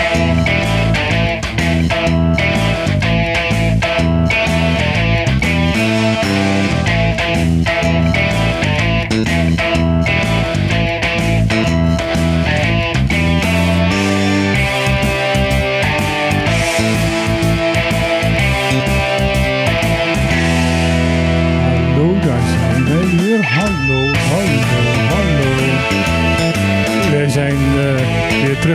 [0.00, 0.37] Hallo,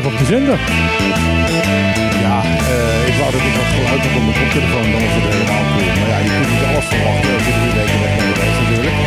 [0.03, 0.59] terug op de zender.
[2.25, 2.37] Ja,
[2.73, 5.63] eh, ik wou dat ik wat geluid had op mijn koptelefoon, dan was het helemaal
[5.71, 5.91] cool.
[5.99, 8.97] Maar ja, je kunt niet alles verwachten als je drie weken weg bent geweest natuurlijk.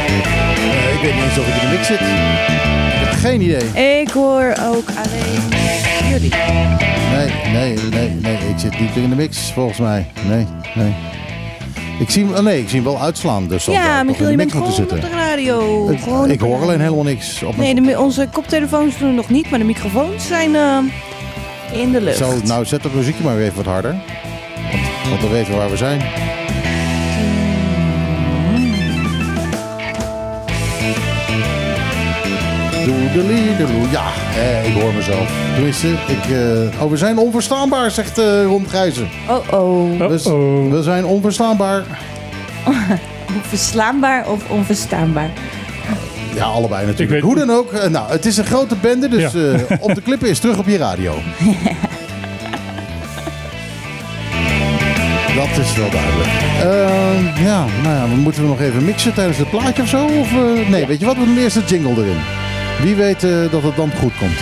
[0.70, 2.02] Eh, ik weet niet eens of ik in de mix zit.
[2.94, 3.66] Ik heb geen idee.
[4.02, 5.42] Ik hoor ook alleen
[6.10, 6.34] jullie.
[7.14, 8.38] Nee, nee, nee, nee.
[8.52, 10.06] Ik zit niet in de mix volgens mij.
[10.28, 10.92] Nee, nee.
[11.98, 13.46] Ik zie, hem- oh nee, ik zie hem wel uitslaan.
[13.48, 15.00] Dus Ja, Michiel, je de bent gewoon op zitten.
[15.00, 15.88] de radio.
[15.88, 17.42] Het- Gewoon ik de hoor alleen helemaal niks.
[17.42, 20.78] Op Nee, de, onze koptelefoons doen het nog niet, maar de microfoons zijn eh,
[21.72, 22.16] in de lucht.
[22.16, 23.96] Zo, nou, zet het muziekje maar weer even wat harder.
[25.08, 26.00] Want, dan weten we waar we zijn.
[32.86, 33.50] Doedelie,
[33.90, 34.04] Ja,
[34.36, 35.30] eh, ik hoor mezelf.
[35.54, 39.08] Tenminste, ik, eh, oh, we zijn onverstaanbaar, zegt eh Ron Grijzen.
[39.28, 40.70] Oh oh.
[40.70, 41.82] We, zijn onverstaanbaar.
[43.36, 45.30] Onverslaanbaar of onverstaanbaar?
[46.34, 47.10] Ja, allebei natuurlijk.
[47.10, 47.88] weet- Hoe dan ook.
[47.90, 49.38] nou, het is een grote bende, dus Ja.
[49.40, 51.14] eh, op de klippen is terug op je radio.
[55.36, 56.28] Dat is wel duidelijk.
[56.62, 60.04] Eh, ja, nou ja, we moeten we nog even mixen tijdens het plaatje of zo?
[60.04, 60.30] Of,
[60.68, 61.16] nee, weet je wat?
[61.16, 62.18] We doen eerst de jingle erin.
[62.82, 64.38] Wie weet eh, dat het dan goed komt.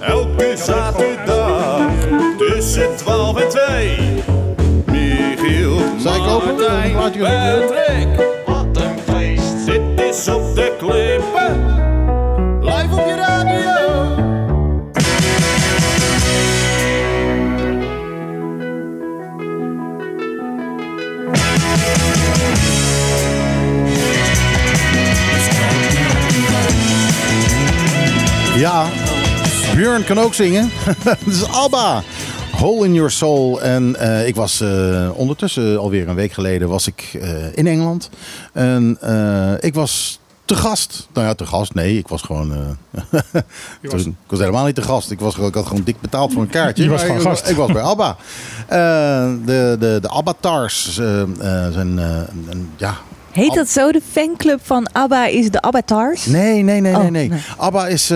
[0.00, 1.80] Elke zaterdag
[2.38, 3.98] tussen 12 en 2.
[4.86, 6.92] Michiel, Zal ik open?
[6.94, 6.94] Martijn,
[30.06, 30.70] Kan ook zingen.
[31.04, 32.02] Dat is ABBA.
[32.52, 33.62] Hole in Your Soul.
[33.62, 38.10] En eh, ik was eh, ondertussen alweer een week geleden was ik eh, in Engeland.
[38.52, 41.08] En eh, ik was te gast.
[41.14, 41.74] Nou ja, te gast.
[41.74, 42.52] Nee, ik was gewoon...
[42.52, 43.00] eh,
[43.90, 45.10] was- ik was helemaal niet te gast.
[45.10, 46.82] Ik, was, ik had gewoon dik betaald voor een kaartje.
[46.84, 47.48] Je was gewoon gast.
[47.48, 48.16] Ik was bij ABBA.
[48.66, 48.76] Eh,
[49.44, 51.06] de, de, de ABBA-tars eh,
[51.72, 51.98] zijn...
[51.98, 52.16] eh,
[52.50, 52.94] een- ja,
[53.32, 53.92] Heet dat zo?
[53.92, 56.26] De fanclub van ABBA is de Avatars?
[56.26, 57.28] Nee, nee, nee, Oh, nee, nee.
[57.28, 57.40] nee.
[57.56, 58.12] ABBA is...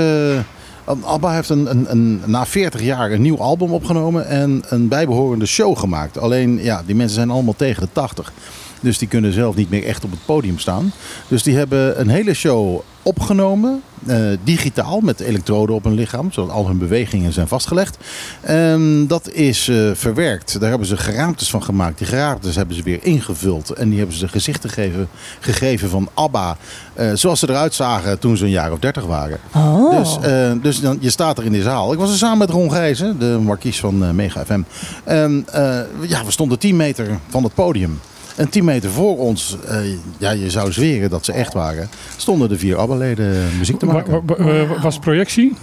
[1.03, 5.47] ABBA heeft een, een, een, na 40 jaar een nieuw album opgenomen en een bijbehorende
[5.47, 6.19] show gemaakt.
[6.19, 8.33] Alleen, ja, die mensen zijn allemaal tegen de 80.
[8.81, 10.93] Dus die kunnen zelf niet meer echt op het podium staan.
[11.29, 16.51] Dus die hebben een hele show opgenomen, eh, digitaal, met elektroden op hun lichaam, zodat
[16.51, 17.99] al hun bewegingen zijn vastgelegd.
[18.41, 20.61] En dat is eh, verwerkt.
[20.61, 21.99] Daar hebben ze geraamtes van gemaakt.
[21.99, 23.71] Die geraamtes hebben ze weer ingevuld.
[23.71, 25.09] En die hebben ze gezichten gegeven,
[25.41, 26.57] gegeven van ABBA,
[26.95, 29.39] eh, zoals ze eruit zagen toen ze een jaar of 30 waren.
[29.55, 29.99] Oh.
[29.99, 30.19] Dus,
[30.63, 31.93] dus dan, je staat er in die zaal.
[31.93, 34.63] Ik was er samen met Ron Gijzen, de markies van Mega FM.
[35.05, 38.01] En eh, ja, we stonden 10 meter van het podium.
[38.39, 39.77] En 10 meter voor ons, eh,
[40.19, 44.13] ja, je zou zweren dat ze echt waren, stonden de vier ABBA-leden muziek te maken.
[44.27, 45.55] wa- wa- wa- was projectie?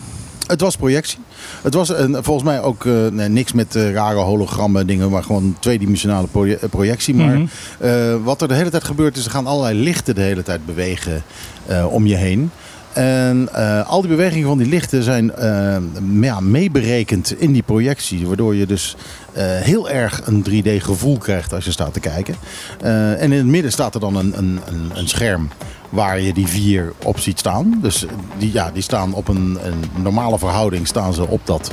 [0.47, 1.17] Het was projectie.
[1.61, 5.23] Het was een, volgens mij ook eh, nee, niks met eh, rare hologrammen dingen, maar
[5.23, 7.15] gewoon tweedimensionale proje- eh, projectie.
[7.15, 7.45] Maar Mhm.
[7.79, 10.65] eh, wat er de hele tijd gebeurt is, er gaan allerlei lichten de hele tijd
[10.65, 11.23] bewegen
[11.65, 12.51] eh, om je heen.
[12.95, 15.77] En eh, al die bewegingen van die lichten zijn eh,
[16.21, 18.27] ja, meeberekend in die projectie.
[18.27, 18.95] Waardoor je dus
[19.33, 22.35] eh, heel erg een 3D gevoel krijgt als je staat te kijken.
[22.81, 25.49] En in het midden staat er dan een, een, een, een scherm
[25.95, 27.79] waar je die vier op ziet staan.
[27.81, 28.05] Dus
[28.37, 31.71] die, ja, die staan op een, een normale verhouding staan ze op dat,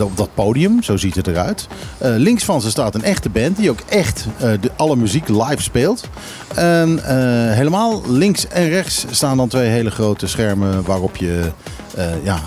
[0.00, 0.82] op dat podium.
[0.82, 1.66] Zo ziet het eruit.
[1.98, 5.28] Eh, links van ze staat een echte band die ook echt eh, de, alle muziek
[5.28, 6.08] live speelt.
[6.54, 11.50] En eh, helemaal links en rechts staan dan twee hele grote schermen waarop je
[12.22, 12.40] ja,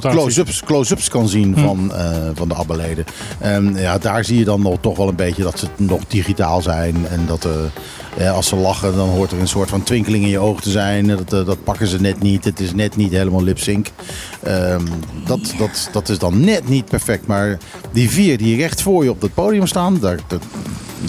[0.00, 3.04] close-ups, close-ups kan zien van, eh, van de ABBA-leden.
[3.38, 6.62] En ja, daar zie je dan nog, toch wel een beetje dat ze nog digitaal
[6.62, 7.06] zijn.
[7.08, 7.48] En dat
[8.18, 10.62] eh, ja, als ze lachen, dan hoort er een soort van twinkeling in je ogen
[10.62, 11.06] te zijn.
[11.06, 12.44] Dat, eh, dat pakken ze net niet.
[12.44, 13.86] Het is net niet helemaal lip-sync.
[14.42, 14.82] Ehm,
[15.26, 17.26] dat, dat, dat is dan net niet perfect.
[17.26, 17.58] Maar
[17.92, 20.42] die vier die recht voor je op dat podium staan, daar, dat,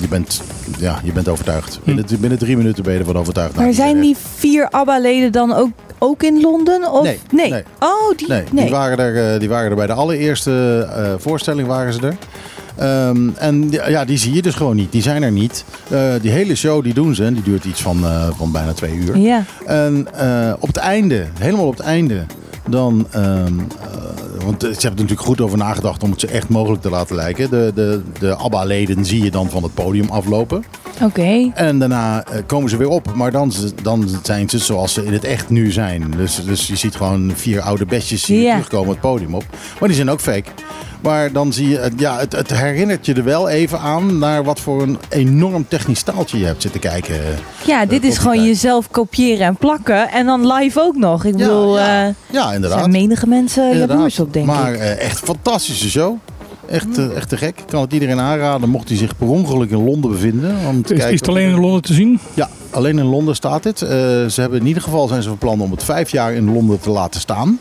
[0.02, 0.42] je, bent,
[0.80, 1.80] ja, je bent overtuigd.
[1.84, 3.54] Binnen, binnen drie minuten ben je ervan overtuigd.
[3.54, 5.70] Nou, Maar zijn er die vier ABBA-leden dan ook,
[6.00, 6.92] ook in Londen?
[6.92, 7.04] Of?
[7.04, 7.50] Nee, nee.
[7.52, 7.64] nee.
[7.80, 8.64] Oh, die, Nee, nee.
[8.64, 12.16] Die, waren er, eh, die waren er bij de allereerste eh, voorstelling waren ze er.
[12.80, 14.92] Ehm, en ja, die zie je dus gewoon niet.
[14.92, 15.66] Die zijn er niet.
[15.90, 17.26] Eh, die hele show die doen ze.
[17.26, 19.18] En die duurt iets van, eh, van bijna twee uur.
[19.18, 19.44] Ja.
[19.66, 22.26] En eh, op het einde, helemaal op het einde,
[22.70, 23.08] dan.
[23.12, 23.26] ehm,
[23.60, 26.90] eh, want ze hebben er natuurlijk goed over nagedacht om het zo echt mogelijk te
[26.90, 27.50] laten lijken.
[27.50, 30.64] De, de, de ABBA-leden zie je dan van het podium aflopen.
[31.04, 31.52] Oké.
[31.54, 33.14] En daarna komen ze weer op.
[33.16, 33.52] Maar dan,
[33.84, 36.14] dan zijn ze zoals ze in het echt nu zijn.
[36.18, 38.52] Dus, dus je ziet gewoon vier oude bestjes die Ja.
[38.52, 39.44] terugkomen het podium op.
[39.80, 40.50] Maar die zijn ook fake.
[41.01, 44.44] Maar dan zie je, eh, ja, het, het herinnert je er wel even aan naar
[44.44, 47.16] wat voor een enorm technisch staaltje je hebt zitten kijken.
[47.66, 48.48] Ja, dit is gewoon tijd.
[48.48, 50.10] jezelf kopiëren en plakken.
[50.12, 51.25] En dan live ook nog.
[51.25, 52.80] Ik bedoel, ja, eh, ja, er inderdaad.
[52.80, 54.80] zijn menige mensen jaloers op, denk maar ik.
[54.80, 56.16] eh, echt fantastische show.
[56.69, 57.60] Echt, eh, echt te gek.
[57.60, 60.56] Ik kan het iedereen aanraden, mocht hij zich per ongeluk in Londen bevinden.
[60.68, 62.19] Om te Is, kijken is het alleen in Londen te zien?
[62.34, 63.81] Ja, alleen in Londen staat dit.
[63.81, 63.90] Eh,
[64.25, 66.80] ze hebben in ieder geval zijn ze van plan om het vijf jaar in Londen
[66.80, 67.60] te laten staan.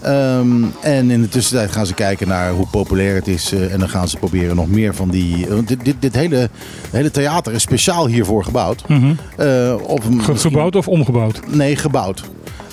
[0.00, 3.52] Ehm, en in de tussentijd gaan ze kijken naar hoe populair het is.
[3.52, 5.46] eh, en dan gaan ze proberen nog meer van die...
[5.48, 6.48] want dit, dit, dit hele,
[6.90, 8.88] hele theater is speciaal hiervoor gebouwd.
[8.88, 9.12] Mhm.
[9.36, 10.00] Eh, of
[10.40, 11.40] Gebouwd of omgebouwd?
[11.46, 12.22] Nee, gebouwd.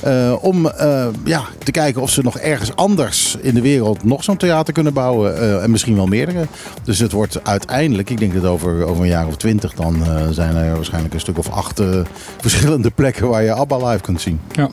[0.01, 4.23] Eh, om eh, ja, te kijken of ze nog ergens anders in de wereld nog
[4.23, 5.37] zo'n theater kunnen bouwen.
[5.37, 6.45] eh, en misschien wel meerdere.
[6.83, 10.27] Dus het wordt uiteindelijk, ik denk dat over, over een jaar of twintig, dan eh,
[10.31, 11.87] zijn er waarschijnlijk een stuk of acht eh,
[12.41, 14.39] verschillende plekken waar je ABBA live kunt zien.
[14.51, 14.69] Ja.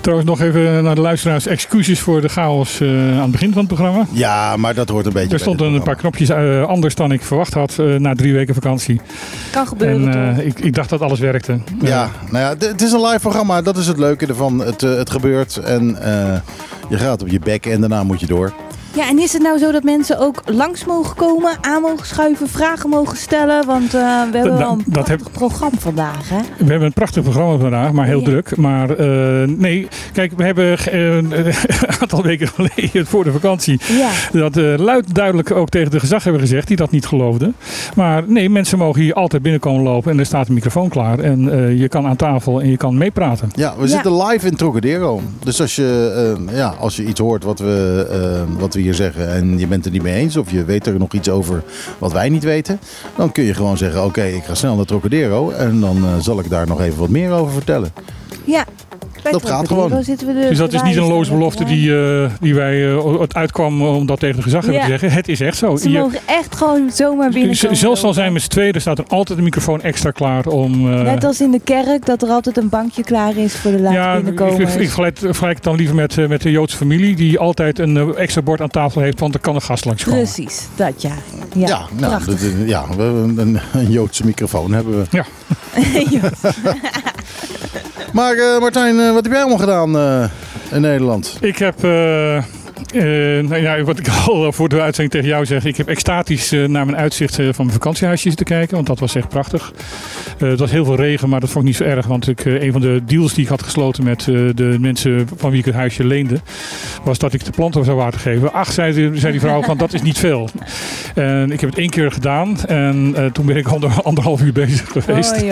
[0.00, 1.46] Trouwens, nog even naar de luisteraars.
[1.46, 4.06] Excuses voor de chaos eh, aan het begin van het programma.
[4.12, 7.12] Ja, maar dat hoort een beetje Er bij stonden een paar knopjes eh, anders dan
[7.12, 9.00] ik verwacht had eh, na drie weken vakantie.
[9.52, 11.58] Kan gebeuren, En eh, ik, ik dacht dat alles werkte.
[11.80, 13.62] Ja, nou ja, het is een live programma.
[13.62, 14.58] Dat is het leuke ervan.
[14.58, 16.40] Het, eh, het gebeurt en eh,
[16.88, 18.52] je gaat op je bek en daarna moet je door.
[18.98, 22.48] Ja, en is het nou zo dat mensen ook langs mogen komen, aan mogen schuiven,
[22.48, 23.66] vragen mogen stellen?
[23.66, 24.00] Want eh,
[24.30, 26.36] we hebben wel een heb- prachtig programma vandaag, hè?
[26.58, 28.24] We hebben een prachtig programma vandaag, maar heel Ja.
[28.24, 28.56] druk.
[28.56, 31.32] Maar eh, nee, kijk, we hebben eh, een
[32.00, 34.10] aantal weken geleden voor de vakantie Ja.
[34.40, 37.54] dat eh, luid duidelijk ook tegen de gezaghebber gezegd, die dat niet geloofden.
[37.94, 41.18] Maar nee, mensen mogen hier altijd binnenkomen lopen en er staat een microfoon klaar.
[41.18, 43.50] En eh, je kan aan tafel en je kan meepraten.
[43.54, 43.88] Ja, we Ja.
[43.88, 45.20] zitten live in Trocadero.
[45.44, 49.32] Dus als je, eh, ja, als je iets hoort wat we, wat we hier zeggen
[49.32, 51.62] en je bent er niet mee eens of je weet er nog iets over
[51.98, 52.80] wat wij niet weten,
[53.16, 56.40] dan kun je gewoon zeggen: Oké, ik ga snel naar Trocadero en dan eh, zal
[56.40, 57.92] ik daar nog even wat meer over vertellen.
[58.44, 58.64] Ja.
[59.32, 60.04] Dat gaat gewoon.
[60.04, 63.20] Zitten we dus Dus dat is niet een loze belofte die, eh, die wij eh,
[63.20, 64.84] het uitkwam om dat tegen de gezaghebber Ja.
[64.84, 65.10] te zeggen.
[65.12, 65.76] Het is echt zo.
[65.76, 67.76] Ze Je- mogen echt gewoon zomaar binnenkomen.
[67.76, 70.46] Zelfs al zijn we met z'n tweeën, er staat er altijd een microfoon extra klaar
[70.46, 70.92] om...
[70.92, 73.78] eh, Net als in de kerk, dat er altijd een bankje klaar is voor de
[73.80, 76.76] laatste ja, ik, ik, ik vergelijk, vergelijk het dan liever met, eh, met de Joodse
[76.76, 80.18] familie, die altijd een extra bord aan tafel heeft, want er kan een gast langskomen.
[80.22, 81.12] Precies, dat ja.
[81.54, 85.04] Ja, Ja, nou, dat- ja we hebben een, een Joodse microfoon hebben we.
[85.10, 85.24] Ja.
[88.12, 90.24] Maar eh, Martijn, eh, wat heb jij allemaal gedaan eh,
[90.72, 91.38] in Nederland?
[91.40, 91.80] Ik heb,
[92.94, 95.88] eh, eh, nou ja, wat ik al voor de uitzending tegen jou zeg, ik heb
[95.88, 99.28] extatisch eh, naar mijn uitzicht eh, van mijn vakantiehuisje zitten kijken, want dat was echt
[99.28, 99.72] prachtig.
[100.38, 102.44] Eh, het was heel veel regen, maar dat vond ik niet zo erg, want ik,
[102.44, 105.58] eh, een van de deals die ik had gesloten met eh, de mensen van wie
[105.58, 106.40] ik het huisje leende,
[107.04, 108.52] was dat ik de planten zou water geven.
[108.52, 110.48] Ach, zei, de- zei die vrouw, van dat is niet veel.
[111.14, 114.52] En ik heb het één keer gedaan en eh, toen ben ik ander, anderhalf uur
[114.52, 115.44] bezig geweest.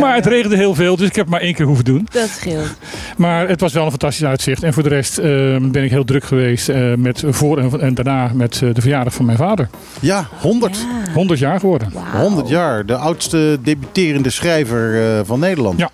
[0.00, 2.06] Maar het regende heel veel, dus ik heb het maar één keer hoeven doen.
[2.10, 2.74] Dat scheelt.
[3.16, 4.62] Maar het was wel een fantastisch uitzicht.
[4.62, 5.26] En voor de rest eh,
[5.60, 9.14] ben ik heel druk geweest eh, met voor en, en daarna met eh, de verjaardag
[9.14, 9.68] van mijn vader.
[10.00, 10.76] Ja, 100.
[11.06, 11.12] Ja.
[11.12, 11.92] 100 jaar geworden.
[11.92, 12.22] Wauw.
[12.28, 12.86] 100 jaar.
[12.86, 15.78] De oudste debuterende schrijver eh, van Nederland.
[15.78, 15.90] Ja.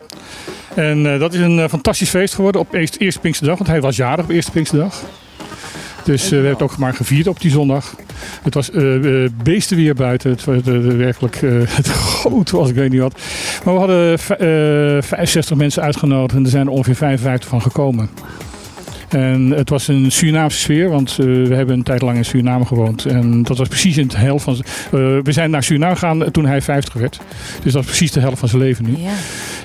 [0.75, 3.56] En eh, dat is een fantastisch feest geworden op eerste, eerste Pinksterdag.
[3.59, 5.02] Want hij was jarig op eerste Pinksterdag.
[6.04, 7.95] Dus we hebben het ook maar gevierd op die zondag.
[8.42, 10.30] Het was eh eh, beestenweer buiten.
[10.30, 10.56] Het was
[10.97, 13.18] werkelijk eh, het groot was, ik weet niet wat.
[13.64, 17.62] Maar we hadden v- eh, 65 mensen uitgenodigd en er zijn er ongeveer 55 van
[17.62, 18.09] gekomen.
[19.16, 22.64] En het was een Surinaamse sfeer, want eh, we hebben een tijd lang in Suriname
[22.64, 23.04] gewoond.
[23.04, 24.54] En dat was precies in de helft van...
[24.54, 24.61] eh,
[25.23, 27.20] we zijn naar Suriname gegaan toen hij 50 werd.
[27.62, 28.96] Dus dat is precies de helft van zijn leven nu.
[28.96, 29.12] Ja.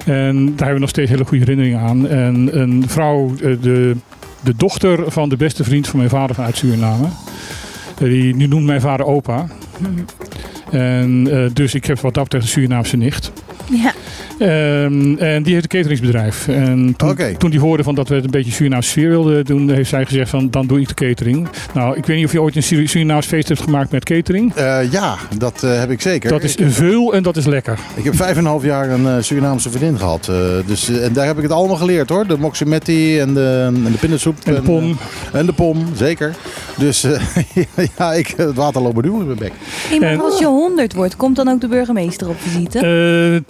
[0.06, 2.08] En daar hebben we nog steeds hele goede herinneringen aan.
[2.08, 3.96] En een vrouw, eh, de,
[4.44, 7.08] de dochter van de beste vriend van mijn vader vanuit Suriname.
[7.98, 9.48] Die nu noemt mijn vader opa.
[10.72, 13.32] En eh, dus ik heb wat dat betreft een Surinaamse nicht.
[13.70, 13.94] Ja.
[14.40, 16.48] Ehm, en die heeft een cateringsbedrijf.
[16.48, 19.70] En toen, toen die hoorde van dat we het een beetje Surinaamse sfeer wilden doen,
[19.70, 21.48] heeft zij gezegd van dan doe ik de catering.
[21.74, 24.54] Nou, ik weet niet of je ooit een Sur- Surinaams feest hebt gemaakt met catering.
[24.56, 26.30] Eh, ja, dat eh, heb ik zeker.
[26.30, 27.80] Dat is ik, veel en dat is lekker.
[27.96, 30.28] ik heb vijf en een half jaar een eh, Surinaamse vriendin gehad.
[30.28, 32.28] eh, dus, en daar heb ik het allemaal geleerd hoor.
[32.28, 34.36] De moximetti en de, en de pindasoep.
[34.46, 34.98] En de pom.
[35.34, 36.36] en de pom, zeker.
[36.78, 37.22] Dus eh,
[37.98, 39.52] ja, ik, het water loopt bedoel in mijn bek.
[39.90, 42.80] Hey, maar En- als je 100 wordt, komt dan ook de burgemeester op visite?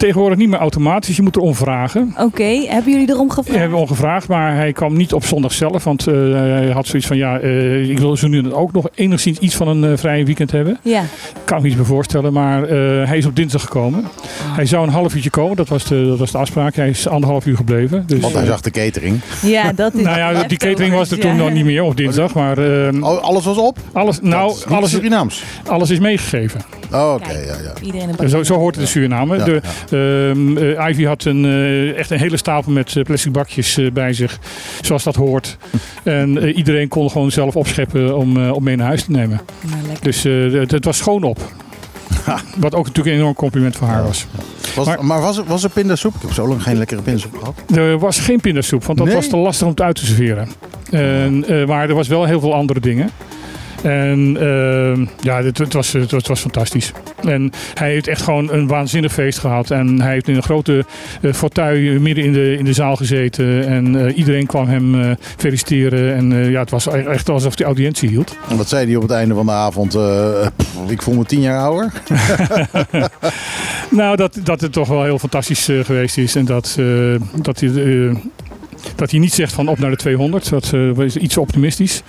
[0.02, 1.16] Tegenwoordig niet meer automatisch.
[1.16, 2.14] Je moet erom vragen.
[2.18, 3.50] Oké, hebben jullie erom gevraagd?
[3.50, 5.84] We hebben hem gevraagd, maar hij kwam niet op zondag zelf.
[5.84, 9.38] Want eh, hij had zoiets van, ja, eh, ik wil zo nu ook nog enigszins
[9.38, 10.78] iets van een eh, vrije weekend hebben.
[10.82, 11.02] Ja.
[11.44, 14.04] Kan ik me iets meer voorstellen, maar eh, hij is op dinsdag gekomen.
[14.42, 16.74] Hij zou een half uurtje komen, dat was de, dat was de afspraak.
[16.74, 18.04] Hij is anderhalf uur gebleven.
[18.06, 19.20] Dus, Want hij zag de catering.
[19.42, 22.34] ja, dat is nou ja, die catering was er toen nog niet meer op dinsdag.
[22.34, 23.78] Maar eh, Oh, alles was op?
[23.92, 25.42] alles, nou, alles, Surinaams.
[25.66, 26.60] alles is meegegeven.
[26.92, 27.72] Oh, Oké, ja, ja.
[27.82, 29.36] Iedereen een En Zo, zo hoort het in Suriname.
[29.36, 29.60] Ja, de,
[29.92, 34.12] ehm, eh, Ivy had een, eh, echt een hele stapel met eh, plastic bakjes bij
[34.12, 34.38] zich,
[34.80, 35.56] zoals dat hoort.
[36.02, 39.40] En eh, iedereen kon gewoon zelf opscheppen om, eh, om mee naar huis te nemen.
[39.60, 39.98] Nou.
[40.00, 41.38] Dus eh, het, het was schoon op.
[42.56, 44.26] Wat ook natuurlijk een enorm compliment voor haar was.
[44.74, 46.14] Was, maar Maar- was, er- was er pindasoep?
[46.14, 47.62] Ik heb zo lang geen lekkere pindasoep gehad.
[47.76, 49.16] Er was geen pindasoep, want dat Nee?
[49.16, 50.48] was te lastig om het uit te serveren.
[50.90, 53.10] En, eh, maar er was wel heel veel andere dingen.
[53.82, 56.92] En ehm, ja, het, het, was, het, was- het was fantastisch.
[57.24, 59.70] En hij heeft echt gewoon een waanzinnig feest gehad.
[59.70, 60.84] En hij heeft in een grote
[61.22, 63.66] eh fauteuil midden in de, in de zaal gezeten.
[63.66, 66.14] En eh, iedereen kwam hem eh, feliciteren.
[66.14, 68.36] En ja, het was echt alsof hij audiëntie hield.
[68.48, 69.90] En wat zei hij op het einde van de avond?
[70.56, 71.92] Pff, ik voel me tien jaar ouder.
[73.90, 76.34] Nou, dat, dat het toch wel heel fantastisch geweest is.
[76.34, 76.78] En dat,
[77.42, 78.12] dat, hij,
[78.94, 80.48] dat hij niet zegt van op naar de 200.
[80.50, 82.02] Dat eh, was iets optimistisch.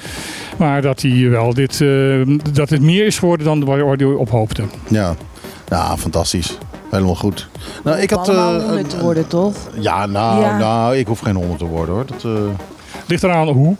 [0.57, 2.21] Maar dat hij wel dit, eh,
[2.53, 4.63] dat het meer is geworden dan waar waar hij op hoopte.
[4.87, 5.15] Ja,
[5.69, 6.57] ja fantastisch.
[6.91, 7.47] Helemaal goed.
[7.83, 8.29] Nou, ik had.
[8.29, 9.55] allemaal eh, honderd te worden, toch?
[9.79, 10.57] Ja, nou, Ja.
[10.57, 12.05] nou, ik hoef geen honderd te worden hoor.
[12.05, 12.31] Dat, eh,
[13.07, 13.75] Ligt eraan hoe.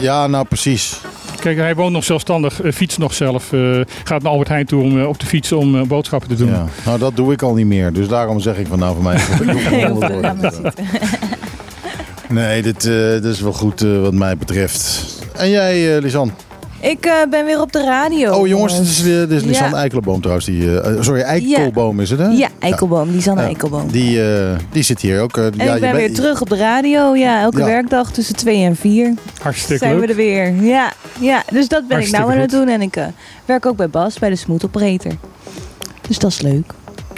[0.00, 1.00] ja, nou precies.
[1.40, 3.52] Kijk, hij woont nog zelfstandig, fietst nog zelf.
[3.52, 6.48] eh, gaat naar Albert Heijn toe om, op de fiets om boodschappen te doen.
[6.48, 6.64] Ja.
[6.84, 7.92] Nou, dat doe ik al niet meer.
[7.92, 9.20] Dus daarom zeg ik van nou, voor mij.
[9.26, 10.60] hoef ik Nee,
[12.30, 15.04] Nee, dit, eh, dit is wel goed eh, wat mij betreft.
[15.36, 16.32] En jij, eh Lisan?
[16.80, 18.32] Ik eh, ben weer op de radio.
[18.32, 19.48] Oh jongens, dit is, weer- dit is Ja.
[19.48, 20.46] Lisan Eikelenboom trouwens.
[20.46, 22.26] Die, eh, sorry, Eikelboom is het hè?
[22.26, 23.08] Ja, Eikelboom.
[23.18, 23.36] Ja.
[23.36, 23.90] Eikelboom.
[23.90, 25.36] Die, eh, die zit hier ook.
[25.36, 27.16] eh, En ja, ik ben bent- weer terug op de radio.
[27.16, 27.64] Ja, elke Ja.
[27.64, 30.00] werkdag tussen 2 en 4 Hartstikke zijn leuk.
[30.04, 30.54] we er weer.
[30.62, 32.68] Ja, ja dus dat ben ik nou aan het doen.
[32.68, 33.04] En ik eh,
[33.44, 35.12] werk ook bij Bas, bij de Smooth Operator.
[36.08, 36.72] Dus dat is leuk.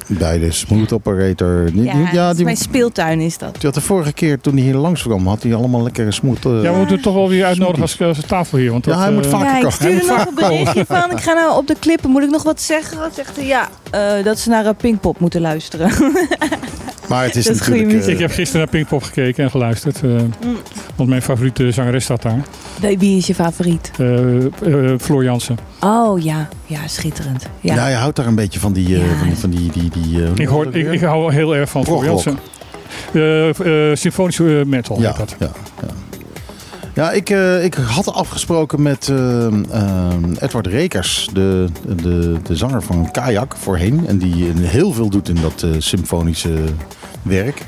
[0.06, 1.71] Bij de Smooth Operator.
[1.75, 3.52] Ja, ja, die, mijn speeltuin is dat.
[3.54, 6.44] die had de vorige keer toen hij hier langs kwam, had hij allemaal lekkere smooth.
[6.44, 8.71] eh, Ja, we moeten het toch wel weer uitnodigen als, als tafelheer.
[8.71, 9.73] Want Ja, dat, hij moet eh, vaak- Ja, ik komen.
[9.73, 12.42] stuurde moet nog een berichtje van, ik ga nou op de klippen, moet ik nog
[12.42, 12.99] wat zeggen?
[13.14, 15.90] Zegt hij, ja, eh, dat ze naar een Pinkpop moeten luisteren.
[17.12, 18.07] Maar het is Dat is goede natuurlijk...
[18.11, 20.02] Ik heb gisteren naar Pinkpop gekeken en geluisterd.
[20.02, 20.11] eh,
[20.97, 22.42] Want mijn favoriete zangeres staat daar.
[22.99, 23.90] Wie is je favoriet?
[23.99, 25.59] eh eh, Floor Jansen.
[25.81, 27.49] Oh ja, ja, schitterend.
[27.61, 27.75] Ja.
[27.75, 27.88] ja.
[27.88, 28.87] je houdt daar een beetje van die...
[28.97, 29.16] eh, Ja.
[29.19, 32.04] van, die- van die, die, die eh, Ik, hoor, ik, hou heel erg van Floor.
[32.04, 32.38] Jansen.
[33.12, 35.35] Eh, eh, symfonische metal ja, heet dat.
[35.38, 35.50] ja,
[35.81, 35.88] ja.
[36.94, 41.68] Ja, ik, eh, ik had afgesproken met eh, eh, Edward Rekers, de,
[42.02, 44.06] de, de zanger van Kajak voorheen.
[44.06, 46.54] En die heel veel doet in dat symfonische
[47.23, 47.62] werk.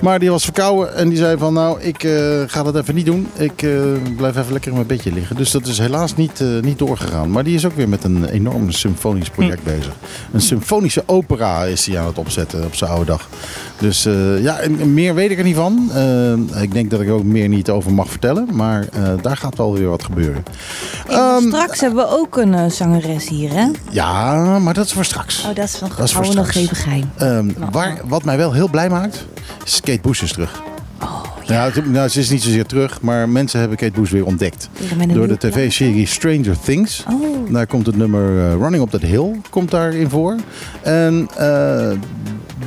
[0.00, 2.12] Maar die was verkouden en die zei van nou, ik eh,
[2.46, 3.28] ga dat even niet doen.
[3.36, 3.70] Ik eh,
[4.16, 5.36] blijf even lekker in mijn bedje liggen.
[5.36, 7.30] Dus dat is helaas niet, eh, niet doorgegaan.
[7.30, 9.92] Maar die is ook weer met een enorm symfonisch project bezig.
[10.32, 13.28] Een symfonische opera is hij aan het opzetten op zijn oude dag.
[13.78, 14.02] Dus
[14.40, 15.90] ja, en, meer weet ik er niet van.
[16.60, 18.48] Ik denk dat ik er ook meer niet over mag vertellen.
[18.52, 18.86] Maar
[19.22, 20.42] daar gaat wel weer wat gebeuren.
[21.08, 23.66] Ehm, straks hebben we ook een zangeres hier, hè?
[23.90, 25.44] Ja, maar dat is voor straks.
[25.44, 26.66] Oh, dat is van Dat is voor houden we nog straks.
[26.66, 27.10] even geheim.
[27.16, 29.26] Ehm, Nou, waar, wat mij wel heel blij maakt,
[29.64, 30.62] is Kate Bush is terug.
[31.02, 34.24] Oh, Ja, het- nou, ze is niet zozeer terug, maar mensen hebben Kate Bush weer
[34.26, 34.68] ontdekt.
[35.12, 37.04] Door de tv-serie Stranger Things.
[37.10, 40.36] Oh, Daar komt het nummer eh, Running Up That Hill komt daarin voor.
[40.82, 41.90] En eh,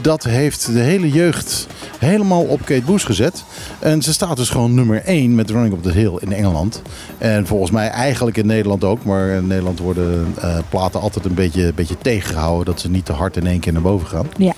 [0.02, 1.68] dat heeft de hele jeugd
[2.00, 3.44] helemaal op Kate Bush gezet.
[3.80, 6.82] En ze staat dus gewoon nummer 1 met Running Up That Hill in Engeland.
[7.18, 9.04] En volgens mij eigenlijk in Nederland ook.
[9.04, 12.66] Maar in Nederland worden eh, platen altijd een beetje, beetje tegengehouden.
[12.66, 14.28] Dat ze niet te hard in één keer naar boven gaan.
[14.38, 14.54] Ja.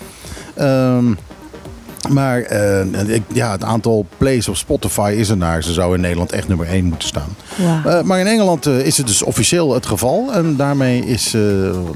[0.55, 1.13] Ehm,
[2.09, 5.63] maar eh, ik- ja, het aantal plays op Spotify is er naar.
[5.63, 7.35] Ze zou in Nederland echt nummer 1 moeten staan.
[7.85, 10.33] Eh, maar in Engeland eh, is het dus officieel het geval.
[10.33, 11.31] En daarmee is,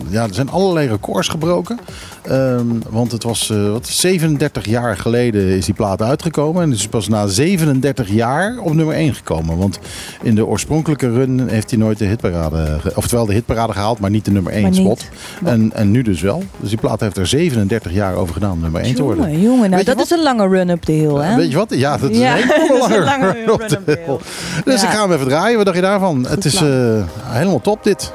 [0.10, 1.80] ja, er zijn allerlei records gebroken.
[2.28, 6.62] Ehm, want het was eh, wat, 37 jaar geleden is die plaat uitgekomen.
[6.64, 9.58] En het is pas na 37 jaar op nummer 1 gekomen.
[9.58, 9.80] Want
[10.22, 14.26] in de oorspronkelijke run heeft hij nooit de hitparade, oftewel de hitparade gehaald, maar niet
[14.26, 14.80] de nummer 1 Maar niet.
[14.80, 15.06] spot.
[15.44, 16.44] En, en nu dus wel.
[16.60, 19.24] Dus die plaat heeft er 37 jaar over gedaan om nummer 1 te worden.
[19.32, 21.36] Jongen, jongen, nou dat is een lange run-up de hill, hè?
[21.36, 21.74] Weet je wat?
[21.76, 23.36] Ja, dat is Ja, een hele lange lange run
[23.86, 23.96] hill.
[24.06, 24.18] hill.
[24.66, 24.88] Dus Ja.
[24.88, 25.56] ik ga hem even draaien.
[25.58, 26.26] Wat dacht je daarvan?
[26.30, 28.14] het is eh, helemaal top dit.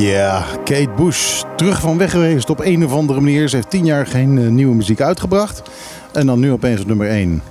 [0.00, 1.42] Ja, Kate Bush.
[1.56, 3.48] Terug van weg geweest op een of andere manier.
[3.48, 5.62] Ze heeft tien jaar geen eh, nieuwe muziek uitgebracht.
[6.12, 7.42] En dan nu opeens op nummer 1.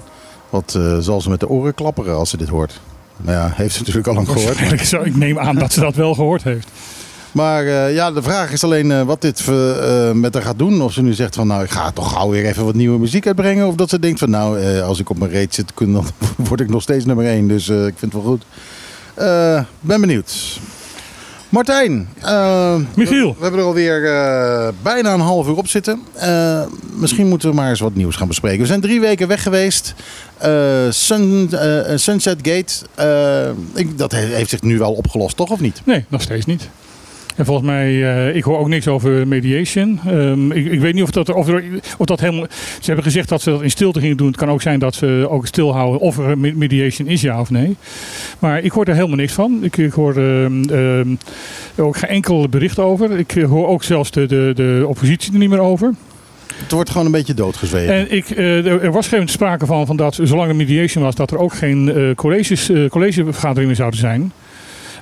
[0.50, 2.80] Wat eh, zal ze met de oren klapperen als ze dit hoort?
[3.18, 4.82] Nou ja, heeft ze natuurlijk al lang gehoord.
[4.88, 6.68] Zou- ik neem aan dat ze dat wel gehoord heeft.
[7.32, 9.46] Maar eh, ja, de vraag is alleen wat dit
[10.14, 10.82] met haar gaat doen.
[10.82, 13.28] Of ze nu zegt van nou, ik ga toch gauw weer even wat nieuwe muziek
[13.28, 13.68] uitbrengen.
[13.68, 16.60] Of dat ze denkt van nou, als ik op mijn reet zit, kun- dan word
[16.60, 17.48] ik nog steeds nummer 1.
[17.48, 18.44] Dus ik vind het wel goed.
[19.80, 20.60] Ben benieuwd.
[21.50, 22.10] Martijn.
[22.22, 23.36] eh, Michiel.
[23.38, 26.02] We hebben er alweer eh bijna een half uur op zitten.
[26.16, 26.62] Eh,
[26.94, 28.60] misschien moeten we maar eens wat nieuws gaan bespreken.
[28.62, 29.94] We zijn drie weken weg geweest.
[30.90, 31.50] Sun,
[31.96, 32.74] Sunset Gate.
[33.74, 35.82] ik, dat he- heeft zich nu wel opgelost, toch of niet?
[35.86, 36.70] Nee, nog steeds niet.
[37.40, 40.00] En volgens mij, eh, ik hoor ook niks over mediation.
[40.08, 41.64] Ehm, ik, ik weet niet of dat, of, er,
[41.98, 42.46] of dat helemaal...
[42.80, 44.28] Ze hebben gezegd dat ze dat in stilte gingen doen.
[44.28, 47.50] Het kan ook zijn dat ze ook stilhouden of er me- mediation is, ja of
[47.50, 47.76] nee.
[48.40, 49.60] Maar ik hoor er helemaal niks van.
[49.62, 51.08] Ik, ik hoor ehm, ehm,
[51.78, 53.20] ook geen enkel bericht over.
[53.20, 55.94] Ik hoor ook zelfs de, de, de oppositie er niet meer over.
[56.54, 57.94] Het wordt gewoon een beetje doodgezwegen.
[57.94, 61.32] En ik, eh, er was geen sprake van, van dat, zolang er mediation was, dat
[61.32, 64.32] er ook geen eh, colleges, collegevergaderingen zouden zijn.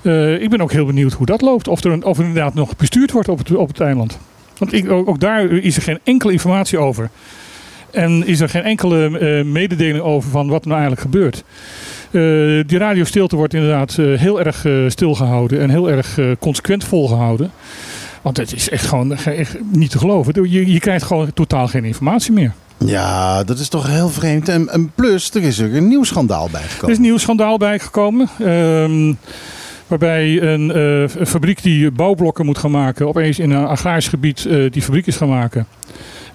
[0.08, 1.68] Eh, ik ben ook heel benieuwd hoe dat loopt.
[1.68, 4.18] Of er, een- of er inderdaad nog bestuurd wordt op het, op het eiland.
[4.58, 7.10] Want ik, ook, ook daar is er geen enkele informatie over.
[7.92, 11.44] En is er geen enkele eh, mededeling over van wat er nou eigenlijk gebeurt.
[12.12, 17.52] Eh, die radiostilte wordt inderdaad heel erg eh, stilgehouden en heel erg consequent volgehouden.
[18.22, 20.50] Want het is echt gewoon echt niet te geloven.
[20.50, 22.54] Je, je krijgt gewoon totaal geen informatie meer.
[22.86, 24.50] Ja, dat is toch heel vreemd.
[24.50, 26.90] En, en plus, er is er een nieuw schandaal Er bijgekomen.
[26.90, 28.30] is een nieuw schandaal bijgekomen.
[28.40, 29.14] ehm,
[29.88, 34.46] waarbij een eh, een fabriek die bouwblokken moet gaan maken, opeens in een agrarisch gebied
[34.46, 35.68] eh, die fabriek is gaan maken.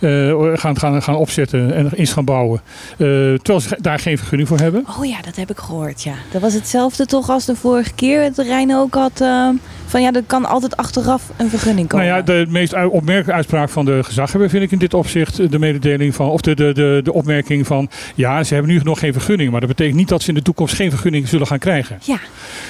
[0.02, 2.60] Eh, gaan, gaan, gaan opzetten en eens gaan bouwen.
[2.96, 4.84] Terwijl ze daar geen vergunning voor hebben.
[4.98, 6.14] Oh ja, dat heb ik gehoord, ja.
[6.32, 8.22] Dat was hetzelfde toch als de vorige keer.
[8.22, 9.48] Het Rijn ook had eh,
[9.92, 12.06] van ja, er kan altijd achteraf een vergunning komen.
[12.06, 15.58] Nou ja, de meest opmerkelijke uitspraak van de gezaghebber vind ik in dit opzicht de
[15.58, 19.12] mededeling van, of de, de, de, de opmerking van, ja, ze hebben nu nog geen
[19.12, 21.98] vergunning, maar dat betekent niet dat ze in de toekomst geen vergunning zullen gaan krijgen.
[22.02, 22.18] Ja,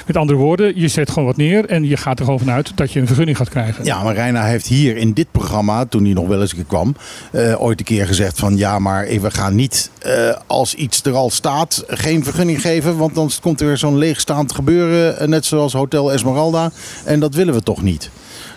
[0.06, 2.92] Met andere woorden, je zet gewoon wat neer en je gaat er gewoon vanuit dat
[2.92, 3.84] je een vergunning gaat krijgen.
[3.84, 6.66] Ja, maar Reina heeft hier in dit programma, toen hij nog wel eens een keer
[6.66, 6.96] kwam,
[7.32, 11.14] eh, ooit een keer gezegd van ja, maar we gaan niet eh, als iets er
[11.14, 15.44] al staat geen vergunning geven, want dan komt er weer zo'n leegstaand gebeuren, eh, net
[15.44, 16.70] zoals Hotel Esmeralda.
[17.12, 18.10] En dat willen we toch niet.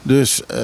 [0.04, 0.60] Dus eh,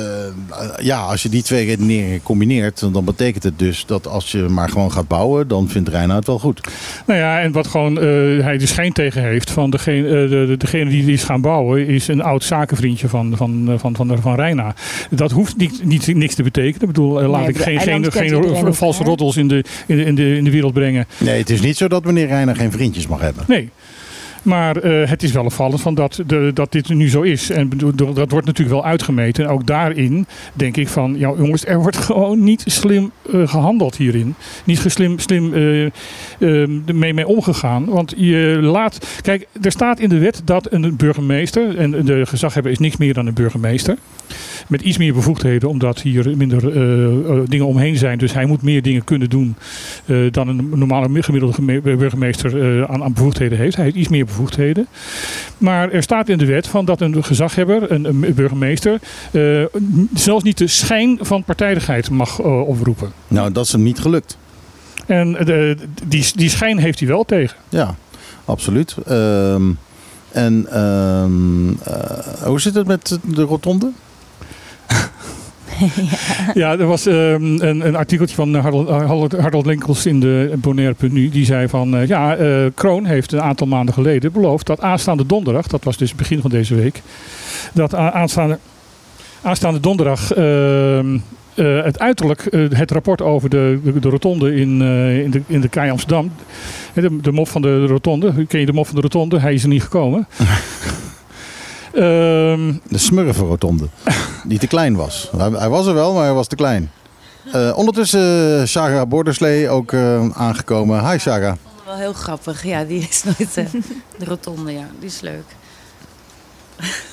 [0.80, 4.69] ja, als je die twee redeneringen combineert, dan betekent het dus dat als je maar
[4.69, 6.67] gewoon gaat bouwen, dan vindt Reina het wel goed.
[7.06, 8.04] Nou ja, en wat gewoon eh,
[8.43, 11.88] hij de schijn tegen heeft van degene, eh, de, de- degene die is gaan bouwen,
[11.88, 14.75] is een oud zakenvriendje van, van, van, van, van Reina.
[15.10, 16.82] Dat hoeft niet, niet, niks te betekenen.
[16.82, 20.36] Ik bedoel, laat Nee, ik geen, geen, valse roddels in de, in, de, in, de,
[20.38, 21.06] in de wereld brengen.
[21.17, 23.43] Nee, het is niet zo dat meneer Reina geen vriendjes mag hebben.
[23.47, 23.69] Nee.
[24.41, 27.49] Maar eh, het is wel opvallend van dat, de, dat dit nu zo is.
[27.49, 27.69] En
[28.15, 29.43] dat wordt natuurlijk wel uitgemeten.
[29.43, 33.95] En ook daarin denk ik van, ja jongens, er wordt gewoon niet slim eh, gehandeld
[33.95, 34.36] hierin.
[34.65, 35.91] Niet geslim, slim eh, eh,
[36.93, 37.86] mee, mee omgegaan.
[37.86, 42.71] Want je laat, kijk, er staat in de wet dat een burgemeester, en de gezaghebber
[42.71, 43.97] is niks meer dan een burgemeester.
[44.67, 48.17] Met iets meer bevoegdheden, omdat hier minder eh, eh, dingen omheen zijn.
[48.17, 49.55] Dus hij moet meer dingen kunnen doen
[50.05, 53.75] eh, dan een normale gemiddelde geme- burgemeester aan, aan bevoegdheden heeft.
[53.75, 54.87] Hij heeft iets meer bevoegdheden.
[55.57, 58.99] Maar er staat in de wet van dat een gezaghebber, een, een burgemeester,
[60.13, 63.11] zelfs niet de schijn van partijdigheid mag oproepen.
[63.27, 64.37] Nou, dat is hem niet gelukt.
[65.05, 65.37] En
[66.07, 67.57] die, die schijn heeft hij wel tegen.
[67.69, 67.95] Ja,
[68.45, 68.95] absoluut.
[69.05, 69.71] Ehm,
[70.31, 73.91] en ehm, eh, hoe zit het met de rotonde?
[76.54, 81.30] Ja, er was ehm, een, een artikeltje van Harold, Harold, Harold Linkels in de Bonaire.nu.
[81.30, 85.25] Die zei van, eh, ja, eh, Kroon heeft een aantal maanden geleden beloofd dat aanstaande
[85.25, 87.01] donderdag, dat was dus het begin van deze week,
[87.73, 88.60] dat aanstaande,
[89.41, 91.17] aanstaande donderdag ehm,
[91.54, 95.41] eh, het uiterlijk eh, het rapport over de, de, de rotonde in, eh, in, de,
[95.47, 96.32] in de Kei Amsterdam,
[96.93, 99.39] de, de mop van de rotonde, ken je de mop van de rotonde?
[99.39, 100.27] Hij is er niet gekomen.
[101.93, 103.88] Ehm De smurfenrotonde.
[104.43, 105.30] die te klein was.
[105.38, 106.91] Hij, hij was er wel, maar hij was te klein.
[107.51, 111.10] Eh, ondertussen uh, Shaga Borderslee ook eh, aangekomen.
[111.10, 111.58] Hi Shaga.
[111.63, 112.63] vond het wel heel grappig.
[112.63, 113.54] Ja, die is nooit
[114.17, 114.88] de rotonde, ja.
[114.99, 115.45] Die is leuk.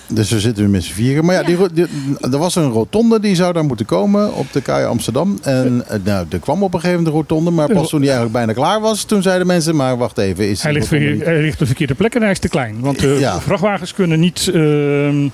[0.07, 1.25] Dus we zitten nu met z'n vieren.
[1.25, 1.43] Maar ja.
[1.43, 1.87] Die,
[2.21, 5.39] er was een rotonde die zou daar moeten komen op de KAI Amsterdam.
[5.43, 7.51] En eh, nou, er kwam op een gegeven moment een rotonde.
[7.51, 9.77] Maar pas toen die eigenlijk bijna klaar was, toen zeiden mensen...
[9.77, 12.39] Maar wacht even, is Hij ligt, hij ligt op de verkeerde plek en hij is
[12.39, 12.77] te klein.
[12.81, 13.41] Want de Ja.
[13.41, 15.29] vrachtwagens kunnen niet, ehm,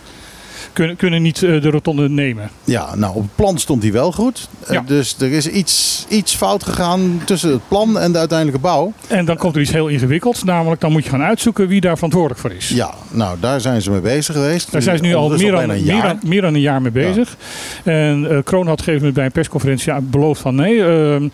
[0.73, 2.51] kunnen, kunnen niet eh, de rotonde nemen.
[2.65, 4.49] Ja, nou op het plan stond hij wel goed.
[4.67, 4.83] Eh, Ja.
[4.87, 8.93] dus er is iets, iets fout gegaan tussen het plan en de uiteindelijke bouw.
[9.09, 10.43] En dan komt er iets heel ingewikkelds.
[10.45, 12.69] Namelijk, dan moet je gaan uitzoeken wie daar verantwoordelijk voor is.
[12.69, 14.73] Ja, nou daar zijn ze mee bezig geweest.
[14.73, 16.07] Daar zijn ze nu al Ondertussen meer dan, een meer, jaar.
[16.07, 17.37] dan, meer dan een jaar mee bezig.
[17.85, 21.31] En eh, Kroon had gegeven bij een persconferentie beloofd van nee, ehm, Eh,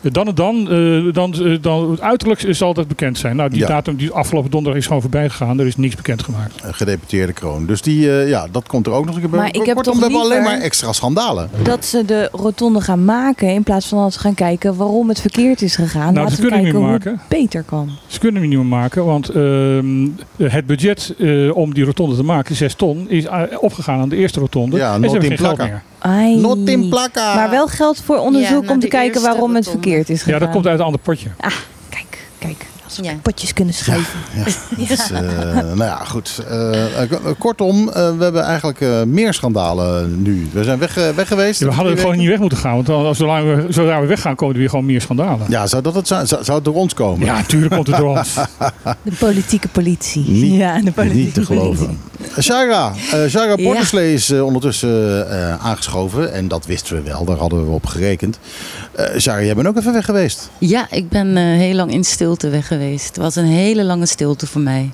[0.00, 3.36] Dan en dan, eh, dan, eh, dan het uiterlijk zal dat bekend zijn.
[3.36, 3.66] Nou, die Ja.
[3.66, 5.58] datum die afgelopen donderdag is gewoon voorbij gegaan.
[5.60, 6.52] Er is niks bekendgemaakt.
[6.62, 7.66] Een gedeputeerde kroon.
[7.66, 9.38] Dus die, eh, ja, dat komt er ook nog een keer bij.
[9.38, 11.50] Maar ik heb Kortom, toch we hebben alleen maar extra schandalen.
[11.62, 15.20] Dat ze de rotonde gaan maken in plaats van dat ze gaan kijken waarom het
[15.20, 16.12] verkeerd is gegaan.
[16.12, 17.12] Nou, Laten ze we kunnen kijken niet hoe maken.
[17.28, 17.90] het beter kan.
[18.06, 20.06] Ze kunnen hem niet meer maken, want ehm,
[20.42, 24.16] het budget eh, om die rotonde te maken, 6 ton, is eh, opgegaan aan de
[24.16, 24.76] eerste rotonde.
[24.76, 25.72] Ja, en ze hebben in geen geld plakka.
[25.74, 25.82] meer.
[25.98, 26.36] Ai.
[26.40, 27.34] Not in plakka.
[27.34, 29.87] Maar wel geld voor onderzoek Ja, om te kijken waarom het rotonde.
[29.88, 30.38] Verkeerd is gegaan.
[30.40, 31.28] Ja, dat komt uit een ander potje.
[31.88, 32.66] Kijk, kijk.
[32.88, 33.12] Als we Ja.
[33.22, 34.18] potjes kunnen schuiven.
[34.88, 35.20] Dus, eh,
[35.56, 36.42] nou ja, goed.
[36.48, 40.48] Eh, eh, kortom, eh, we hebben eigenlijk eh, meer schandalen nu.
[40.52, 41.60] We zijn weg, weg geweest.
[41.60, 44.06] Ja, we hadden Drie gewoon niet weg moeten gaan, want als zolang we, zodra we
[44.06, 45.46] weggaan, komen er weer gewoon meer schandalen.
[45.48, 46.26] Ja, zou, dat het zijn?
[46.26, 47.26] Zou, zou het door ons komen?
[47.26, 48.34] Ja, natuurlijk komt het door ons.
[49.02, 50.24] De politieke politie.
[50.28, 51.86] Niet- ja, de politieke Niet te geloven.
[51.86, 52.42] politie.
[52.42, 53.64] Shara, eh Shara Ja.
[53.64, 56.32] Porterslee is ondertussen eh, aangeschoven.
[56.32, 58.38] En dat wisten we wel, daar hadden we op gerekend.
[58.92, 60.50] Eh Shara, jij bent ook even weg geweest.
[60.58, 62.77] Ja, ik ben eh, heel lang in stilte weg geweest.
[62.86, 64.90] Het was een hele lange stilte voor mij.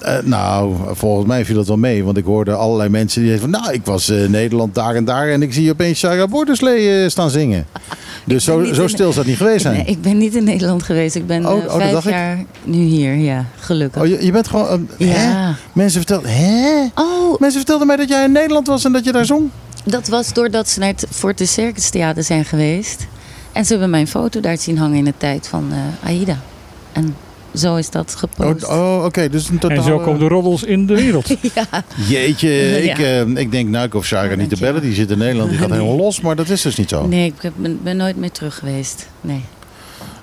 [0.00, 2.04] Eh, nou, volgens mij viel dat wel mee.
[2.04, 3.60] Want ik hoorde allerlei mensen die zeiden van...
[3.62, 5.28] Nou, ik was eh, Nederland daar en daar.
[5.28, 7.66] En ik zie opeens Shara Porterslee eh, staan zingen.
[8.24, 9.74] Dus zo, zo stil zou het niet geweest zijn.
[9.76, 11.14] Nee, ik ben niet in Nederland geweest.
[11.14, 12.10] Ik ben Oh, oh, dat vijf ik.
[12.10, 13.14] jaar nu hier.
[13.14, 14.02] Ja, gelukkig.
[14.02, 14.88] Oh, je, je bent gewoon...
[14.98, 15.30] eh, hè?
[15.30, 15.54] ja.
[15.72, 16.30] Mensen vertelden...
[16.30, 16.84] Hè?
[16.94, 19.50] Oh, Mensen vertelden mij dat jij in Nederland was en dat je daar zong.
[19.84, 23.06] dat was doordat ze naar het Fort de Circus Theater zijn geweest.
[23.52, 25.72] En ze hebben mijn foto daar zien hangen in de tijd van
[26.04, 26.38] Aida.
[26.92, 27.14] En
[27.54, 28.66] zo is dat Oh, gepost.
[28.68, 29.28] oh, oké.
[29.28, 29.76] Dus een totaal...
[29.76, 31.26] En zo komen de roddels in de wereld.
[31.54, 31.64] Ja,
[32.08, 32.92] Jeetje, Ja.
[32.92, 34.82] ik, eh, ik denk nou, ik hoef Shara niet te bellen.
[34.82, 35.78] Die zit in Nederland, die gaat Nee.
[35.78, 36.20] helemaal los.
[36.20, 37.06] Maar dat is dus niet zo.
[37.06, 39.08] nee, ik heb- ben, ben nooit meer terug geweest.
[39.20, 39.40] Nee.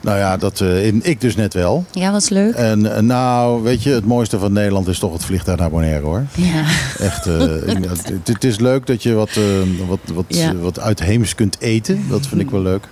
[0.02, 1.86] Nou ja, dat, eh, in- ik dus net wel.
[1.92, 2.54] Ja, was leuk.
[2.54, 6.06] En eh, nou, weet je, het mooiste van Nederland is toch het vliegtuig naar Bonaire
[6.06, 6.26] hoor.
[6.36, 6.64] Ja.
[7.00, 7.38] Echt, eh,
[7.90, 9.44] het, het is leuk dat je wat, eh,
[9.88, 10.56] wat, wat, Ja.
[10.56, 12.04] wat uitheems kunt eten.
[12.10, 12.88] Dat vind ik wel leuk.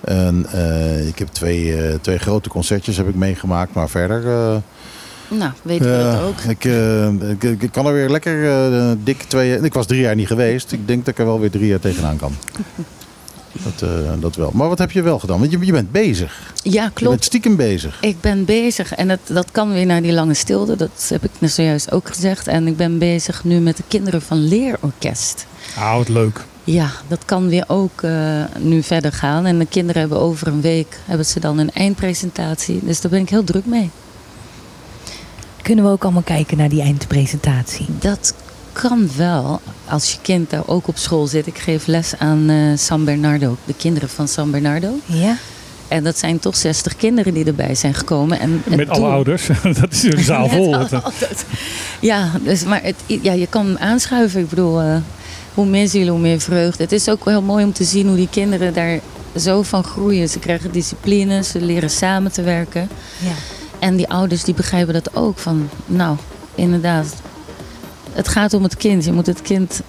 [0.00, 3.74] En eh, ik heb twee, eh, twee grote concertjes heb ik meegemaakt.
[3.74, 4.56] Maar verder, eh,
[5.38, 6.38] Nou, weten we dat eh, ook.
[6.40, 9.60] ik, eh, ik, ik- kan er weer lekker eh, dik twee...
[9.60, 10.72] Ik was drie jaar niet geweest.
[10.72, 12.32] Ik denk dat ik er wel weer drie jaar tegenaan kan.
[13.52, 14.50] Dat, eh, dat wel.
[14.54, 15.38] Maar wat heb je wel gedaan?
[15.38, 16.52] Want je, je bent bezig.
[16.62, 17.24] Ja, Je bent klopt.
[17.24, 17.98] stiekem bezig.
[18.00, 20.76] Ik ben bezig en dat, dat kan weer naar die lange stilte.
[20.76, 22.46] Dat heb ik net zojuist ook gezegd.
[22.46, 25.46] En ik ben bezig nu met de kinderen van Leerorkest.
[25.78, 26.40] Ah, wat leuk.
[26.70, 29.46] Ja, dat kan weer ook eh, nu verder gaan.
[29.46, 32.80] En de kinderen hebben over een week hebben ze dan een eindpresentatie.
[32.82, 33.90] Dus daar ben ik heel druk mee.
[35.62, 37.86] Kunnen we ook allemaal kijken naar die eindpresentatie?
[37.98, 38.34] Dat
[38.72, 41.46] kan wel als je kind daar ook op school zit.
[41.46, 44.90] Ik geef les aan eh, San Bernardo, de kinderen van San Bernardo.
[45.04, 45.36] Ja.
[45.88, 48.40] En dat zijn toch 60 kinderen die erbij zijn gekomen.
[48.40, 49.46] En Met alle ouders.
[49.80, 50.76] dat is een zaal vol.
[52.00, 54.40] Ja, dus, maar het, ja, je kan aanschuiven.
[54.40, 54.96] Ik bedoel, eh,
[55.58, 56.82] hoe meer zielen, hoe meer vreugde.
[56.82, 59.00] Het is ook heel mooi om te zien hoe die kinderen daar
[59.36, 60.28] zo van groeien.
[60.28, 62.88] Ze krijgen discipline, ze leren samen te werken.
[63.18, 63.30] ja.
[63.78, 65.38] En die ouders die begrijpen dat ook.
[65.38, 66.16] Van, nou,
[66.54, 67.14] inderdaad,
[68.12, 69.04] het gaat om het kind.
[69.04, 69.80] Je moet het kind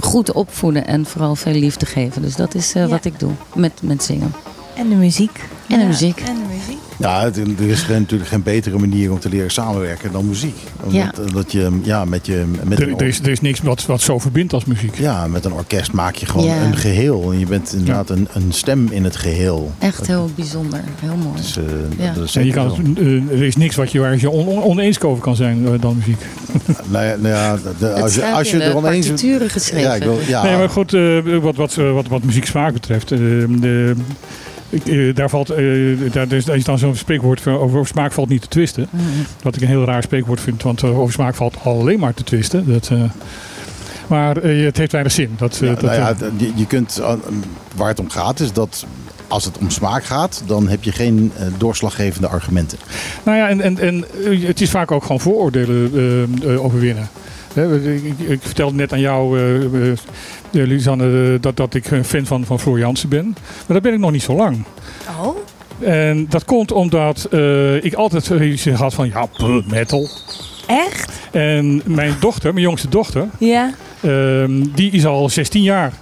[0.00, 2.22] goed opvoeden en vooral veel liefde geven.
[2.22, 2.88] Dus dat is eh, Ja.
[2.88, 4.32] wat ik doe met, met zingen.
[4.74, 5.40] En de muziek.
[5.68, 6.20] En de Ja, muziek.
[6.20, 6.78] En de muziek.
[6.98, 10.56] Ja, het- er is geen- natuurlijk geen betere manier om te leren samenwerken dan muziek.
[10.84, 13.86] Omdat, omdat je ja, met, je, met, Er, een, er, is, er is niks wat,
[13.86, 14.98] wat zo verbindt als muziek.
[14.98, 16.62] ja, met een orkest maak je gewoon Ja.
[16.62, 17.32] een geheel.
[17.32, 19.72] En je bent inderdaad een, een stem in het geheel.
[19.78, 20.80] Echt heel bijzonder.
[21.00, 21.36] Heel mooi.
[21.36, 21.64] Dus, eh,
[21.98, 22.12] Ja.
[22.12, 24.62] dat is En je kan, eh, er is niks wat je, waar je on, on-
[24.62, 26.20] oneens over kan zijn eh, dan muziek.
[26.90, 29.06] Nou ja, nou ja, de- Het als je, als je er oneens...
[29.48, 29.80] geschreven.
[29.88, 33.12] Ja, ik wil, ja, Nee, maar goed, eh, wat, wat, eh, wat, wat muzieksmaak betreft.
[33.12, 33.94] eh, de,
[34.70, 38.48] eh, daar, valt, eh, daar, is, dan zo'n spreekwoord van over, smaak valt niet te
[38.48, 38.88] twisten.
[38.90, 39.02] Mhm.
[39.42, 42.24] Wat ik een heel raar spreekwoord vind, want eh, over smaak valt alleen maar te
[42.24, 42.72] twisten.
[42.72, 43.02] Dat, eh,
[44.06, 45.34] maar het heeft weinig zin.
[45.36, 47.00] Dat, Ja, dat, nou ja, je, je kunt,
[47.76, 48.86] waar het om gaat is dat
[49.28, 52.78] als het om smaak gaat, dan heb je geen doorslaggevende argumenten.
[53.22, 54.04] Nou ja, en, en, en
[54.46, 57.08] het is vaak ook gewoon vooroordelen overwinnen.
[58.28, 59.96] Ik, vertelde net aan jou, eh,
[60.50, 63.24] Lisanne, dat, dat ik een fan van, van Floor Jansen ben.
[63.66, 64.64] Maar dat ben ik nog niet zo lang.
[65.20, 65.36] Oh.
[65.78, 67.28] En dat komt omdat
[67.80, 69.26] ik altijd zoiets had van, ja,
[69.68, 70.08] metal.
[70.66, 71.12] Echt?
[71.30, 73.72] En mijn dochter, mijn jongste dochter, Ja.
[74.00, 75.92] ehm, die is al 16 jaar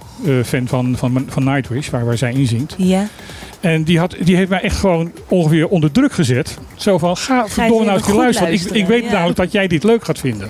[0.43, 2.75] fan van, van, van Nightwish, waar, waar zij in zingt.
[2.77, 3.07] Ja.
[3.59, 6.57] En die, had, die heeft mij echt gewoon ongeveer onder druk gezet.
[6.75, 8.53] Zo van, ga verdomme nou goed luisteren.
[8.53, 9.11] Ik, ik weet ja.
[9.11, 10.49] namelijk dat jij dit leuk gaat vinden.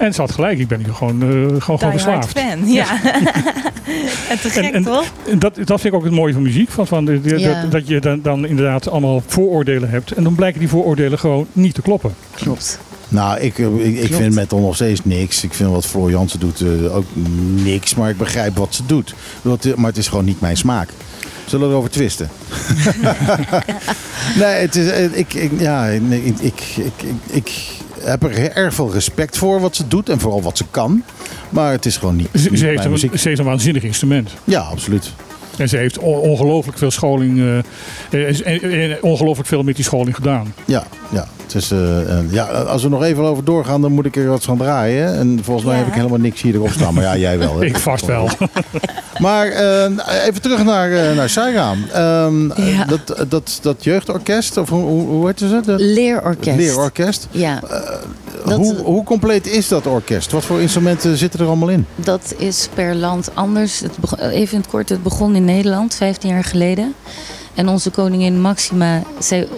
[0.00, 2.38] En ze had gelijk, ik ben hier gewoon, eh, gewoon, gewoon Die verslaafd.
[2.38, 2.66] fan.
[2.72, 2.86] Ja.
[4.30, 5.04] en te gek, En- en- toch?
[5.30, 6.70] En dat, dat vind ik ook het mooie van muziek.
[6.70, 7.60] Van, van, de- de- Ja.
[7.62, 10.12] dat, dat je dan, dan inderdaad allemaal vooroordelen hebt.
[10.12, 12.14] En dan blijken die vooroordelen gewoon niet te kloppen.
[12.34, 12.78] Klopt.
[13.08, 15.44] Nou, ik, eh, ik, ik vind metal nog steeds niks.
[15.44, 17.04] Ik vind wat Floor Jansen doet eh, ook
[17.54, 19.14] niks, maar ik begrijp wat ze doet.
[19.76, 20.88] Maar het is gewoon niet mijn smaak.
[21.46, 22.28] Zullen we erover twisten?
[24.40, 26.02] nee, het is, ik, ik, ja, ik,
[26.40, 26.92] ik, ik,
[27.30, 27.50] ik
[28.02, 31.02] heb er erg veel respect voor wat ze doet en vooral wat ze kan.
[31.50, 33.16] Maar het is gewoon niet, Ze, niet ze, heeft een, muziek.
[33.18, 34.30] ze heeft een waanzinnig instrument.
[34.44, 35.12] Ja, absoluut.
[35.58, 37.38] En ze heeft on- ongelooflijk veel scholing,
[38.10, 40.54] eh, en- en ongelooflijk veel met die scholing gedaan.
[40.64, 41.28] Ja, ja.
[41.52, 44.42] Het is, eh, ja, als we nog even over doorgaan, dan moet ik er wat
[44.44, 45.14] van draaien.
[45.18, 45.80] En volgens mij Ja.
[45.82, 46.94] heb ik helemaal niks hier erop staan.
[46.94, 47.58] Maar ja, jij wel.
[47.60, 47.64] hè?
[47.66, 48.28] Ik vast wel.
[49.18, 51.74] Maar eh, even terug naar, eh naar Saira.
[51.92, 52.84] Ehm, eh, Ja.
[52.84, 55.60] dat, dat, dat jeugdorkest, of hoe, hoe, hoe heet ze?
[55.64, 56.56] De, Leerorkest.
[56.56, 57.28] leerorkest.
[57.30, 57.60] Ja,
[58.44, 60.32] Dat- Hoe, hoe compleet is dat orkest?
[60.32, 61.86] Wat voor instrumenten zitten er allemaal in?
[61.94, 63.80] dat is per land anders.
[63.80, 66.94] Het beg- even in het kort, het begon in Nederland 15 jaar geleden.
[67.60, 69.48] En onze koningin Maxima, zij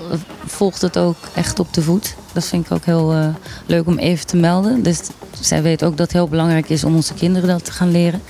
[0.46, 2.14] volgt het ook echt op de voet.
[2.32, 3.26] Dat vind ik ook heel eh,
[3.66, 4.82] leuk om even te melden.
[4.82, 5.00] Dus
[5.40, 8.22] zij weet ook dat het heel belangrijk is om onze kinderen dat te gaan leren.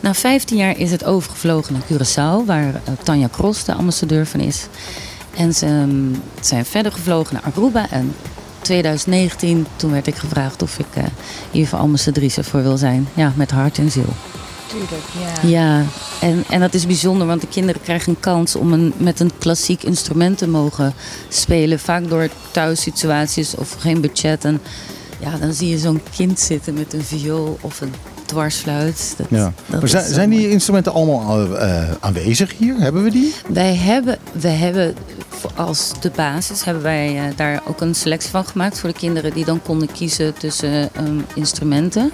[0.00, 4.40] Na 15 jaar is het overgevlogen naar Curaçao, waar eh, Tanja Cross de ambassadeur van
[4.40, 4.66] is.
[5.36, 7.90] En ze ehm, zijn verder gevlogen naar Aruba.
[7.90, 8.14] En
[8.60, 11.04] 2019, toen werd ik gevraagd of ik eh
[11.50, 13.08] hiervoor ambassadrice voor wil zijn.
[13.14, 14.12] Ja, met hart en ziel.
[15.42, 15.48] Ja.
[15.48, 15.84] Ja,
[16.20, 19.30] en, en dat is bijzonder, want de kinderen krijgen een kans om een, met een
[19.38, 20.94] klassiek instrument te mogen
[21.28, 21.78] spelen.
[21.78, 24.44] Vaak door thuissituaties of geen budget.
[24.44, 24.60] En
[25.20, 27.92] ja, dan zie je zo'n kind zitten met een viool of een
[28.26, 29.14] dwarsfluit.
[29.16, 29.52] Dat, Ja.
[29.66, 30.40] dat Maar zijn, zijn mooi.
[30.42, 32.74] die instrumenten allemaal eh, aanwezig hier?
[32.78, 33.34] Hebben we die?
[33.48, 34.94] Wij hebben, wij hebben
[35.54, 39.32] als de basis hebben wij eh, daar ook een selectie van gemaakt voor de kinderen
[39.32, 42.10] die dan konden kiezen tussen ehm, instrumenten.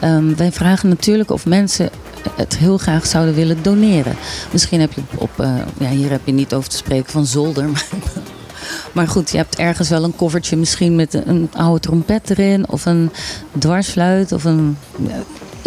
[0.00, 1.90] Ehm, wij vragen natuurlijk of mensen
[2.36, 4.16] het heel graag zouden willen doneren.
[4.52, 7.64] Misschien heb je op, eh, ja, hier heb je niet over te spreken van zolder.
[7.72, 8.22] Maar,
[8.92, 12.68] maar goed, je hebt ergens wel een koffertje misschien met een, oude trompet erin.
[12.68, 13.10] Of een
[13.58, 14.76] dwarsfluit of een,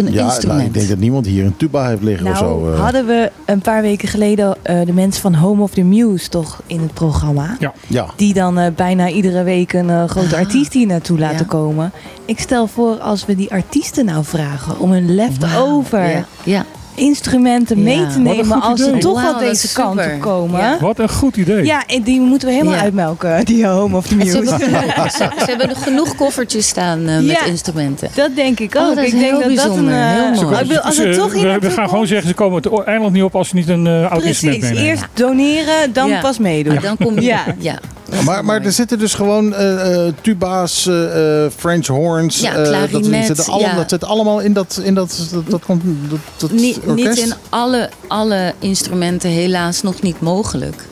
[0.00, 0.56] een Ja, instrument.
[0.58, 2.72] nou, ik denk dat niemand hier een tuba heeft liggen of Nou, zo.
[2.72, 2.80] eh.
[2.80, 6.60] hadden we een paar weken geleden eh, de mensen van Home of the Muse toch
[6.66, 7.56] in het programma.
[7.88, 8.06] ja.
[8.16, 10.40] Die dan eh, bijna iedere week een grote Ah.
[10.40, 11.44] artiest hier naartoe laten Ja.
[11.44, 11.92] komen.
[12.24, 16.64] Ik stel voor als we die artiesten nou vragen om hun leftover Ja, ja.
[16.98, 17.82] Instrumenten Ja.
[17.82, 20.60] mee te nemen als ze toch wel dat deze kant op komen.
[20.60, 20.70] Ja.
[20.70, 20.78] Ja.
[20.80, 21.64] Wat een goed idee.
[21.86, 22.80] en die moeten we helemaal Ja.
[22.82, 24.30] uitmelken, die Home of the En Muse.
[24.30, 27.44] Ze hebben, ze, ze hebben genoeg koffertjes staan eh, met Ja.
[27.44, 28.08] instrumenten.
[28.14, 28.94] Dat denk ik Oh, ook.
[28.94, 29.88] dat is ik denk heel dat dat een.
[29.88, 32.62] eh, wil- als het eh, toch we, in we naartoe gaan gewoon zeggen, ze komen
[32.62, 34.84] het eiland niet op als ze niet een eh, oud instrument Precies, meenemen.
[34.84, 36.20] eerst doneren, dan Ja.
[36.20, 36.76] pas meedoen.
[36.76, 37.36] En dan kom je.
[37.58, 37.78] Ja.
[38.10, 38.22] Ja.
[38.22, 42.40] Maar, maar er zitten dus gewoon eh, eh, tuba's, eh, French horns.
[42.40, 43.74] Ja, dat, zitten ja.
[43.74, 47.08] dat zit allemaal in dat, in dat, dat, dat, dat, dat, dat Niet, orkest.
[47.08, 50.86] niet in alle, alle instrumenten helaas nog niet mogelijk.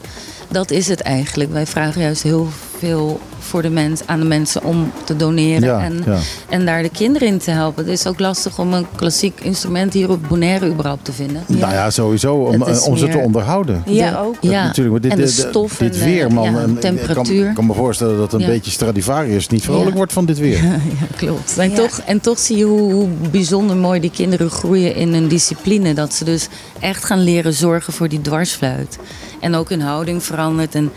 [0.48, 1.52] Dat is het eigenlijk.
[1.52, 2.48] Wij vragen juist heel
[2.79, 5.62] veel voor de mens, aan de mensen om te doneren.
[5.69, 6.19] Ja, en, ja.
[6.49, 7.85] en daar de kinderen in te helpen.
[7.85, 11.43] Het is ook lastig om een klassiek instrument hier op Bonaire überhaupt te vinden.
[11.47, 13.83] Nou ja, sowieso om, is om ze te onderhouden.
[13.87, 14.37] Ja, ook.
[14.41, 14.65] Ja.
[14.65, 16.53] Natuurlijk, maar dit, en de dit- stof dit en, weer, eh, man.
[16.53, 17.45] ja, en ik temperatuur.
[17.45, 18.47] kan, kan me voorstellen dat een Ja.
[18.47, 19.97] beetje Stradivarius niet vrolijk Ja.
[19.97, 20.62] wordt van dit weer.
[20.65, 21.59] Ja, klopt.
[21.59, 21.77] En, Ja.
[21.77, 25.95] toch, en toch zie je hoe, hoe bijzonder mooi die kinderen groeien in hun discipline.
[25.95, 26.49] Dat ze dus
[26.81, 28.99] echt gaan leren zorgen voor die dwarsfluit.
[29.41, 30.75] En ook hun houding verandert.
[30.75, 30.91] En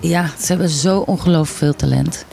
[0.00, 2.24] ja, ze hebben zo ongelooflijk veel talent.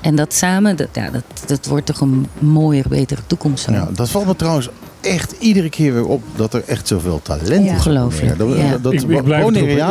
[0.00, 3.68] En dat samen, dat, ja, dat, dat wordt toch een mooier, betere toekomst.
[3.70, 4.68] Ja, dat valt me trouwens
[5.00, 7.54] echt iedere keer weer op dat er echt zoveel talent Ja.
[7.56, 7.70] is.
[7.70, 8.38] Ongelooflijk.
[8.38, 8.78] Dat, ja.
[8.78, 9.08] dat, Ik- ik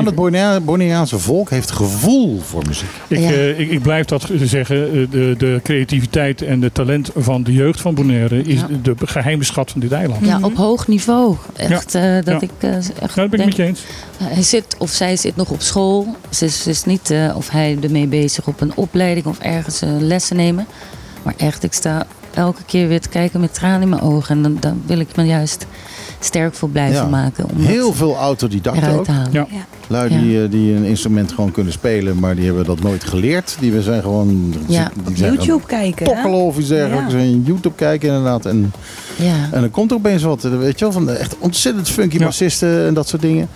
[0.06, 2.90] het Bonaire- volk heeft gevoel voor muziek.
[3.08, 3.30] Ik, Ja.
[3.32, 4.86] eh, ik, ik blijf dat zeggen.
[4.86, 8.68] eh, De, de creativiteit en de talent van de jeugd van Bonaire is Ja.
[8.82, 10.26] de geheime schat van dit eiland.
[10.26, 11.36] Ja, op hoog niveau.
[11.56, 12.42] Echt, eh, dat Ja.
[12.42, 13.82] ik eh, echt Ja, dat ben ik denk, met je eens.
[14.24, 16.16] Hij zit of zij zit nog op school.
[16.30, 19.82] Ze is, ze is niet eh, of hij ermee bezig op een opleiding of ergens
[20.00, 20.66] lessen nemen.
[21.24, 22.08] Maar echt, ik sta
[22.40, 24.36] elke keer weer te kijken met tranen in mijn ogen.
[24.36, 25.66] En dan, dan wil ik me juist
[26.20, 27.08] sterk voor blijven Ja.
[27.08, 27.50] maken.
[27.50, 29.04] Om Heel veel autodidacten ook.
[29.04, 29.32] te halen.
[29.34, 29.46] Ja.
[29.88, 30.20] Lui Ja.
[30.22, 33.58] die, eh, die een instrument gewoon kunnen spelen, maar die hebben dat nooit geleerd.
[33.60, 34.92] Die zijn gewoon Ja.
[35.08, 36.06] die zijn YouTube kijken.
[36.06, 36.14] hè?
[36.14, 37.14] tokkelen of iets dergelijks.
[37.14, 37.20] Ja.
[37.20, 38.46] En YouTube kijken inderdaad.
[38.46, 38.72] En,
[39.16, 39.36] Ja.
[39.52, 42.18] en dan komt er opeens wat, eh, weet je wel, van de echt ontzettend funky
[42.18, 42.26] Ja.
[42.26, 43.48] bassisten en dat soort dingen.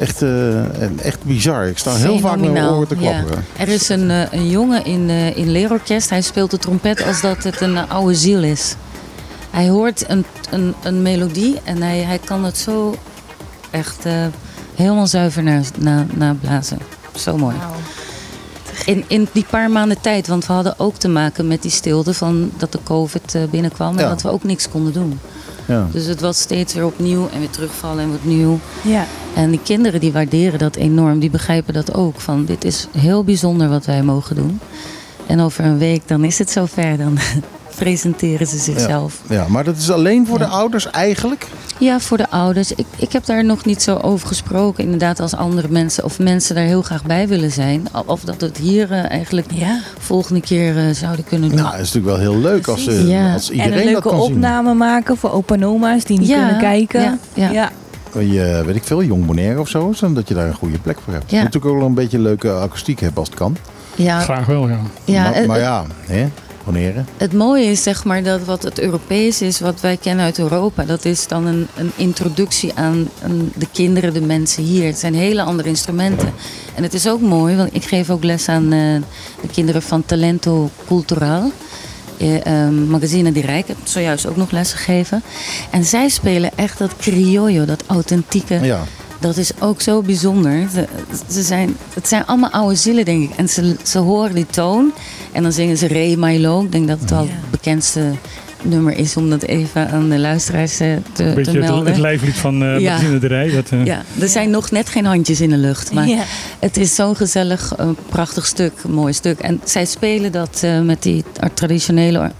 [0.00, 1.66] Echt, eh, en echt bizar.
[1.66, 3.00] Ik sta heel vaak met mijn oren te ja.
[3.00, 3.44] klapperen.
[3.56, 6.10] Er is een, eh, een jongen in, eh, in leerorkest.
[6.10, 8.74] Hij speelt de trompet als dat het een oude ziel is.
[9.50, 12.94] Hij hoort een, een, een melodie en hij, hij kan het zo
[13.70, 14.26] echt eh,
[14.74, 16.78] helemaal zuiver na, na, nablazen.
[17.16, 17.56] Zo mooi.
[18.84, 22.14] In, in die paar maanden tijd, want we hadden ook te maken met die stilte
[22.14, 24.08] van dat de COVID eh, binnenkwam en Ja.
[24.08, 25.20] dat we ook niks konden doen.
[25.70, 25.86] Ja.
[25.92, 28.58] Dus het was steeds weer opnieuw en weer terugvallen en opnieuw.
[28.82, 29.06] Ja.
[29.34, 31.18] En die kinderen die waarderen dat enorm.
[31.18, 32.20] Die begrijpen dat ook.
[32.20, 34.60] Van dit is heel bijzonder wat wij mogen doen.
[35.26, 36.96] En over een week dan is het zover.
[36.96, 37.18] Dan
[37.84, 39.20] presenteren ze zichzelf.
[39.28, 40.44] Ja, maar dat is alleen voor Ja.
[40.46, 41.46] de ouders eigenlijk?
[41.78, 42.72] Ja, voor de ouders.
[42.74, 44.84] Ik, ik heb daar nog niet zo over gesproken.
[44.84, 47.86] Inderdaad, als andere mensen of mensen daar heel graag bij willen zijn.
[48.06, 49.78] Of dat we het hier eh, eigenlijk Ja.
[49.98, 51.58] volgende keer eh, zouden kunnen doen.
[51.58, 53.32] Nou, dat is natuurlijk wel heel leuk als, eh, Ja.
[53.32, 54.34] als En iedereen een dat leuke kan zien.
[54.34, 57.18] opname maken voor opa en oma's die niet Ja, kunnen kijken.
[57.34, 57.70] ja, ja.
[58.20, 61.12] Je, weet ik veel, Jong Bonaire of zo, zodat je daar een goede plek voor
[61.12, 61.30] hebt.
[61.30, 61.36] Ja.
[61.36, 63.56] Je moet natuurlijk ook wel een beetje leuke akoestiek hebben als het kan.
[63.94, 64.78] ja, Graag wel, ja.
[65.04, 66.28] ja, maar, maar ja, hè,
[67.16, 70.84] Het mooie is zeg maar dat wat het Europees is, wat wij kennen uit Europa,
[70.84, 73.08] dat is dan een, een introductie aan,
[73.56, 74.86] de kinderen, de mensen hier.
[74.86, 76.32] Het zijn hele andere instrumenten.
[76.74, 78.96] En het is ook mooi, want ik geef ook les aan eh,
[79.40, 81.52] de kinderen van Talento Cultural.
[82.18, 85.22] Eh, ehm, Magazine di Rijk, ik heb zojuist ook nog les gegeven.
[85.70, 88.58] En zij spelen echt dat criollo, dat authentieke.
[88.62, 88.84] Ja.
[89.20, 90.68] Dat is ook zo bijzonder.
[90.72, 90.86] Ze,
[91.30, 93.36] ze zijn, het zijn allemaal oude zielen, denk ik.
[93.36, 94.92] En ze, ze horen die toon.
[95.32, 96.62] En dan zingen ze Re Milo.
[96.62, 98.00] Ik denk dat het wel het bekendste
[98.62, 101.86] nummer is om dat even aan de luisteraars eh, te, te beetje het, melden.
[101.86, 102.98] het lijflied van eh Ja.
[103.20, 103.50] De Rij.
[103.50, 105.92] Dat, eh, Ja, er zijn nog net geen handjes in de lucht.
[105.92, 106.22] Maar Ja.
[106.58, 109.38] het is zo'n gezellig, eh, prachtig stuk, mooi stuk.
[109.38, 112.32] En zij spelen dat met die traditionele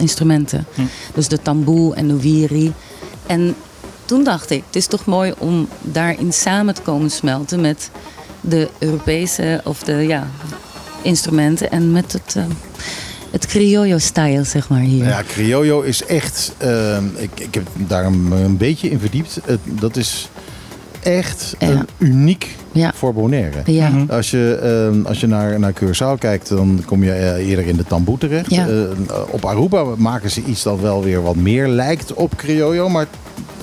[0.00, 0.66] instrumenten.
[0.74, 0.82] Hm.
[1.14, 2.72] Dus de tamboe en de wiri.
[3.26, 3.54] En
[4.04, 7.90] toen dacht ik, het is toch mooi om daarin samen te komen smelten met
[8.40, 10.26] de Europese of de ja,
[11.02, 12.44] instrumenten en met het, eh,
[13.30, 15.04] het criollo-style, zeg maar hier.
[15.04, 16.52] Ja, Criollo is echt.
[16.58, 19.40] ehm, ik, ik heb daar een, beetje in verdiept.
[19.64, 20.28] Dat is
[21.02, 21.68] echt Ja.
[21.68, 22.92] een uniek Ja.
[22.94, 23.62] voor Bonaire.
[23.64, 23.88] Ja.
[23.88, 24.10] Mhm.
[24.10, 27.76] Als je, ehm, als je naar, naar Curaçao kijkt, dan kom je eh, eerder in
[27.76, 28.50] de tamboe terecht.
[28.50, 28.66] Ja.
[28.68, 28.82] Eh,
[29.30, 33.06] op Aruba maken ze iets dat wel weer wat meer lijkt op Criollo, maar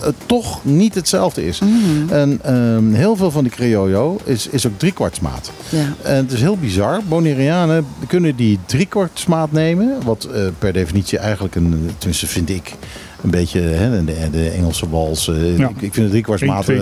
[0.01, 1.59] het toch niet hetzelfde is.
[1.59, 2.13] Mhm.
[2.13, 5.51] En ehm, heel veel van die Criollo is, is ook driekwartsmaat.
[5.69, 5.93] ja.
[6.03, 6.99] En het is heel bizar.
[7.07, 9.97] Bonaireanen kunnen die driekwartsmaat nemen.
[10.03, 12.73] Wat eh, per definitie eigenlijk een, tenminste vind ik,
[13.23, 15.27] een beetje hè, de, de Engelse wals.
[15.27, 15.69] eh, Ja.
[15.69, 16.75] ik, ik vind de driekwartsmaat een,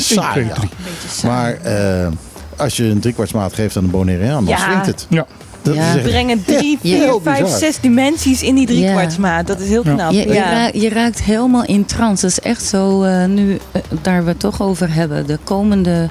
[0.00, 0.46] saai.
[0.46, 1.32] Beetje saai.
[1.32, 2.08] Maar eh,
[2.56, 4.58] als je een driekwartsmaat geeft aan een Bonaireaan, dan Ja.
[4.64, 5.06] swingt het.
[5.10, 5.26] Ja.
[5.64, 5.88] Dat Ja.
[5.90, 6.98] is echt- brengen drie, Ja.
[6.98, 7.58] vier, vijf, bizar.
[7.58, 9.46] zes dimensies in die driekwartsmaat.
[9.46, 9.94] Dat is heel Ja.
[9.94, 10.12] knap.
[10.12, 12.22] Je, je, raakt, je raakt helemaal in trance.
[12.22, 15.26] Dat is echt zo, eh, nu eh, daar we het toch over hebben.
[15.26, 16.08] De komende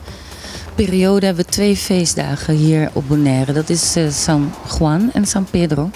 [0.76, 3.54] periode hebben we twee feestdagen hier op Bonaire.
[3.54, 5.90] Dat is eh, San Juan en San Pedro.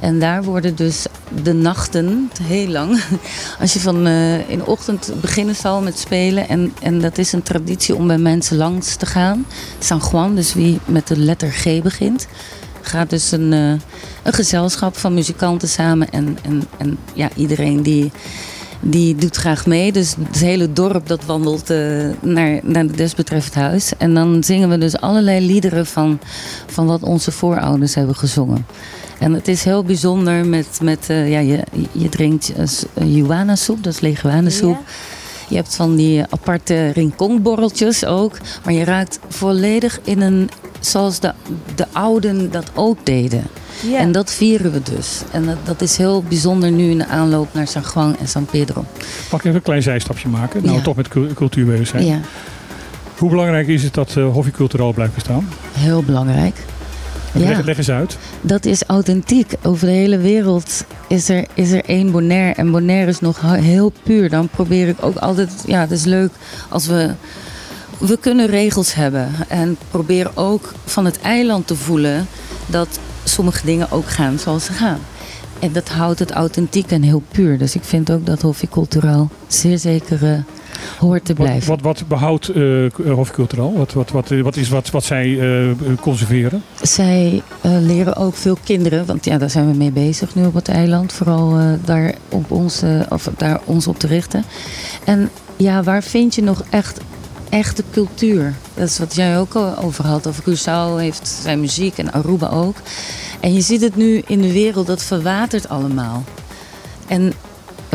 [0.00, 1.04] En daar worden dus
[1.42, 3.00] de nachten heel lang.
[3.60, 6.48] Als je van eh, in de ochtend beginnen zal met spelen.
[6.48, 9.46] En, en dat is een traditie om bij mensen langs te gaan.
[9.78, 12.26] San Juan, dus wie met de letter G begint.
[12.86, 13.70] Gaat dus een, eh,
[14.22, 16.10] een gezelschap van muzikanten samen.
[16.10, 18.10] En, en, en ja, iedereen die,
[18.80, 19.92] die doet graag mee.
[19.92, 21.78] Dus het hele dorp dat wandelt eh,
[22.20, 23.92] naar, naar het desbetreffend huis.
[23.98, 26.18] En dan zingen we dus allerlei liederen van,
[26.66, 28.66] van wat onze voorouders hebben gezongen.
[29.18, 32.52] En het is heel bijzonder met, met eh, ja, je, je drinkt
[32.96, 34.78] uh, soep, dat is leguanensoep.
[35.48, 38.38] Je hebt van die aparte rinconborreltjes ook.
[38.64, 41.32] Maar je raakt volledig in een, zoals de,
[41.74, 43.42] de ouden dat ook deden.
[43.96, 45.20] En dat vieren we dus.
[45.32, 48.44] En dat, dat is heel bijzonder nu in de aanloop naar San Juan en San
[48.44, 48.84] Pedro.
[49.30, 50.62] Mag ik even een klein zijstapje maken?
[50.64, 50.82] Nou, Ja.
[50.82, 52.04] toch met cul- cultuur bezig zijn.
[52.06, 52.20] Ja,
[53.18, 54.38] Hoe belangrijk is het dat uh,
[54.94, 55.48] blijft bestaan?
[55.72, 56.56] heel belangrijk.
[57.38, 57.48] Ja.
[57.48, 58.16] Leg, leg eens uit.
[58.40, 59.52] Dat is authentiek.
[59.62, 62.54] Over de hele wereld is er, is er één Bonaire.
[62.54, 64.30] En Bonaire is nog heel puur.
[64.30, 65.50] Dan probeer ik ook altijd...
[65.66, 66.30] Ja, het is leuk
[66.68, 67.10] als we...
[67.98, 69.28] We kunnen regels hebben.
[69.48, 72.26] En probeer ook van het eiland te voelen...
[72.66, 74.98] dat sommige dingen ook gaan zoals ze gaan.
[75.58, 77.58] En dat houdt het authentiek en heel puur.
[77.58, 80.38] Dus ik vind ook dat Hofje Culturaal zeer zeker uh,
[80.98, 81.68] hoort te Wat, blijven.
[81.68, 82.90] wat, wat behoudt uh?
[82.96, 86.62] Wat, wat, wat, wat is wat, wat zij uh, conserveren?
[86.82, 90.54] Zij uh, leren ook veel kinderen, want ja, daar zijn we mee bezig nu op
[90.54, 91.12] het eiland.
[91.12, 94.44] Vooral daar, op ons, of daar ons op te richten.
[95.04, 97.00] En ja, waar vind je nog echt
[97.48, 98.54] echte cultuur?
[98.74, 100.26] Dat is wat jij ook over had.
[100.26, 102.76] Over Curaçao heeft zijn muziek en Aruba ook.
[103.40, 106.24] En je ziet het nu in de wereld, dat verwatert allemaal.
[107.06, 107.32] En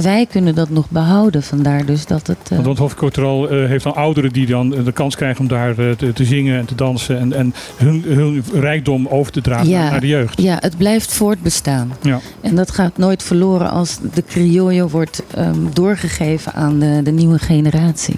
[0.02, 1.44] wij kunnen dat nog behouden.
[1.44, 2.50] Vandaar dus dat het.
[2.54, 2.60] Uh...
[2.60, 6.12] Want Hof Culturaal uh, heeft dan ouderen die dan de kans krijgen om daar te,
[6.14, 7.20] te, zingen en te dansen.
[7.20, 10.42] En, en hun, hun rijkdom over te dragen ja, naar de jeugd.
[10.42, 11.94] Ja, het blijft voortbestaan.
[12.02, 12.20] Ja.
[12.42, 17.40] En dat gaat nooit verloren als de criollo wordt um, doorgegeven aan de, de, nieuwe
[17.40, 18.15] generatie.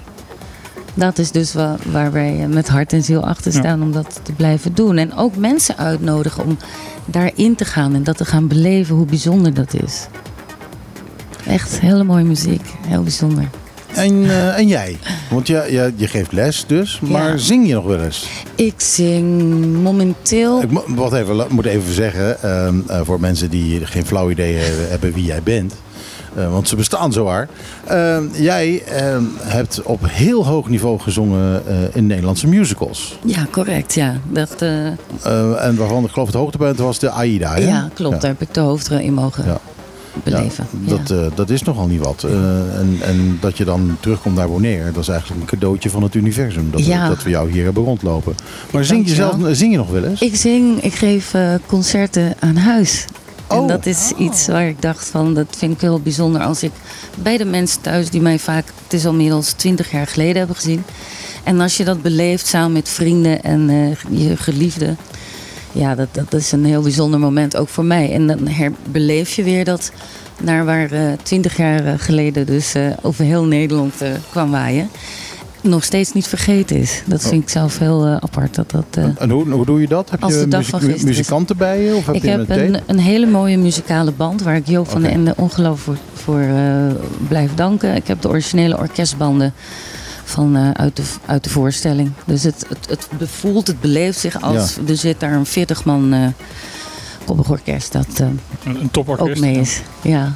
[0.94, 3.84] Dat is dus waar, waar wij met hart en ziel achter staan ja.
[3.84, 4.96] om dat te blijven doen.
[4.96, 6.56] En ook mensen uitnodigen om
[7.04, 10.06] daarin te gaan en dat te gaan beleven hoe bijzonder dat is.
[11.46, 13.48] Echt hele mooie muziek, heel bijzonder.
[13.94, 14.96] En, eh, en jij?
[15.30, 17.36] Want je, je, je geeft les dus, maar Ja.
[17.36, 18.28] zing je nog wel eens?
[18.54, 20.62] Ik zing momenteel.
[20.62, 24.56] Ik wat even, moet even zeggen, ehm, eh, voor mensen die geen flauw idee
[24.88, 25.74] hebben, wie jij bent.
[26.36, 27.48] eh, want ze bestaan zo waar.
[27.86, 33.18] Ehm, jij ehm, hebt op heel hoog niveau gezongen in Nederlandse musicals.
[33.24, 33.94] Ja, correct.
[33.94, 37.54] Ja, dat, en waarvan ik geloof het hoogtepunt was de Aida.
[37.54, 37.60] Hè?
[37.66, 38.20] ja klopt.
[38.20, 39.60] Daar heb ik de hoofdrol in mogen Ja.
[40.22, 40.66] Beleven.
[40.84, 42.22] Ja, dat, eh, dat is nogal niet wat.
[42.22, 46.02] Eh, en, en dat je dan terugkomt naar Bonaire, dat is eigenlijk een cadeautje van
[46.02, 46.70] het universum.
[46.70, 47.08] Dat, Ja.
[47.08, 48.34] dat we jou hier hebben rondlopen.
[48.72, 50.20] Maar zing je, zelf, zing je nog wel eens?
[50.20, 53.04] Ik zing, ik geef eh, concerten aan huis.
[53.46, 53.68] En Oh.
[53.68, 56.72] dat is iets waar ik dacht van, dat vind ik heel bijzonder als ik
[57.22, 60.56] bij de mensen thuis die mij vaak, het is al inmiddels twintig jaar geleden hebben
[60.56, 60.84] gezien.
[61.42, 63.68] En als je dat beleeft samen met vrienden en
[64.10, 64.96] je geliefden.
[65.74, 68.12] Ja, dat, dat is een heel bijzonder moment ook voor mij.
[68.12, 69.92] En dan herbeleef je weer dat
[70.42, 73.94] naar waar eh, twintig jaar eh, geleden dus eh, over heel Nederland
[74.30, 74.88] kwam waaien.
[75.60, 77.02] Nog steeds niet vergeten is.
[77.06, 78.54] Dat vind ik zelf heel apart.
[78.54, 80.10] Dat dat, eh, En hoe, hoe doe je dat?
[80.10, 81.94] Heb Als je muziek- muzikanten bij je?
[81.94, 84.88] Of heb ik je heb een een, een hele mooie muzikale band waar ik Joop
[84.90, 86.44] van den Ende ongelooflijk voor, voor
[87.28, 87.94] blijf danken.
[87.94, 89.52] Ik heb de originele orkestbanden
[90.24, 92.12] van, eh, uit, de, uit de voorstelling.
[92.24, 96.12] Dus het, het, het bevoelt, het beleeft zich als er zit daar een 40 man
[96.12, 96.26] eh
[97.24, 98.26] koppig orkest dat eh,
[98.64, 99.30] Een, een toporkest.
[99.30, 99.80] ook mee is.
[100.02, 100.32] Ja.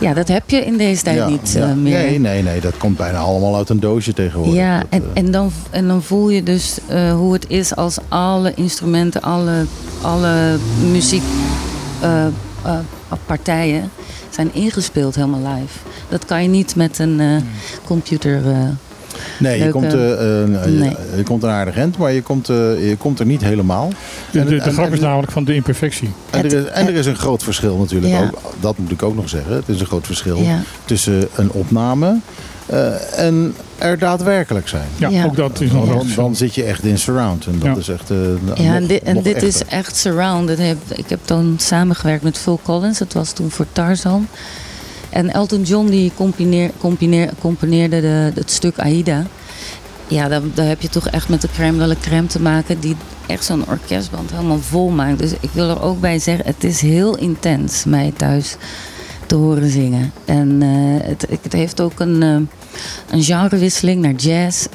[0.00, 1.60] ja, dat heb je in deze tijd Ja, niet ja.
[1.68, 1.98] eh, meer.
[1.98, 4.54] Nee, nee, nee, dat komt bijna allemaal uit een doosje tegenwoordig.
[4.54, 7.96] Ja, Dat, en, en, dan, en dan voel je dus eh, hoe het is als
[8.08, 9.64] alle instrumenten, alle,
[10.02, 10.58] alle
[10.90, 13.90] muziekpartijen
[14.30, 15.78] zijn ingespeeld helemaal live.
[16.08, 17.36] Dat kan je niet met een eh,
[17.84, 18.50] computer.
[18.50, 18.58] eh,
[19.38, 20.96] nee, je komt, eh, een- eh, Nee.
[21.16, 23.88] je komt een aardig end, maar je komt, eh, je komt er niet helemaal.
[24.30, 26.10] De, de, de En- grap is namelijk van de imperfectie.
[26.30, 28.20] En er, is, en er is een groot verschil natuurlijk Ja.
[28.22, 28.40] ook.
[28.60, 29.54] Dat moet ik ook nog zeggen.
[29.54, 30.60] Het is een groot verschil ja.
[30.84, 32.16] tussen een opname
[32.66, 34.86] eh, en er daadwerkelijk zijn.
[34.96, 35.24] Ja, Ja.
[35.24, 37.46] ook dat is nog Dan, wel dan zit je echt in surround.
[37.46, 37.76] En dat Ja.
[37.76, 38.10] is echt.
[38.10, 38.16] eh,
[38.64, 40.48] Ja, en nog- dit, en nog dit is echt surround.
[40.48, 42.98] Dat heb, ik heb dan samengewerkt met Phil Collins.
[42.98, 44.26] Dat was toen voor Tarzan.
[45.10, 49.26] En Elton John die componeer, componeer, componeerde de, het stuk Aida.
[50.08, 52.80] Ja, daar, daar heb je toch echt met de crème de crème te maken.
[52.80, 52.96] Die
[53.26, 55.18] echt zo'n orkestband helemaal vol maakt.
[55.18, 58.56] Dus ik wil er ook bij zeggen, het is heel intens mij thuis
[59.26, 60.12] te horen zingen.
[60.24, 62.36] En eh, het, het heeft ook een, eh,
[63.10, 64.66] een genrewisseling naar jazz.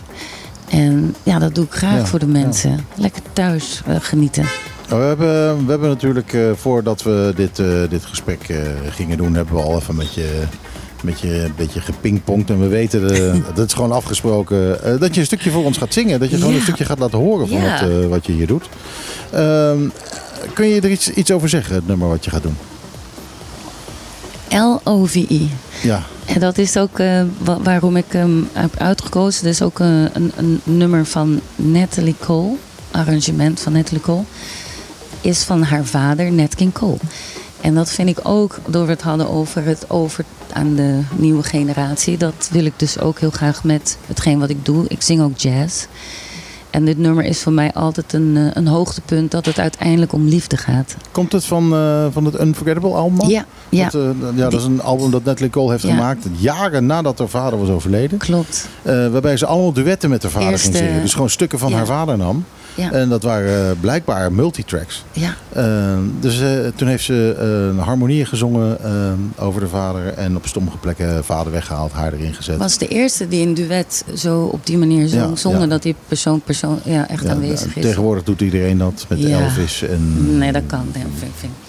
[0.70, 2.86] En ja, dat doe ik graag Ja, voor de mensen.
[2.96, 4.46] Lekker thuis eh, genieten.
[4.90, 8.58] Nou, we, hebben, we hebben natuurlijk, eh, voordat we dit, eh, dit gesprek eh,
[8.90, 10.42] gingen doen, hebben we al even met je,
[11.04, 12.50] met je een beetje gepingpongd.
[12.50, 13.02] En we weten,
[13.56, 16.20] dat is gewoon afgesproken, dat je een stukje voor ons gaat zingen.
[16.20, 16.58] Dat je gewoon Ja.
[16.58, 17.88] een stukje gaat laten horen van Ja.
[17.88, 18.70] wat, wat je hier doet.
[19.32, 19.80] Ehm,
[20.54, 22.58] kun je er iets, iets over zeggen, het nummer wat je gaat doen?
[24.50, 25.50] L-O-V-I.
[25.82, 26.98] Ja, En dat is ook
[27.38, 29.44] wa- waarom ik hem heb uitgekozen.
[29.44, 32.56] Dat is ook een, een, een nummer van Natalie Cole.
[32.92, 34.24] Arrangement van Natalie Cole.
[35.24, 36.98] Is van haar vader, Nat King Cole.
[37.62, 41.44] En dat vind ik ook, door we het hadden over het over aan de nieuwe
[41.44, 42.18] generatie.
[42.18, 44.86] Dat wil ik dus ook heel graag met hetgeen wat ik doe.
[44.88, 45.86] Ik zing ook jazz.
[46.70, 50.28] En dit nummer is voor mij altijd een, eh, een hoogtepunt dat het uiteindelijk om
[50.28, 50.96] liefde gaat.
[51.12, 53.30] komt het van, eh, van het Unforgettable album?
[53.30, 55.90] Ja, ja, Dat, eh, ja, dat is een album dat Natalie Cole heeft Ja.
[55.90, 56.26] gemaakt.
[56.38, 58.18] Jaren nadat haar vader was overleden.
[58.18, 58.68] klopt.
[58.82, 61.02] Eh, waarbij ze allemaal duetten met haar vader ging Eerste- zingen.
[61.02, 61.76] Dus gewoon stukken van Ja.
[61.76, 62.46] haar vader nam.
[62.76, 65.04] Ja, En dat waren eh, blijkbaar multitracks.
[65.12, 65.36] ja.
[65.54, 70.08] Eh, dus eh, toen heeft ze uh, harmonieën gezongen eh, over de vader.
[70.14, 72.58] En op sommige plekken vader weggehaald, haar erin gezet.
[72.58, 75.30] was de eerste die een duet zo op die manier zong.
[75.30, 75.68] Ja, zonder ja.
[75.68, 77.84] dat die persoon, persoon ja, echt Ja, aanwezig is.
[77.84, 79.40] Tegenwoordig doet iedereen dat met Ja.
[79.40, 80.86] Elvis en Nee, dat kan.
[80.94, 81.04] Nee,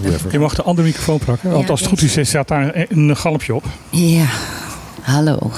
[0.00, 0.32] vind.
[0.32, 1.50] Je mag de andere microfoon pakken.
[1.50, 3.64] Want Ja, als het goed is, staat daar een galmpje op.
[3.90, 4.26] Ja,
[5.00, 5.50] hallo.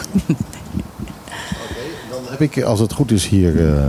[2.39, 3.85] Heb ik, als het goed is, hier eh,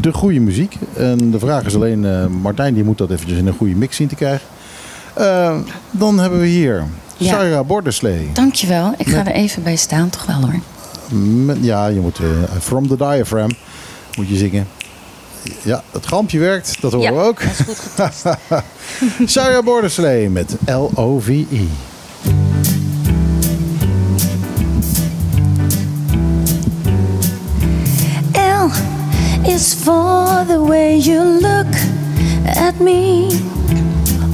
[0.00, 0.74] de goede muziek.
[0.96, 3.96] En de vraag is alleen, eh, Martijn die moet dat eventjes in een goede mix
[3.96, 4.46] zien te krijgen.
[5.14, 5.56] Eh,
[5.90, 6.84] dan hebben we hier
[7.16, 7.28] Ja.
[7.30, 8.30] Sarah Borderslee.
[8.32, 8.94] Dankjewel.
[8.96, 10.60] Ik ga er even bij staan, toch wel hoor.
[11.44, 12.18] Met- ja, je moet
[12.60, 13.50] From the Diaphragm
[14.16, 14.66] moet je zingen.
[15.62, 17.40] Ja, het gampje werkt, dat horen we ook.
[17.42, 18.24] dat is goed getest.
[19.34, 21.64] Sarah Borderslee met L-O-V-E.
[29.46, 31.74] Is for the way you look
[32.46, 33.30] at me.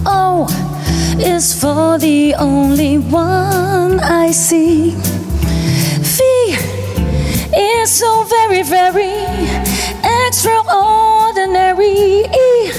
[0.06, 0.46] O
[1.18, 4.94] is for the only one I see.
[6.00, 6.22] V
[7.56, 9.24] is so very, very
[10.26, 12.24] extraordinary.
[12.24, 12.70] E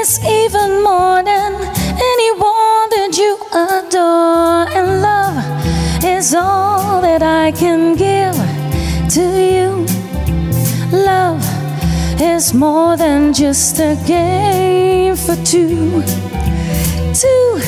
[0.00, 1.54] is even more than
[2.12, 4.66] anyone that you adore.
[4.76, 5.44] And love
[6.04, 8.36] is all that I can give
[9.14, 9.97] to you.
[10.92, 11.44] Love
[12.18, 16.02] is more than just a game for two.
[17.12, 17.60] Two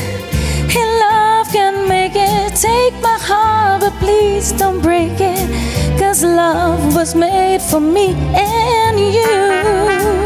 [0.72, 2.56] in love can make it.
[2.56, 5.98] Take my heart, but please don't break it.
[5.98, 10.19] Cause love was made for me and you.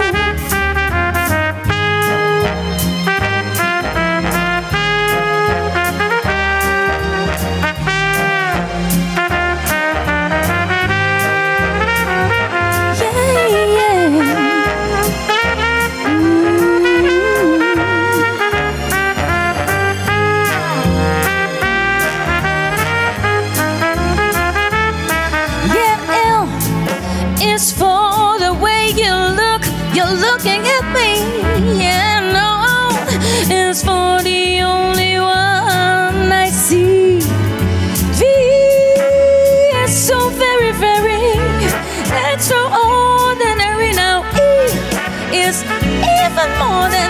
[46.47, 47.04] Than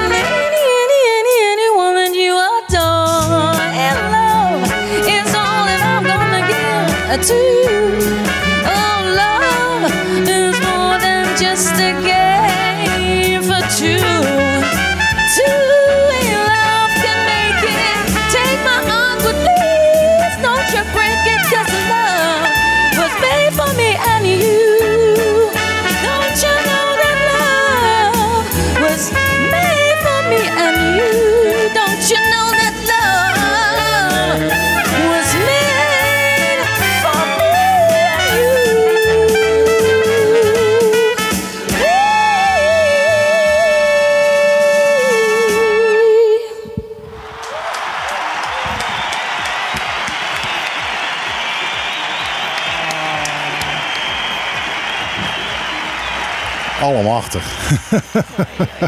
[56.95, 57.72] Allemachtig.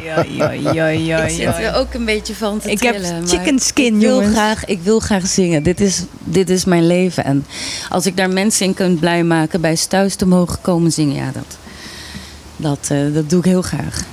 [0.03, 3.19] Ja, ja, ja, ja, Ik zit er ook een beetje van te Ik heb trillen,
[3.19, 4.37] maar chicken skin, ik wil, jongens.
[4.37, 5.63] graag, ik wil graag zingen.
[5.63, 7.25] Dit is, dit is mijn leven.
[7.25, 7.47] En
[7.89, 11.15] als ik daar mensen in kan blij maken, bij ze thuis te mogen komen zingen,
[11.15, 11.57] ja, dat,
[12.57, 14.05] dat, eh, dat doe ik heel graag.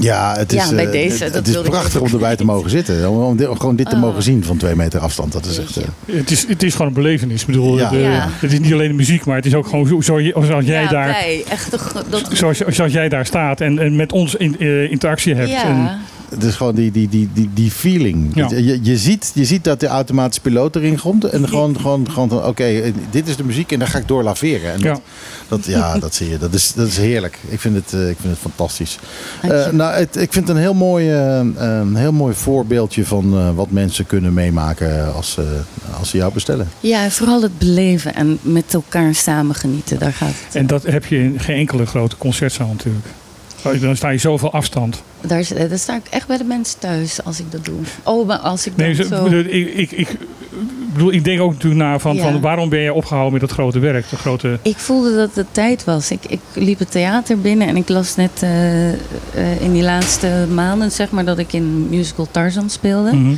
[0.00, 2.44] Ja, het is, Ja, bij eh, deze, het, dat het is prachtig om erbij te
[2.44, 3.10] mogen zitten.
[3.10, 4.00] Om, om dit- om gewoon dit te Oh.
[4.02, 5.32] mogen zien van twee meter afstand.
[5.32, 5.76] Dat is echt...
[5.76, 5.84] eh,
[6.16, 7.40] Het is, het is gewoon een belevenis.
[7.40, 7.90] Ik bedoel, Ja.
[7.90, 8.28] de- Ja.
[8.38, 10.82] het is niet alleen de muziek, maar het is ook gewoon zo, zo, zoals jij
[10.82, 11.16] ja, daar...
[11.48, 15.52] Echt dat, Zoals, zoals jij daar staat en, en met ons in, eh, interactie hebt.
[15.62, 15.90] En,
[16.42, 18.30] is gewoon die, die, die, die, die feeling.
[18.34, 18.48] Ja.
[18.48, 21.24] Je, je, ziet, je ziet dat de automatische piloot erin komt.
[21.24, 24.22] En gewoon, gewoon, gewoon van, oké, dit is de muziek en daar ga ik door
[24.22, 24.72] laveren.
[24.72, 24.92] En Ja.
[24.92, 25.00] dat,
[25.48, 26.38] dat, ja, dat zie je.
[26.38, 27.38] Dat is, dat is heerlijk.
[27.48, 28.98] Ik vind het, eh, ik vind het fantastisch.
[29.42, 33.34] Eh, nou, het, ik vind het een heel mooi, eh, een heel mooi voorbeeldje van
[33.38, 35.60] eh, wat mensen kunnen meemaken als, ze
[35.98, 36.68] als ze jou bestellen.
[36.80, 39.98] ja, en vooral het beleven en met elkaar samen genieten.
[39.98, 40.54] Daar gaat het.
[40.54, 43.06] en dat heb je in geen enkele grote concertzaal natuurlijk.
[43.80, 45.02] Dan sta je zoveel afstand.
[45.20, 45.44] Daar,
[45.74, 47.78] sta ik echt bij de mensen thuis als ik dat doe.
[48.02, 50.08] Oh, maar als ik Nee, dan zo- ik, ik, ik,
[50.92, 52.22] bedoel, ik denk ook natuurlijk na van, Ja.
[52.22, 54.10] van waarom ben je opgehouden met dat grote werk?
[54.10, 56.10] Dat grote, Ik voelde dat het tijd was.
[56.10, 58.96] Ik, ik liep het theater binnen en ik las net eh, eh,
[59.60, 63.12] in die laatste maanden, zeg maar, dat ik in musical Tarzan speelde.
[63.16, 63.34] Mhm.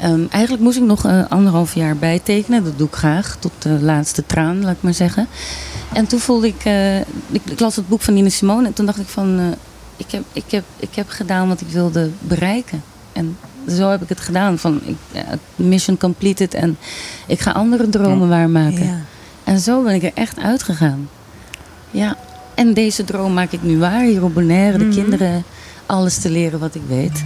[0.00, 2.64] Ehm, eigenlijk moest ik nog eh, anderhalf jaar bijtekenen.
[2.64, 5.26] Dat doe ik graag, tot de laatste traan, laat ik maar zeggen.
[5.92, 7.06] En toen voelde ik, eh, ik,
[7.44, 9.44] ik las het boek van Nina Simone en toen dacht ik van, eh,
[9.96, 12.82] ik, heb, ik, heb, ik heb gedaan wat ik wilde bereiken.
[13.12, 13.36] En
[13.68, 14.58] zo heb ik het gedaan.
[14.58, 14.96] Van, ik,
[15.56, 16.76] mission completed en
[17.26, 18.84] ik ga andere dromen waarmaken.
[18.86, 18.96] Ja.
[19.44, 21.08] En zo ben ik er echt uitgegaan.
[21.90, 22.16] Ja,
[22.54, 24.78] en deze droom maak ik nu waar hier op Bonaire.
[24.78, 24.94] De Mhm.
[24.94, 25.44] kinderen
[25.86, 27.24] alles te leren wat ik weet.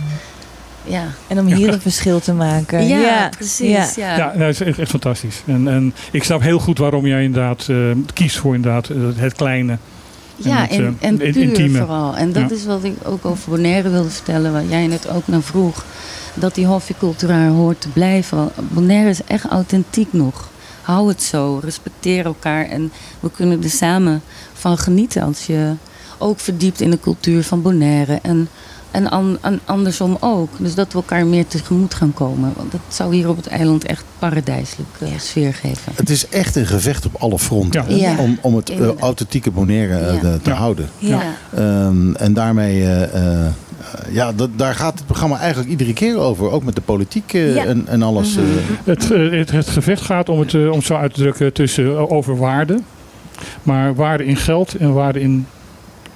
[0.89, 2.87] Ja, En om hier een verschil te maken.
[2.87, 3.95] ja, precies.
[3.95, 4.17] Ja.
[4.17, 4.17] Ja.
[4.17, 5.43] Nou, het is echt, echt fantastisch.
[5.47, 7.77] En, en ik snap heel goed waarom jij inderdaad eh,
[8.15, 9.73] kiest voor inderdaad, eh, het kleine.
[9.73, 9.79] En
[10.51, 11.79] Ja, het, en, eh, en het puur intieme.
[11.79, 12.17] vooral.
[12.17, 12.57] En dat Ja.
[12.57, 15.85] is wat ik ook over Bonaire wilde vertellen, wat jij net ook naar vroeg.
[16.35, 18.49] Dat die hofjeculturaal hoort te blijven.
[18.69, 20.49] Bonaire is echt authentiek nog.
[20.83, 24.23] Hou het zo, respecteer elkaar en we kunnen er samen
[24.53, 25.73] van genieten als je
[26.19, 28.19] ook verdiept in de cultuur van Bonaire.
[28.23, 28.49] En,
[28.91, 30.49] en, an- en andersom ook.
[30.59, 32.53] Dus dat we elkaar meer tegemoet gaan komen.
[32.57, 35.93] Want dat zou hier op het eiland echt paradijselijk eh, sfeer geven.
[35.95, 37.83] Het is echt een gevecht op alle fronten.
[37.83, 37.89] Ja.
[37.89, 38.19] hè, Ja.
[38.19, 40.57] Om, om het eh, authentieke Bonaire eh, te Ja.
[40.57, 40.89] houden.
[40.99, 41.23] Ja.
[41.55, 43.53] Ehm, en daarmee, eh, eh, eh,
[44.11, 46.51] ja, dat, daar gaat het programma eigenlijk iedere keer over.
[46.51, 47.65] Ook met de politiek eh, Ja.
[47.65, 48.35] en, en alles.
[48.35, 48.45] Mhm.
[48.45, 48.55] eh.
[48.85, 52.37] Het, het, het gevecht gaat, om het, om het zo uit te drukken, tussen, over
[52.37, 52.79] waarde.
[53.63, 55.47] Maar waarde in geld en waarde in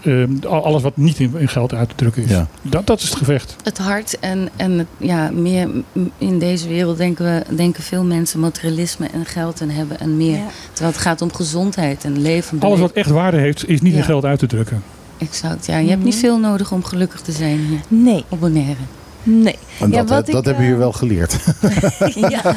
[0.03, 2.31] eh, al- alles wat niet in, in geld uit te drukken is.
[2.31, 2.47] Ja.
[2.63, 3.57] Dat, dat is het gevecht.
[3.63, 5.71] Het hart en, en het, ja, meer
[6.19, 10.37] in deze wereld denken, we, denken veel mensen materialisme en geld en hebben en meer.
[10.37, 10.47] Ja.
[10.73, 12.61] Terwijl het gaat om gezondheid en leven.
[12.61, 14.83] Alles wat echt waarde heeft, is niet in geld uit te drukken.
[15.19, 15.77] Exact, ja.
[15.79, 16.23] Je hebt niet Mhm.
[16.23, 18.77] veel nodig om gelukkig te zijn hier Nee, op Bonaire.
[19.23, 19.57] Nee.
[19.81, 21.37] En Ja, dat, wat dat ik, hebben we hier eh, wel geleerd.
[22.31, 22.55] Ja.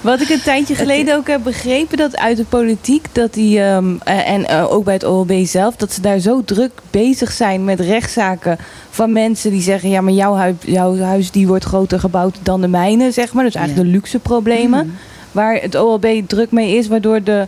[0.00, 3.94] Wat ik een tijdje geleden ook heb begrepen, dat uit de politiek, dat die, ehm,
[4.04, 7.64] eh, en eh, ook bij het OLB zelf, dat ze daar zo druk bezig zijn
[7.64, 8.58] met rechtszaken
[8.90, 12.60] van mensen die zeggen, ja, maar jouw huis, jouw huis die wordt groter gebouwd dan
[12.60, 13.44] de mijne, zeg maar.
[13.44, 13.92] Dus eigenlijk Ja.
[13.92, 14.96] de luxe problemen,
[15.32, 17.46] waar het OLB druk mee is, waardoor de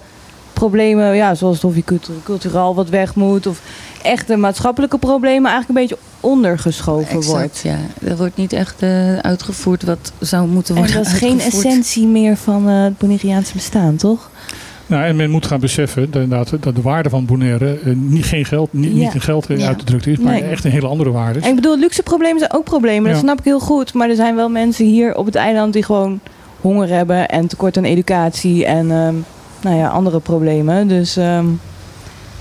[0.53, 3.61] problemen, ja, zoals of je cultu- cultureel wat weg moet, of
[4.07, 7.61] echte maatschappelijke problemen eigenlijk een beetje ondergeschoven wordt.
[7.65, 7.77] Ja.
[8.05, 12.07] Er wordt niet echt eh, uitgevoerd wat zou moeten En worden dat is geen essentie
[12.07, 14.31] meer van eh, het Bonaireaanse bestaan, toch?
[14.87, 18.25] Nou, en men moet gaan beseffen dat, inderdaad, dat de waarde van Bonaire eh, niet,
[18.25, 18.97] geen geld, niet, Ja.
[18.97, 19.67] niet in geld Ja.
[19.67, 20.43] uit te drukken is, maar Nee.
[20.43, 21.45] echt een hele andere waarde is.
[21.45, 23.11] En ik bedoel, luxe problemen zijn ook problemen.
[23.11, 23.95] Dat snap ik heel goed.
[23.95, 26.21] Maar er zijn wel mensen hier op het eiland die gewoon
[26.61, 29.15] honger hebben en tekort aan educatie en ehm,
[29.63, 30.89] nou ja, andere problemen.
[30.89, 31.47] Dus ehm,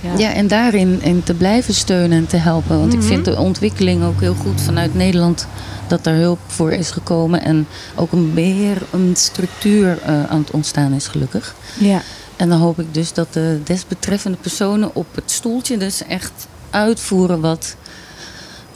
[0.00, 0.18] ja.
[0.18, 2.78] Ja, en daarin in te blijven steunen en te helpen.
[2.78, 3.00] Want Mhm.
[3.02, 5.46] ik vind de ontwikkeling ook heel goed vanuit Nederland
[5.86, 7.42] dat daar hulp voor is gekomen.
[7.42, 11.54] En ook een beheer, een structuur eh, aan het ontstaan is gelukkig.
[11.78, 12.02] ja.
[12.36, 16.32] En dan hoop ik dus dat de desbetreffende personen op het stoeltje dus echt
[16.70, 17.76] uitvoeren wat...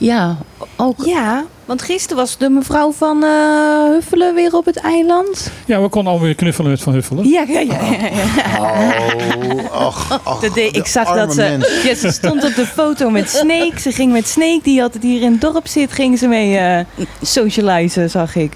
[0.00, 0.36] Ja,
[0.76, 1.04] ook...
[1.04, 3.30] ja, want gisteren was de mevrouw van eh,
[3.92, 5.50] Huffelen weer op het eiland.
[5.64, 7.28] Ja, we konden alweer knuffelen met Van Huffelen.
[7.28, 7.80] Ja, ja, ja.
[7.80, 8.58] ja, ja.
[8.60, 11.82] Oh, ach, ach, Dat deed- de ik zag arme dat ze, mens.
[11.82, 13.80] ja, ze stond op de foto met Snake.
[13.80, 16.84] Ze ging met Snake, die altijd hier in het dorp zit, ging ze mee eh
[17.22, 18.52] socializen, zag ik.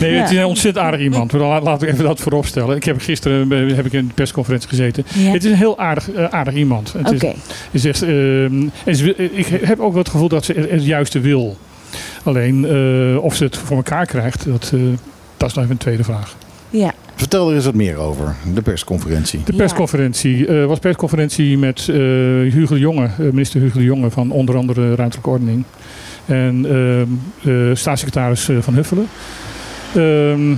[0.00, 0.20] Nee, Ja.
[0.22, 1.32] het is een ontzettend aardig iemand.
[1.32, 2.76] Laat, laat ik even dat voorop stellen.
[2.76, 5.04] Ik heb gisteren eh, heb ik in de persconferentie gezeten.
[5.14, 5.30] Ja.
[5.30, 6.92] Het is een heel aardig, eh, aardig iemand.
[6.92, 7.26] Het Oké.
[7.26, 7.34] is,
[7.70, 10.70] is echt, ehm, en ze wil- ik heb ook wel het gevoel dat ze het,
[10.70, 11.56] het juiste wil.
[12.22, 14.80] Alleen eh, of ze het voor elkaar krijgt, dat, eh,
[15.36, 16.36] dat is nog even een tweede vraag.
[16.70, 16.94] Ja.
[17.14, 19.40] Vertel er eens wat meer over, de persconferentie.
[19.44, 21.94] De persconferentie eh, was persconferentie met eh,
[22.52, 25.64] Hugo de Jonge, eh, minister Hugo de Jonge van onder andere ruimtelijke ordening.
[26.26, 29.06] En ehm, eh, staatssecretaris eh, Van Huffelen.
[29.96, 30.54] Ehm,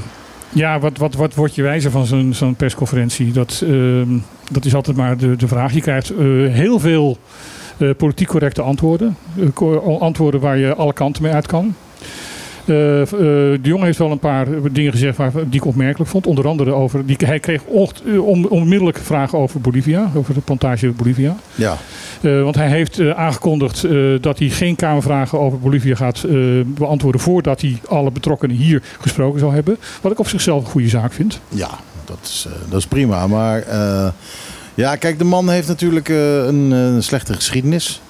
[0.53, 3.33] ja, wat, wat, wat word je wijzer van zo'n persconferentie?
[3.33, 4.19] Dat, ehm,
[4.51, 5.73] dat is altijd maar de, de vraag.
[5.73, 7.19] Je krijgt eh, heel veel
[7.77, 9.17] eh, politiek correcte antwoorden.
[9.57, 11.75] Eh, antwoorden waar je alle kanten mee uit kan.
[12.69, 12.75] Eh,
[13.15, 16.27] de jongen heeft wel een paar dingen gezegd waar, die ik opmerkelijk vond.
[16.27, 17.07] Onder andere over.
[17.07, 21.37] Die, hij kreeg eh, on, onmiddellijk vragen over Bolivia, over de plantage Bolivia.
[21.55, 21.77] Ja,
[22.21, 23.87] want hij heeft aangekondigd
[24.21, 26.25] dat hij geen Kamervragen over Bolivia gaat
[26.67, 29.77] beantwoorden voordat hij alle betrokkenen hier gesproken zal hebben.
[30.01, 31.41] Wat ik op zichzelf een goede zaak vind.
[31.49, 31.71] ja
[32.05, 33.27] dat, is, dat is prima.
[33.27, 33.65] Maar
[34.75, 38.01] ja, kijk, de man heeft natuurlijk een, een slechte geschiedenis.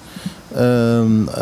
[0.55, 1.35] Ehm, eh,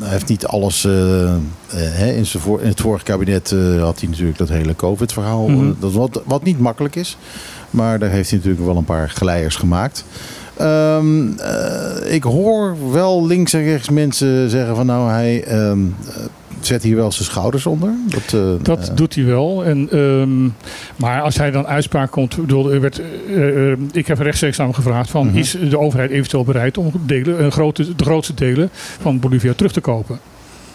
[0.00, 0.84] hij heeft niet alles.
[0.84, 1.38] eh, eh,
[1.70, 2.26] hè, in,
[2.60, 5.48] in het vorige kabinet eh, had hij natuurlijk dat hele COVID-verhaal.
[5.48, 5.72] Mhm.
[5.80, 7.16] dat wat, wat niet makkelijk is.
[7.70, 10.04] Maar daar heeft hij natuurlijk wel een paar glijers gemaakt.
[10.56, 15.78] Ehm, eh, ik hoor wel links en rechts mensen zeggen van nou hij ehm,
[16.66, 17.90] zet hier wel zijn schouders onder.
[18.08, 19.64] Dat, eh, Dat eh, doet hij wel.
[19.64, 20.44] En, ehm,
[20.96, 23.00] maar als hij dan uitspraak komt, ik bedoel, er werd,
[23.34, 25.36] eh, ik heb rechtstreeks aan hem gevraagd van, Mhm.
[25.36, 28.68] is de overheid eventueel bereid om delen, een grote, de grootste delen
[29.00, 30.18] van Bolivia terug te kopen?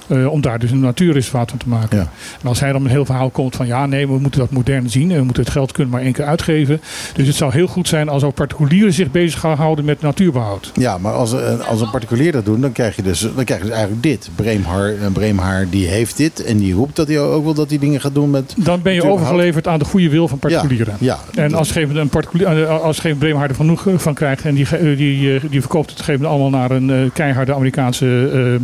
[0.10, 1.98] Eh, om daar dus een natuurreservaat van te maken.
[1.98, 2.10] Ja.
[2.42, 4.90] En als hij dan een heel verhaal komt van ja, nee, we moeten dat modern
[4.90, 5.12] zien.
[5.12, 6.82] En we moeten het geld kunnen maar één keer uitgeven.
[7.14, 10.72] Dus het zou heel goed zijn als ook particulieren zich bezig gaan houden met natuurbehoud.
[10.76, 13.60] Ja, maar als, eh, als een particulier dat doet, dan krijg je dus, dan krijg
[13.60, 14.30] je dus eigenlijk dit.
[14.36, 17.80] Breemhaar, eh, Breemhaar die heeft dit en die roept dat hij ook wel dat hij
[17.80, 18.54] dingen gaat doen met...
[18.58, 20.96] Dan ben je overgeleverd aan de goede wil van particulieren.
[21.00, 24.96] Ja, En als geen, een particulier, als geen Breemhaarder genoeg eh, van krijgt en die,
[24.96, 28.60] die, die verkoopt het gegeven allemaal naar een keiharde Amerikaanse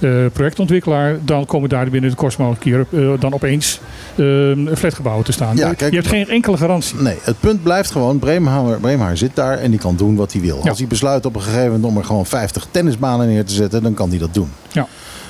[0.00, 0.83] eh, projectontwikkelaar,
[1.24, 3.80] dan komen daar binnen de keer eh, dan opeens
[4.14, 4.24] eh,
[4.74, 5.56] flatgebouwen te staan.
[5.56, 7.00] Ja, kijk, je hebt geen enkele garantie.
[7.00, 10.40] Nee, het punt blijft gewoon, Breemhaar, Breemhaar zit daar en die kan doen wat hij
[10.40, 10.60] wil.
[10.62, 10.68] Ja.
[10.68, 13.82] Als hij besluit op een gegeven moment om er gewoon 50 tennisbanen neer te zetten,
[13.82, 14.48] dan kan hij dat doen.
[14.72, 14.86] Ja.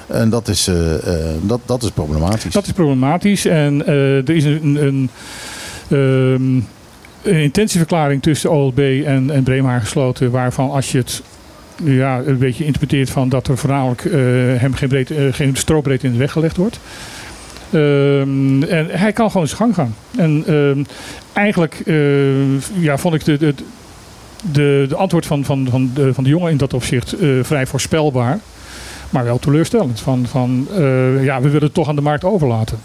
[0.07, 2.53] En dat is, eh, eh, dat, dat is problematisch.
[2.53, 3.45] Dat is problematisch.
[3.45, 5.11] En er is een, een,
[5.89, 6.57] ehm,
[7.23, 10.31] een intentieverklaring tussen OLB en, en Breemhaar gesloten.
[10.31, 11.23] Waarvan als je het
[11.83, 14.13] ja, een beetje interpreteert van dat er voornamelijk eh,
[14.61, 16.81] hem geen, breed, eh, geen strobreedte in de weg gelegd wordt.
[17.71, 19.95] Ehm, en hij kan gewoon zijn gang gaan.
[20.17, 20.85] En ehm,
[21.33, 23.55] eigenlijk eh, ja, vond ik de, de,
[24.89, 28.39] de, antwoord van, van, van, de, van de jongen in dat opzicht vrij voorspelbaar.
[29.11, 30.01] Maar wel teleurstellend.
[30.01, 30.69] Van, van,
[31.21, 32.79] ja, we willen het toch aan de markt overlaten.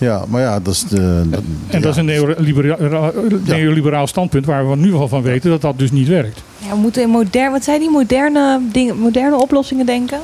[0.00, 1.22] Ja, maar ja, dat is de...
[1.68, 3.12] En dat is een neolibera-
[3.44, 6.42] neoliberaal standpunt waar we nu al van weten dat dat dus niet werkt.
[6.58, 10.18] Ja, we moeten in modern, wat zei die, moderne, dingen, moderne oplossingen denken?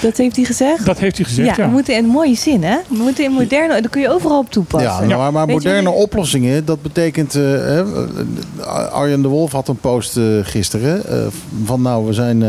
[0.00, 0.86] Dat heeft hij gezegd?
[0.86, 1.68] Dat heeft hij gezegd, ja, ja.
[1.68, 2.76] we moeten in een mooie zin, hè?
[2.88, 4.90] We moeten in moderne, dat kun je overal op toepassen.
[4.90, 7.34] Ja, nou, maar, maar moderne oplossingen, dat betekent...
[7.34, 11.26] eh, hè, eh, Arjen de Wolf had een post eh, gisteren eh,
[11.64, 12.42] van nou, we zijn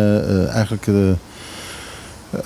[0.50, 0.88] eigenlijk...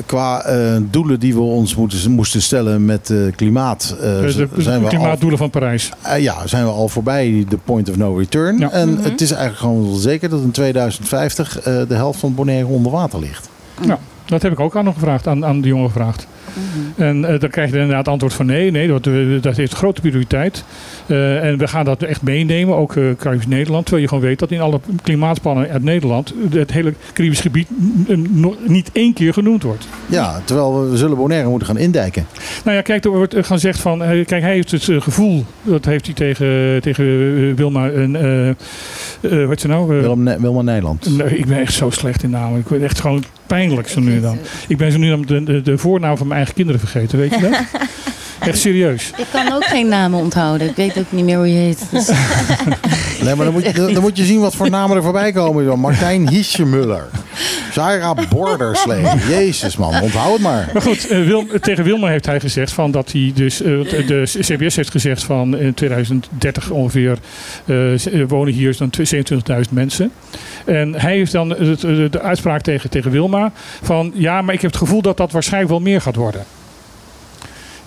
[0.06, 3.96] qua eh, doelen die we ons moeten, moesten stellen met eh, klimaat...
[4.00, 5.90] eh, de, zijn we al, klimaatdoelen van Parijs.
[6.02, 8.58] eh, ja, zijn we al voorbij de point of no return.
[8.58, 8.72] Ja.
[8.72, 9.04] En Mhm.
[9.04, 12.92] het is eigenlijk gewoon wel zeker dat in 2050 eh, de helft van Bonaire onder
[12.92, 13.50] water ligt.
[13.86, 16.28] Ja, dat heb ik ook aan hem gevraagd, aan, aan de jongen gevraagd.
[16.96, 20.02] En eh, dan krijg je inderdaad antwoord van nee, nee, dat, eh, dat heeft grote
[20.02, 20.64] prioriteit.
[21.06, 23.84] Eh, en we gaan dat echt meenemen, ook eh Caribisch Nederland.
[23.86, 27.68] Terwijl je gewoon weet dat in alle klimaatplannen uit Nederland het hele Caribisch gebied
[28.30, 29.88] nog niet één keer genoemd wordt.
[30.06, 32.26] Ja, terwijl we, zullen Bonaire moeten gaan indijken.
[32.64, 36.06] Nou ja, kijk, er wordt eh, gezegd van, kijk, hij heeft het gevoel, dat heeft
[36.06, 38.12] hij tegen, tegen Wilma, en,
[39.22, 40.02] wat is het nou?
[40.40, 41.18] Wilma Nederland.
[41.18, 42.60] Nee, ik ben echt zo slecht in namen.
[42.60, 43.24] Ik word echt gewoon
[43.56, 44.38] pijnlijk zo nu dan.
[44.68, 47.34] Ik ben zo nu dan de, de, de voornaam van mijn eigen kinderen vergeten, weet
[47.34, 47.52] je dat?
[48.48, 49.12] echt serieus.
[49.18, 50.70] Ik kan ook geen namen onthouden.
[50.70, 51.86] Ik weet ook niet meer hoe je heet.
[51.92, 52.08] Dus
[53.24, 55.64] Nee, maar dan moet, je, dan, moet je zien wat voor namen er voorbij komen.
[55.64, 55.78] joh.
[55.78, 57.08] Martijn Hiesjemuller.
[57.74, 59.06] Zaira Borderslee.
[59.30, 60.70] Jezus man, onthoud het maar.
[60.74, 63.62] Maar goed, eh, Wil- tegen Wilma heeft hij gezegd van dat hij dus.
[63.62, 67.18] eh, want de CBS heeft gezegd van in 2030 ongeveer
[67.66, 70.12] eh, eh, wonen hier dan 27.000 mensen.
[70.66, 74.72] En hij heeft dan de, de uitspraak tegen, tegen Wilma van ja, maar ik heb
[74.72, 76.44] het gevoel dat dat waarschijnlijk wel meer gaat worden.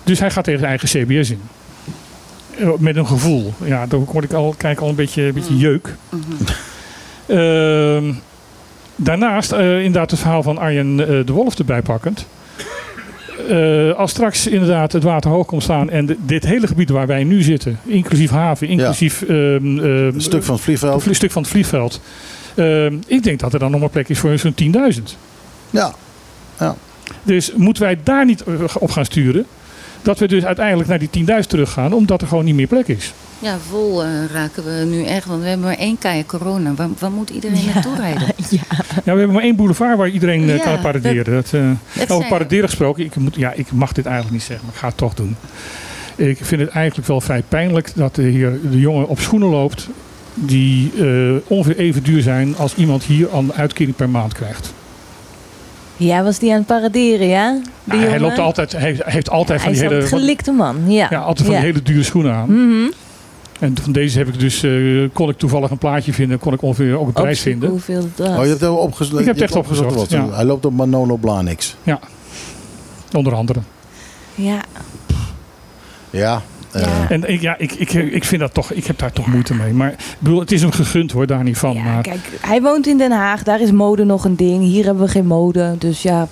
[0.05, 1.41] Dus hij gaat tegen zijn eigen CBS in.
[2.59, 3.53] Eh, Met een gevoel.
[3.65, 5.95] Ja, dan word ik al, kijk al een beetje, een beetje jeuk.
[7.27, 8.13] Ehm,
[8.97, 12.27] daarnaast, eh, inderdaad, het verhaal van Arjen eh, de Wolf erbij pakkend.
[13.97, 17.25] Als straks inderdaad het water hoog komt staan en de- dit hele gebied waar wij
[17.25, 19.33] nu zitten, inclusief haven, inclusief ehm,
[19.79, 21.07] ehm, Een stuk van het vliegveld.
[21.07, 22.01] een stuk van het vliegveld.
[23.07, 25.17] ik denk dat er dan nog maar plek is voor zo'n 10.000.
[26.59, 26.75] Ja,
[27.23, 28.45] Dus moeten wij daar niet
[28.79, 29.47] op gaan sturen?
[30.05, 31.11] Dat we dus uiteindelijk naar die
[31.43, 33.13] 10.000 teruggaan, omdat er gewoon niet meer plek is.
[33.39, 35.27] ja, vol eh, raken we nu echt.
[35.27, 36.75] Want we hebben maar één kaya corona.
[36.75, 38.23] Waar, waar moet iedereen naartoe rijden?
[38.51, 38.61] Ja.
[39.05, 41.35] Ja, we hebben maar één boulevard waar iedereen eh, Ja, kan paraderen.
[41.35, 44.45] Dat, eh, Dat over zijn- paraderen gesproken, ik, moet, ja, ik mag dit eigenlijk niet
[44.45, 45.37] zeggen, maar ik ga het toch doen.
[46.17, 49.89] Ik vind het eigenlijk wel vrij pijnlijk dat de, hier de jongen op schoenen loopt
[50.35, 54.73] die eh, ongeveer even duur zijn als iemand hier aan uitkering per maand krijgt.
[55.97, 57.59] Ja, was die aan het paraderen, ja?
[57.85, 60.53] Die hij, loopt altijd, hij heeft, heeft altijd van Hij die is hele, een gelikte
[60.53, 61.07] man, ja.
[61.11, 61.63] ja, altijd van Ja.
[61.63, 62.51] die hele dure schoenen aan.
[62.51, 62.91] Mhm.
[63.61, 64.73] En van deze heb ik dus, eh,
[65.13, 67.69] kon ik toevallig een plaatje vinden, kon ik ongeveer ook een prijs vinden.
[67.71, 69.21] Hoeveel dat oh, je hebt het opgezocht.
[69.21, 70.31] Ik heb het echt opgezocht opgezocht, wat.
[70.31, 70.35] ja.
[70.37, 71.77] Hij loopt op Manolo Blahniks.
[73.13, 73.61] Onder andere.
[74.35, 74.61] Ja.
[76.11, 76.43] Ja.
[76.81, 77.07] Ja.
[77.09, 79.73] En ik, ja, ik, ik, ik vind dat toch, ik heb daar toch moeite mee.
[79.73, 81.75] Maar ik bedoel, het is hem gegund hoor, daar niet van.
[81.75, 83.43] Ja, maar kijk, hij woont in Den Haag.
[83.43, 84.63] Daar is mode nog een ding.
[84.63, 85.75] Hier hebben we geen mode.
[85.79, 86.29] Dus ja,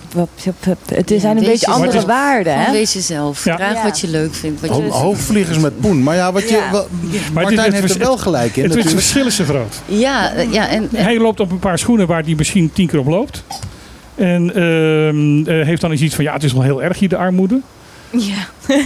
[0.95, 2.73] het Ja, zijn een beetje andere waarden, hè?
[2.73, 3.45] wees jezelf.
[3.45, 3.57] Ja.
[3.57, 3.83] Draag Ja.
[3.83, 4.61] wat je leuk vindt.
[4.61, 6.03] Wat ho- je hoofdvliegers met poen.
[6.03, 6.71] Maar ja, wat je, Ja.
[6.71, 9.81] wel- het Martijn het heeft er wel gelijk in het, het verschil is zo groot.
[9.87, 12.87] Ja, eh, ja en, en- Hij loopt op een paar schoenen waar hij misschien tien
[12.87, 13.45] keer op loopt.
[14.15, 17.09] En ehm, eh, heeft dan eens iets van, ja, het is wel heel erg hier
[17.09, 17.61] de armoede.
[18.13, 18.47] Ja.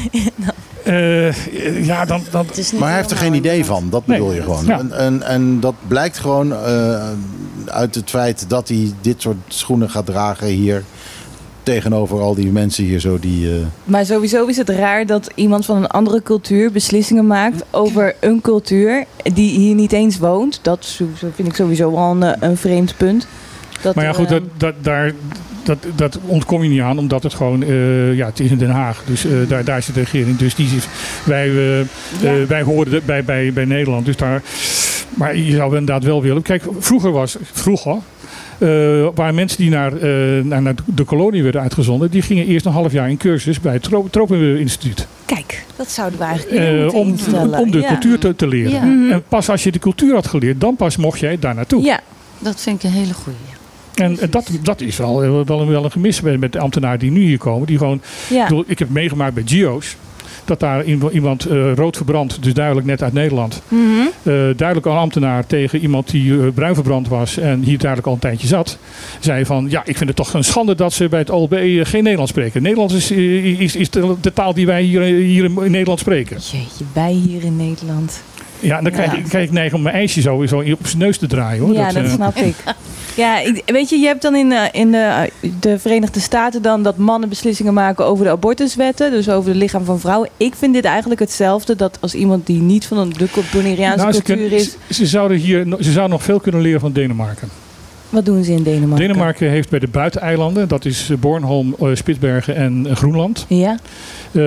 [0.84, 4.06] Eh, ja, dan, dan, het is niet Maar hij heeft er geen idee van, dat
[4.06, 4.18] Nee.
[4.18, 4.64] bedoel je gewoon.
[4.66, 4.78] Ja.
[4.78, 7.08] En, en, en dat blijkt gewoon eh,
[7.66, 10.82] uit het feit dat hij dit soort schoenen gaat dragen hier.
[11.62, 13.50] Tegenover al die mensen hier zo die...
[13.50, 18.14] eh, Maar sowieso is het raar dat iemand van een andere cultuur beslissingen maakt over
[18.20, 20.58] een cultuur die hier niet eens woont.
[20.62, 21.00] Dat
[21.34, 23.26] vind ik sowieso al een, een vreemd punt.
[23.82, 25.12] Dat maar ja, er, goed, dat, dat, daar,
[25.66, 28.70] dat, dat ontkom je niet aan, omdat het gewoon, eh, ja, het is in Den
[28.70, 29.02] Haag.
[29.06, 30.36] Dus eh, daar, daar zit de regering.
[30.36, 30.86] Dus die is,
[31.24, 31.86] wij, eh, eh,
[32.20, 32.46] Ja.
[32.46, 34.06] wij horen bij, bij, bij Nederland.
[34.06, 34.42] Dus daar,
[35.14, 36.42] maar je zou inderdaad wel willen.
[36.42, 37.96] Kijk, vroeger was, vroeger,
[39.14, 39.92] waren mensen die naar,
[40.44, 43.72] naar, naar de kolonie werden uitgezonden, die gingen eerst een half jaar in cursus bij
[43.72, 45.06] het Tro- Tropeninstituut.
[45.24, 47.88] Kijk, dat zouden we eigenlijk moeten om, om de ja.
[47.88, 48.72] cultuur te, te leren.
[48.72, 48.82] Ja.
[48.84, 49.10] Mhm.
[49.12, 51.82] En pas als je de cultuur had geleerd, dan pas mocht jij daar naartoe.
[51.84, 52.00] Ja,
[52.38, 53.36] Dat vind ik een hele goeie.
[53.98, 56.98] En dat, dat is wel, eh, wel, een, wel een gemis met, met de ambtenaren
[56.98, 57.66] die nu hier komen.
[57.66, 58.42] Die gewoon, ja.
[58.42, 59.96] ik, bedoel, ik heb meegemaakt bij Gio's.
[60.44, 63.62] Dat daar iemand, eh, rood verbrand, dus duidelijk net uit Nederland.
[63.70, 68.18] Eh, duidelijk al ambtenaar tegen iemand die bruin verbrand was en hier duidelijk al een
[68.18, 68.78] tijdje zat.
[69.20, 72.02] Zei van, ja, ik vind het toch een schande dat ze bij het OLB geen
[72.02, 72.62] Nederlands spreken.
[72.62, 76.36] Nederlands is, is, is de, taal die wij hier, hier in Nederland spreken.
[76.36, 78.22] Jeetje, wij hier in Nederland.
[78.60, 80.98] Ja, en dan krijg, ik, krijg ik neiging om mijn ijsje zo, zo op zijn
[80.98, 81.62] neus te draaien.
[81.62, 81.72] Hoor.
[81.72, 82.54] ja, dat, snap ik.
[83.16, 86.82] Ja, ik- weet je, je hebt dan in, eh, in de, de Verenigde Staten dan
[86.82, 90.28] dat mannen beslissingen maken over de abortuswetten, dus over het lichaam van vrouwen.
[90.36, 94.36] Ik vind dit eigenlijk hetzelfde, dat als iemand die niet van de Bonaireaanse Nou, cultuur
[94.36, 97.48] kunnen- is, ze, ze zouden hier, ze zouden nog veel kunnen leren van Denemarken.
[98.10, 99.06] Wat doen ze in Denemarken?
[99.06, 103.78] Denemarken heeft bij de buiteneilanden, dat is Bornholm, eh, Spitsbergen en Groenland, Ja?
[104.32, 104.42] ehm,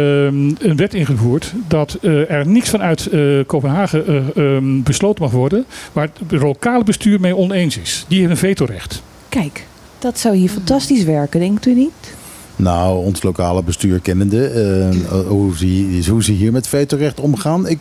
[0.59, 5.65] een wet ingevoerd dat eh, er niks vanuit eh, Kopenhagen eh, ehm, besloten mag worden
[5.93, 8.05] waar het lokale bestuur mee oneens is.
[8.07, 9.01] Die heeft een vetorecht.
[9.29, 9.65] Kijk,
[9.99, 12.17] dat zou hier fantastisch werken, denkt u niet?
[12.61, 17.67] Nou, ons lokale bestuur kennende, eh, hoe, ze, hoe ze hier met vetorecht omgaan.
[17.67, 17.79] Ik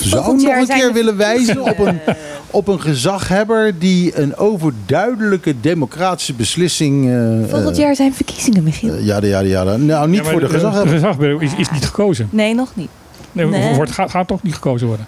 [0.00, 1.98] zou nog een keer er willen wijzen op een,
[2.50, 7.08] op een gezaghebber die een overduidelijke democratische beslissing.
[7.10, 8.94] eh, Volgend eh, jaar zijn verkiezingen, Michiel.
[8.94, 10.92] eh, ja, ja, ja, Nou, niet Ja, voor de De gezaghebber.
[10.92, 12.28] gezaghebber is, is niet gekozen.
[12.30, 12.88] Nee, nog niet.
[13.32, 13.74] Nee, Nee.
[13.74, 15.06] Wordt, gaat, gaat toch niet gekozen worden.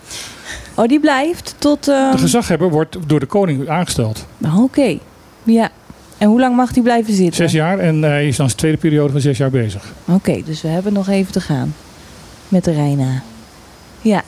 [0.74, 1.88] Oh, die blijft tot...
[1.88, 4.26] eh, De gezaghebber wordt door de koning aangesteld.
[4.38, 4.98] nou, Oké,
[5.42, 5.70] ja.
[6.20, 7.34] En hoe lang mag die blijven zitten?
[7.34, 9.92] Zes jaar en hij is dan zijn tweede periode van zes jaar bezig.
[10.04, 11.74] Oké, dus we hebben nog even te gaan.
[12.48, 13.22] Met de Reina.
[14.00, 14.22] Ja,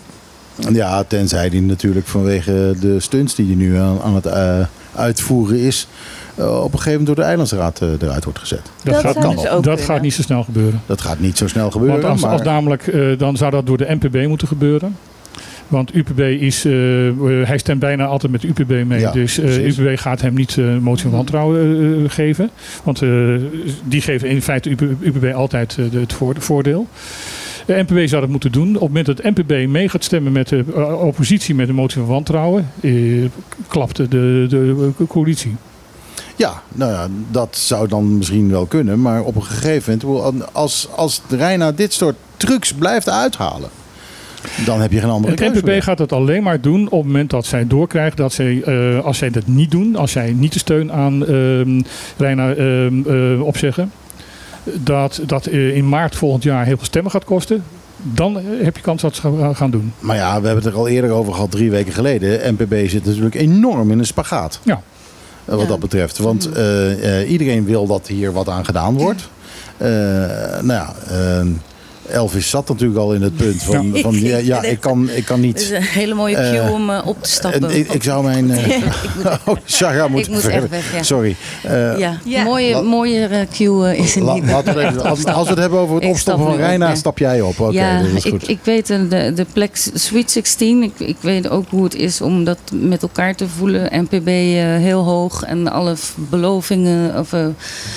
[0.73, 4.59] Ja, tenzij die natuurlijk vanwege de stunts die hij nu aan, aan het eh,
[4.95, 5.87] uitvoeren is.
[6.35, 8.61] eh, op een gegeven moment door de eilandsraad eh, eruit wordt gezet.
[8.83, 10.81] Dat, Dat gaat, dus ook dat gaat niet zo snel gebeuren.
[10.87, 12.01] Dat gaat niet zo snel gebeuren.
[12.01, 12.33] Want als, maar...
[12.33, 14.97] als namelijk, eh, dan zou dat door de NPB moeten gebeuren.
[15.73, 17.15] Want UPB is, eh, eh,
[17.47, 19.01] hij stemt bijna altijd met de UPB mee.
[19.01, 19.67] Ja, dus eh.
[19.67, 21.61] UPB gaat hem niet eh motie van wantrouwen
[22.05, 22.51] eh, geven.
[22.83, 23.11] Want eh,
[23.85, 26.87] die geven in feite UP UPB altijd de- het voor- voordeel.
[27.67, 28.69] De NPB zou dat moeten doen.
[28.69, 30.65] Op het moment dat de NPB mee gaat stemmen met de
[31.01, 32.93] oppositie met de motie van wantrouwen, eh,
[33.69, 34.47] klapt de, de,
[34.99, 35.57] de coalitie.
[36.37, 39.01] Ja, nou ja, dat zou dan misschien wel kunnen.
[39.01, 43.69] Maar op een gegeven moment, als, als de Reina dit soort trucs blijft uithalen,
[44.65, 45.83] dan heb je geen andere Het keuze NPB meer.
[45.83, 49.19] gaat het alleen maar doen op het moment dat zij doorkrijgen dat zij, eh, als
[49.19, 51.81] zij dat niet doen, als zij niet de steun aan ehm
[52.17, 53.93] Reina ehm, eh, opzeggen,
[54.65, 57.63] dat dat eh, in maart volgend jaar heel veel stemmen gaat kosten.
[58.03, 59.93] Dan eh, heb je kans dat ze gaan- gaan doen.
[59.99, 62.55] Maar ja, we hebben het er al eerder over gehad, drie weken geleden.
[62.55, 64.61] NPB zit natuurlijk enorm in een spagaat.
[64.63, 64.81] Ja.
[65.45, 65.67] eh, Wat Ja.
[65.67, 66.19] dat betreft.
[66.19, 69.29] Want eh, eh, iedereen wil dat hier wat aan gedaan wordt.
[69.77, 69.89] Eh,
[70.61, 71.47] nou ja, eh,
[72.09, 74.01] Elvis zat natuurlijk al in het punt van, Ja.
[74.01, 75.77] van ja, ja, ik, kan, ik kan Het is niet.
[75.79, 77.65] een hele mooie Eh, cue om eh, op te stappen.
[77.71, 78.51] En ik, ik zou mijn.
[78.51, 78.85] eh, ik
[79.17, 80.61] moet, oh, Sarah moet, ik moet verder.
[80.63, 81.03] echt weg, ja.
[81.03, 81.37] Sorry.
[81.63, 82.43] Eh, ja, Ja.
[82.45, 84.45] mooie, La- mooie eh, cue eh, is er La- niet.
[84.47, 86.69] laten we even- als, als we het hebben over het Ik opstappen stap van op,
[86.69, 86.95] Reina, ja.
[86.95, 87.61] stap jij op.
[87.61, 88.49] Oké, ja, dat is ik, goed.
[88.49, 90.83] ik weet eh, de, de plek Sweet 16.
[90.83, 93.89] Ik, ik weet ook hoe het is om dat met elkaar te voelen.
[94.11, 97.47] NPB eh, heel hoog en alle belovingen of eh,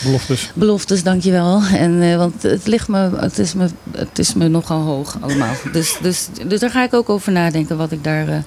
[0.03, 0.51] Beloftes.
[0.53, 1.61] beloftes, dankjewel.
[1.73, 3.67] En, eh, want het ligt me, het is me,
[3.97, 5.53] het is me nogal hoog allemaal.
[5.71, 8.37] Dus, dus, dus daar ga ik ook over nadenken wat ik daar eh,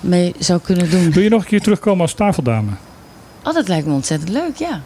[0.00, 1.10] mee zou kunnen doen.
[1.12, 2.70] Wil je nog een keer terugkomen als tafeldame?
[3.44, 4.80] Oh, dat lijkt me ontzettend leuk, ja.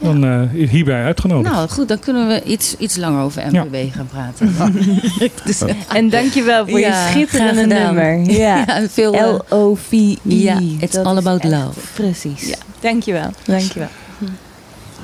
[0.00, 1.54] Dan eh, hierbij uitgenodigd.
[1.54, 4.54] Nou goed, dan kunnen we iets, iets langer over MPB gaan praten.
[5.44, 8.20] dus, En dankjewel voor Ja, je schitterende nummer.
[8.38, 8.64] Ja.
[8.66, 10.18] ja, veel, eh, L-O-V-I.
[10.22, 11.80] Ja, it's all about echt- love.
[11.94, 12.46] Precies.
[12.48, 12.56] Ja.
[12.80, 13.30] Dankjewel.
[13.44, 13.88] Dankjewel.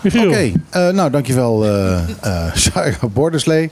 [0.04, 2.00] Oké, eh, nou dankjewel uh,
[2.54, 3.70] Sarah Borderslee.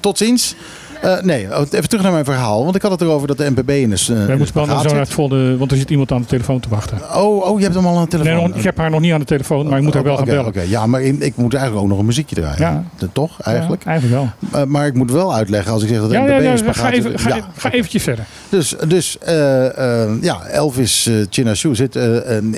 [0.00, 0.54] Tot ziens.
[1.02, 2.62] Eh, nee, even terug naar mijn verhaal.
[2.64, 4.88] Want ik had het erover dat de NPB in de, uh, wij moeten wel zo
[4.88, 6.98] naar het volgende, want er zit iemand aan de telefoon te wachten.
[7.14, 8.34] Oh, oh, je hebt hem al aan de telefoon.
[8.36, 10.12] Nee, nog- ik heb haar nog niet aan de telefoon, maar ik moet haar wel
[10.12, 10.46] Oké, gaan bellen.
[10.48, 10.60] oké.
[10.60, 12.58] Ja, maar ik, ik moet eigenlijk ook nog een muziekje draaien.
[12.98, 13.08] Ja.
[13.12, 13.84] Toch, eigenlijk?
[13.84, 14.60] Ja, eigenlijk wel.
[14.62, 16.42] Eh, maar ik moet wel uitleggen als ik zeg dat de Ja, NPB ja, in
[16.64, 18.24] ja, ga, even, ga, Ja, ga eventjes verder.
[18.48, 21.96] Dus, dus eh, ja, Elvis Chinashu zit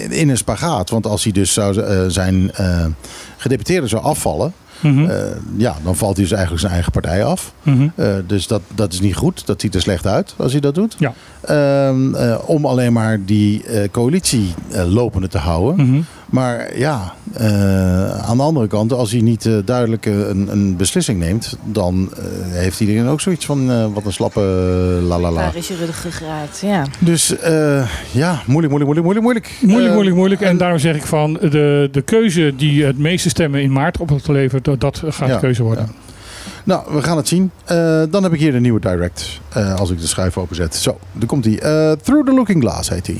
[0.08, 0.90] in een spagaat.
[0.90, 1.74] Want als hij dus zou,
[2.10, 2.50] zijn
[3.36, 4.52] gedeputeerde zou afvallen...
[4.84, 5.16] Mhm, eh,
[5.56, 7.52] ja, dan valt hij dus eigenlijk zijn eigen partij af.
[7.62, 7.88] mhm.
[7.94, 9.46] Eh, dus dat, dat is niet goed.
[9.46, 10.96] Dat ziet er slecht uit als hij dat doet.
[10.98, 11.12] Ja.
[11.46, 15.86] Ehm, eh, om alleen maar die eh, coalitie eh, lopende te houden.
[15.86, 16.00] Mhm.
[16.30, 21.18] Maar ja, eh, aan de andere kant, als hij niet eh, duidelijk een, een beslissing
[21.18, 22.10] neemt, dan
[22.50, 24.40] heeft iedereen ook zoiets van eh, wat een slappe
[25.02, 25.40] la la la.
[25.40, 26.58] Waar is je ruggengraat?
[26.62, 26.84] Ja.
[26.98, 29.50] Dus eh, ja, moeilijk, moeilijk, moeilijk, moeilijk, moeilijk.
[29.60, 30.40] Moeilijk, moeilijk, moeilijk.
[30.40, 33.98] En en- daarom zeg ik van de, de keuze die het meeste stemmen in maart
[34.00, 35.88] op heeft geleverd, dat, dat gaat Ja, de keuze worden.
[36.64, 37.50] Nou, we gaan het zien.
[37.64, 39.40] Eh, dan heb ik hier de nieuwe direct.
[39.52, 40.74] eh, als ik de schuif openzet.
[40.74, 41.58] Zo, daar komt hij.
[41.58, 43.18] Eh, Through the Looking Glass heet hij.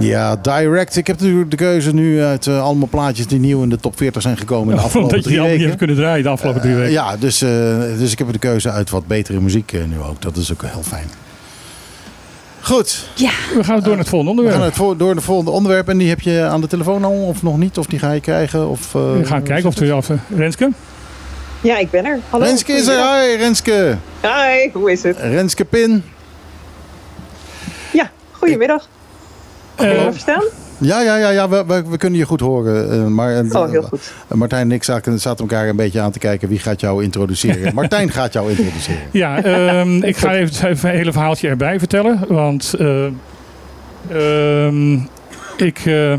[0.00, 0.96] Ja, direct.
[0.96, 3.96] Ik heb natuurlijk de keuze nu uit eh, allemaal plaatjes die nieuw in de top
[3.96, 5.66] 40 zijn gekomen in de afgelopen dat je die drie al niet weken.
[5.68, 6.92] hebt kunnen draaien de afgelopen drie Eh, weken.
[6.92, 7.48] ja, dus, eh,
[7.98, 10.22] dus ik heb de keuze uit wat betere muziek nu ook.
[10.22, 11.06] Dat is ook heel fijn.
[12.60, 14.62] Goed, Ja, We gaan door naar het volgende we gaan onderwerp.
[14.64, 15.88] het voor, door naar het volgende onderwerp.
[15.88, 17.78] En die heb je aan de telefoon al of nog niet?
[17.78, 18.68] Of die ga je krijgen?
[18.68, 20.10] Of, eh, We gaan kijken of we af.
[20.36, 20.70] Renske?
[21.60, 22.18] Ja, ik ben er.
[22.30, 22.44] Hallo.
[22.44, 22.94] Renske is er.
[22.96, 23.96] Hi Renske.
[24.22, 25.16] Hi, hoe is het?
[25.18, 26.02] Renske Pin.
[27.92, 28.88] Ja, goedemiddag.
[29.78, 30.42] Kun je Eh, verstaan?
[30.80, 32.90] Ja, ja, ja, ja we, we, we kunnen je goed horen.
[32.90, 34.12] eh, maar, eh, Oh, heel goed.
[34.34, 37.74] Martijn en ik zaten, zaten elkaar een beetje aan te kijken wie gaat jou introduceren.
[37.80, 39.00] Martijn gaat jou introduceren.
[39.12, 42.20] Ja, ehm, ik ga even het hele verhaaltje erbij vertellen.
[42.28, 43.06] Want eh,
[44.10, 44.94] ehm,
[45.56, 46.12] ik, eh,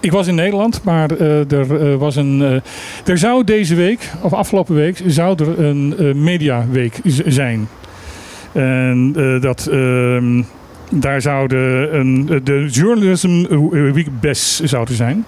[0.00, 2.42] ik was in Nederland, maar eh, er was een.
[2.42, 7.68] eh, er zou deze week, of afgelopen week, zou er een eh, mediaweek zijn.
[8.52, 9.68] En eh, dat.
[10.90, 13.46] Daar zouden een, de Journalism
[13.92, 15.24] Week Best zouden zijn.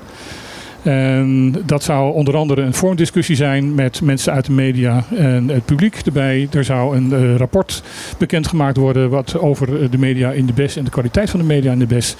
[0.82, 5.64] En dat zou onder andere een vormdiscussie zijn met mensen uit de media en het
[5.64, 6.48] publiek erbij.
[6.52, 7.82] Er zou een eh, rapport
[8.18, 11.46] bekendgemaakt worden wat over eh, de media in de BES en de kwaliteit van de
[11.46, 12.16] media in de BES.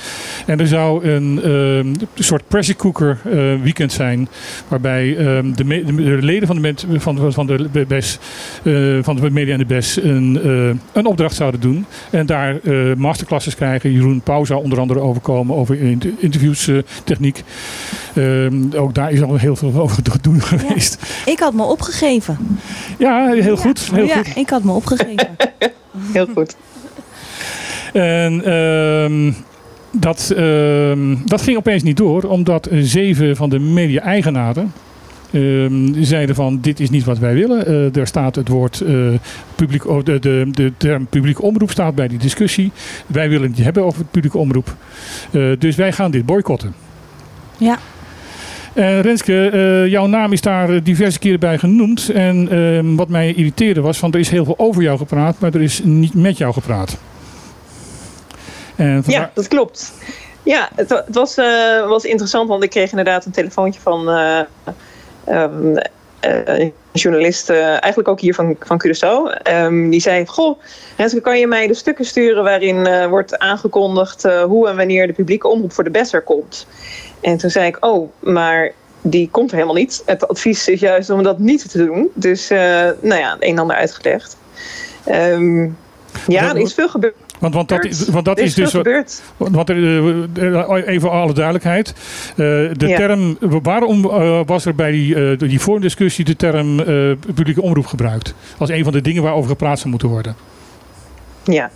[0.46, 3.32] En er zou een ehm, soort pressure cooker eh,
[3.62, 4.28] weekend zijn
[4.68, 8.18] waarbij ehm, de, de leden van de, van, van de BES,
[8.62, 10.40] eh, van de media in de BES een,
[10.92, 11.86] een opdracht zouden doen.
[12.10, 12.56] En daar
[12.96, 13.92] masterclasses krijgen.
[13.92, 17.42] Jeroen Pauw zou onder andere overkomen over inter- interviewstechniek.
[18.76, 20.98] Ook daar is al heel veel over te doen geweest.
[21.26, 22.38] ik had me opgegeven.
[22.98, 23.90] Ja, heel goed.
[23.92, 24.36] Heel ja, goed.
[24.36, 25.36] ik had me opgegeven.
[26.12, 26.56] Heel goed.
[27.92, 29.32] En ehm,
[29.90, 34.72] dat, ehm, dat ging opeens niet door, omdat zeven van de media-eigenaren
[35.30, 37.66] ehm, zeiden van dit is niet wat wij willen.
[37.66, 38.94] Eh er staat het woord eh,
[39.54, 42.72] publiek, de, de, de term publieke omroep staat bij die discussie.
[43.06, 44.74] Wij willen het niet hebben over het publieke omroep.
[45.30, 46.74] Eh, dus wij gaan dit boycotten.
[47.56, 47.78] Ja.
[48.74, 52.08] Eh, Renske, eh, jouw naam is daar eh, diverse keren bij genoemd.
[52.08, 55.54] En ehm, wat mij irriteerde was, van er is heel veel over jou gepraat, maar
[55.54, 56.96] er is niet met jou gepraat.
[58.76, 59.92] En Ja, dat klopt.
[60.42, 61.34] Ja, het, wa- het was,
[61.88, 64.38] was interessant, want ik kreeg inderdaad een telefoontje van eh,
[65.24, 65.76] ehm,
[66.20, 69.42] eh, een journalist, eigenlijk ook hier van, van Curaçao.
[69.42, 70.60] Ehm, die zei, goh,
[70.96, 75.48] Renske, kan je mij de stukken sturen waarin wordt aangekondigd hoe en wanneer de publieke
[75.48, 76.66] omroep voor de BESser komt?
[77.22, 80.02] En toen zei ik, oh, maar die komt er helemaal niet.
[80.06, 82.10] Het advies is juist om dat niet te doen.
[82.14, 82.58] Dus, eh,
[83.00, 84.36] nou ja, een en ander uitgelegd.
[85.04, 85.62] Ehm,
[86.26, 87.14] ja, er is veel gebeurd.
[87.42, 88.70] Want, want dat, is, want dat is dus.
[88.70, 89.22] gebeurd.
[89.36, 91.94] Want eh, eh, even alle duidelijkheid.
[92.36, 92.96] De Ja.
[92.96, 93.36] term.
[93.40, 94.02] Waarom
[94.46, 96.76] was er bij die, eh, die voordiscussie de term
[97.34, 98.34] publieke omroep gebruikt?
[98.58, 100.36] Als een van de dingen waarover gepraat zou moeten worden.
[101.44, 101.70] Ja,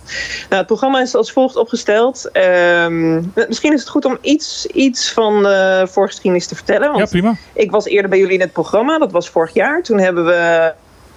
[0.49, 2.29] nou, het programma is als volgt opgesteld.
[2.31, 3.15] Ehm,
[3.47, 6.87] misschien is het goed om iets, iets van de voorgeschiedenis te vertellen.
[6.87, 7.35] Want Ja, prima.
[7.53, 9.83] ik was eerder bij jullie in het programma, dat was vorig jaar.
[9.83, 10.73] Toen hebben we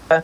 [0.07, 0.19] eh,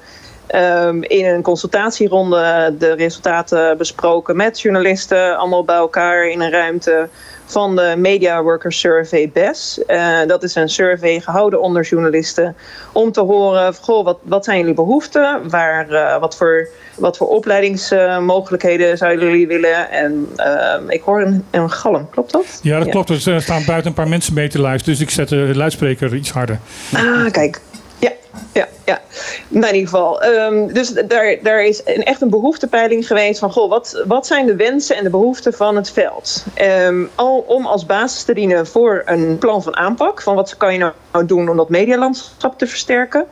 [0.46, 7.08] ehm, in een consultatieronde de resultaten besproken met journalisten, allemaal bij elkaar in een ruimte
[7.46, 9.84] van de Media Worker Survey BES.
[9.86, 12.56] Eh, dat is een survey gehouden onder journalisten
[12.92, 15.48] om te horen, goh, wat, wat zijn jullie behoeften?
[15.48, 19.90] Waar, eh, wat voor, wat voor opleidingsmogelijkheden zouden jullie willen?
[19.90, 22.58] En ehm, ik hoor een, een galm, klopt dat?
[22.62, 23.26] Ja, dat klopt.
[23.26, 24.98] Er staan buiten een paar mensen mee te luisteren.
[24.98, 26.58] Dus ik zet de luidspreker iets harder.
[26.92, 27.60] Ah, kijk.
[27.98, 28.12] Ja,
[28.52, 29.00] ja, ja.
[29.48, 30.22] In ieder geval.
[30.22, 33.52] ehm, dus daar, daar is een, echt een behoeftepeiling geweest van...
[33.52, 36.44] Goh, wat, wat zijn de wensen en de behoeften van het veld?
[36.54, 40.22] Ehm, al om als basis te dienen voor een plan van aanpak.
[40.22, 43.26] Van wat kan je nou doen om dat medialandschap te versterken?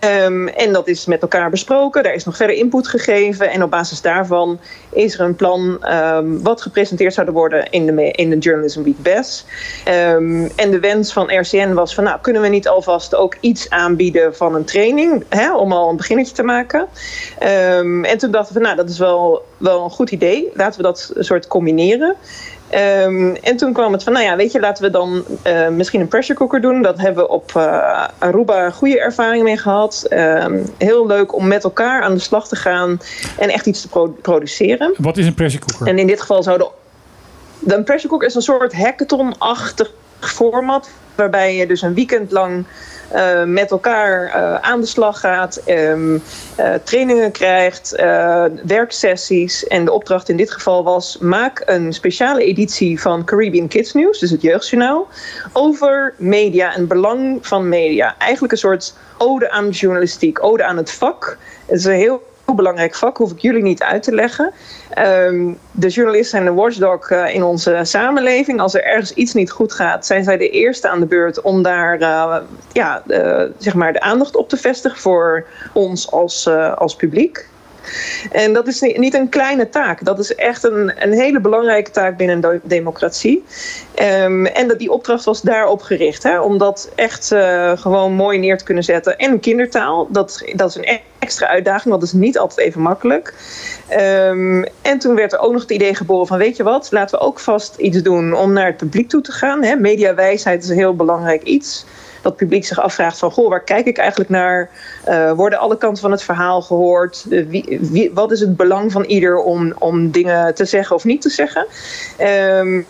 [0.00, 2.02] Ehm, en dat is met elkaar besproken.
[2.02, 3.50] Daar is nog verder input gegeven.
[3.50, 4.60] En op basis daarvan
[4.92, 5.78] is er een plan
[6.42, 9.44] wat gepresenteerd zou worden in de, in de Journalism Week BES.
[9.84, 13.70] Ehm, en de wens van RCN was van, nou, kunnen we niet alvast ook iets
[13.70, 16.86] aanbieden van een training, hè, om al een beginnetje te maken.
[17.38, 20.50] Ehm, en toen dachten we, nou, dat is wel, wel een goed idee.
[20.54, 22.16] Laten we dat soort combineren.
[22.68, 26.00] Ehm, en toen kwam het van, nou ja, weet je, laten we dan eh, misschien
[26.00, 26.82] een pressure cooker doen.
[26.82, 30.06] Dat hebben we op eh, Aruba goede ervaring mee gehad.
[30.08, 33.00] Ehm, heel leuk om met elkaar aan de slag te gaan
[33.38, 34.94] en echt iets te pro- produceren.
[34.96, 35.86] Wat is een pressure cooker?
[35.86, 36.68] En in dit geval zou de,
[37.58, 39.90] de pressure cooker is een soort hackathon-achtig
[40.20, 40.90] format.
[41.14, 42.64] Waarbij je dus een weekend lang
[43.08, 45.56] eh, met elkaar eh, aan de slag gaat.
[45.56, 46.18] ehm,
[46.56, 48.02] eh, trainingen krijgt,
[48.66, 49.66] werksessies.
[49.66, 51.18] En de opdracht in dit geval was...
[51.18, 55.08] maak een speciale editie van Caribbean Kids News, dus het jeugdjournaal...
[55.52, 58.14] over media en belang van media.
[58.18, 61.38] Eigenlijk een soort ode aan journalistiek, ode aan het vak.
[61.66, 64.52] Het is een heel belangrijk vak, hoef ik jullie niet uit te leggen.
[64.90, 68.60] Ehm, de journalisten zijn de watchdog eh, in onze samenleving.
[68.60, 71.62] Als er ergens iets niet goed gaat, zijn zij de eerste aan de beurt om
[71.62, 72.36] daar eh,
[72.72, 77.48] ja, de, zeg maar de aandacht op te vestigen voor ons als, eh, als publiek.
[78.32, 80.04] En dat is ni- niet een kleine taak.
[80.04, 83.44] Dat is echt een, een hele belangrijke taak binnen een democratie.
[83.94, 86.22] Ehm, en dat die opdracht was daarop gericht.
[86.22, 89.18] Hè, om dat echt eh, gewoon mooi neer te kunnen zetten.
[89.18, 91.88] En kindertaal, dat, dat is een extra uitdaging.
[91.88, 93.34] Want dat is niet altijd even makkelijk.
[93.88, 96.38] Ehm, en toen werd er ook nog het idee geboren van...
[96.38, 99.32] weet je wat, laten we ook vast iets doen om naar het publiek toe te
[99.32, 99.62] gaan.
[99.62, 99.76] Hè.
[99.76, 101.84] Mediawijsheid is een heel belangrijk iets
[102.24, 103.30] dat publiek zich afvraagt van...
[103.30, 104.70] goh, waar kijk ik eigenlijk naar?
[105.04, 107.26] Eh, worden alle kanten van het verhaal gehoord?
[107.30, 107.46] Eh,
[107.80, 111.30] wie, wat is het belang van ieder om, om dingen te zeggen of niet te
[111.30, 111.66] zeggen?
[112.16, 112.82] Ehm,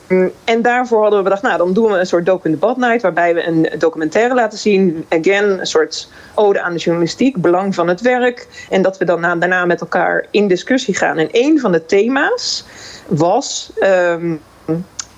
[0.44, 3.02] en daarvoor hadden we bedacht, nou, dan doen we een soort docu debat night...
[3.02, 5.04] waarbij we een documentaire laten zien.
[5.08, 8.66] Again, een soort ode aan de journalistiek, belang van het werk.
[8.70, 11.18] En dat we dan na- daarna met elkaar in discussie gaan.
[11.18, 12.64] En een van de thema's
[13.06, 14.34] was ehm,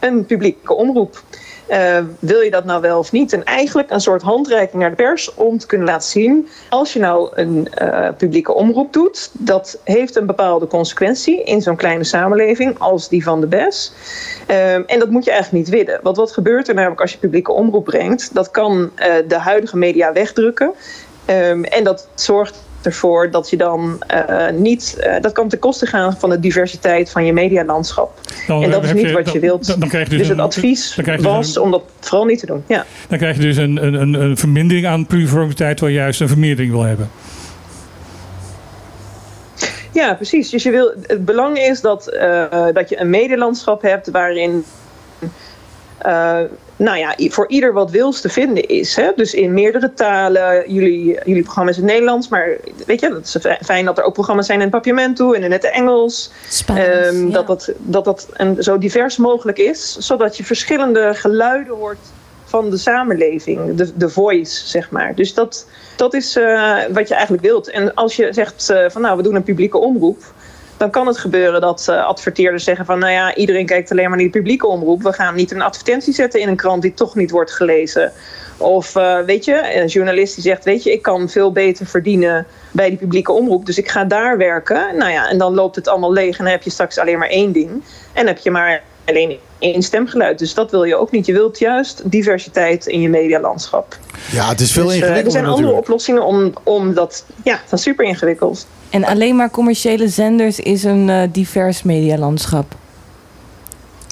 [0.00, 1.22] een publieke omroep.
[1.66, 3.32] Eh, wil je dat nou wel of niet?
[3.32, 6.48] En eigenlijk een soort handreiking naar de pers om te kunnen laten zien.
[6.68, 11.76] Als je nou een eh, publieke omroep doet, dat heeft een bepaalde consequentie in zo'n
[11.76, 13.92] kleine samenleving als die van de BES.
[14.46, 16.00] Ehm, en dat moet je eigenlijk niet willen.
[16.02, 18.34] Want wat gebeurt er namelijk als je publieke omroep brengt?
[18.34, 20.72] Dat kan eh, de huidige media wegdrukken.
[21.24, 24.96] Ehm, en dat zorgt ervoor dat je dan eh, niet.
[25.00, 28.20] eh, dat kan ten koste gaan van de diversiteit van je medialandschap.
[28.46, 29.80] Dan, en dat is niet wat je wilt.
[29.80, 31.82] Dan, krijg je dus, Dus het een- advies krijg je dus was een- om dat
[32.00, 32.64] vooral niet te doen.
[32.66, 32.84] Ja.
[33.08, 36.28] Dan krijg je dus een, een, een, een vermindering aan pluriformiteit, terwijl je juist een
[36.28, 37.10] vermeerdering wil hebben.
[39.92, 40.50] Ja, precies.
[40.50, 44.64] Dus je wil, het belang is dat, eh, dat je een medelandschap hebt waarin.
[46.76, 48.96] Nou ja, voor ieder wat wils te vinden is.
[48.96, 49.10] Hè?
[49.16, 50.72] Dus in meerdere talen.
[50.72, 52.48] Jullie, jullie programma is in het Nederlands, maar
[52.86, 55.42] weet je, het is fi- fijn dat er ook programma's zijn in het papiamento en
[55.42, 56.30] in het Engels.
[56.48, 57.32] Spaans, Ehm, ja.
[57.32, 61.98] Dat dat, dat, dat een, zo divers mogelijk is, zodat je verschillende geluiden hoort
[62.44, 65.14] van de samenleving, de, de voice, zeg maar.
[65.14, 65.66] Dus dat,
[65.96, 67.70] dat is eh, wat je eigenlijk wilt.
[67.70, 70.22] En als je zegt eh, van nou, we doen een publieke omroep,
[70.76, 74.18] dan kan het gebeuren dat eh, adverteerders zeggen van nou ja, iedereen kijkt alleen maar
[74.18, 75.02] naar die publieke omroep.
[75.02, 78.12] We gaan niet een advertentie zetten in een krant die toch niet wordt gelezen.
[78.56, 82.46] Of eh, weet je, een journalist die zegt, weet je, ik kan veel beter verdienen
[82.70, 84.96] bij die publieke omroep, dus ik ga daar werken.
[84.96, 87.28] Nou ja, en dan loopt het allemaal leeg en dan heb je straks alleen maar
[87.28, 87.82] één ding.
[88.12, 90.38] En heb je maar alleen één stemgeluid.
[90.38, 91.26] Dus dat wil je ook niet.
[91.26, 93.96] Je wilt juist diversiteit in je medialandschap.
[94.32, 95.88] Ja, het is veel Dus, eh, ingewikkelder er zijn andere natuurlijk.
[95.88, 97.24] oplossingen om, om dat...
[97.44, 98.66] Ja, dat is super ingewikkeld.
[98.90, 102.74] En alleen maar commerciële zenders is een eh, divers medialandschap.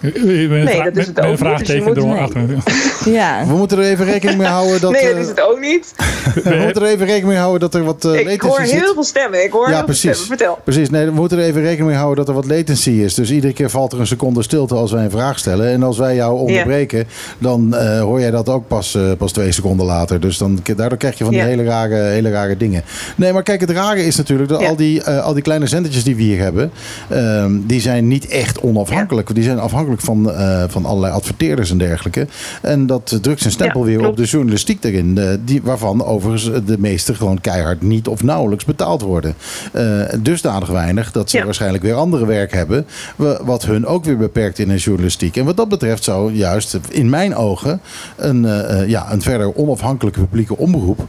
[0.02, 2.42] Nee, dat is het ook vraagteken dus je moet- erachter.
[3.04, 3.44] Ja.
[3.46, 5.94] We moeten er even rekening mee houden dat, nee, eh, dat is het ook niet.
[6.44, 8.80] we moeten er even rekening mee houden dat er wat eh, ik latency hoor zit.
[8.80, 9.44] heel veel stemmen.
[9.44, 10.10] Ik hoor Ja, heel veel precies.
[10.10, 10.26] stemmen.
[10.26, 10.58] Vertel.
[10.64, 13.14] Precies, nee, we moeten er even rekening mee houden dat er wat latency is.
[13.14, 15.68] Dus iedere keer valt er een seconde stilte als wij een vraag stellen.
[15.72, 17.06] En als wij jou onderbreken,
[17.38, 20.20] dan eh, hoor jij dat ook pas, eh, pas twee seconden later.
[20.20, 22.82] Dus dan, daardoor krijg je van die hele, rare, hele rare dingen.
[23.16, 24.68] Nee, maar kijk, het rare is natuurlijk dat Ja.
[24.68, 26.70] al, die, eh, al die kleine zendertjes die we hier hebben,
[27.08, 29.34] ehm, die zijn niet echt onafhankelijk.
[29.34, 32.26] Die zijn afhankelijk van, eh, van allerlei adverteerders en dergelijke.
[32.62, 35.18] En dat drukt zijn stempel Ja, weer op de journalistiek erin.
[35.18, 39.34] eh, die, waarvan overigens de meeste gewoon keihard niet of nauwelijks betaald worden.
[39.72, 39.82] Eh
[40.20, 41.44] dusdanig weinig dat ze Ja.
[41.44, 42.86] waarschijnlijk weer andere werk hebben.
[43.16, 45.36] wa- Wat hun ook weer beperkt in hun journalistiek.
[45.36, 47.80] En wat dat betreft zou juist in mijn ogen
[48.16, 48.42] een,
[48.88, 51.06] ja, een verder onafhankelijke publieke omroep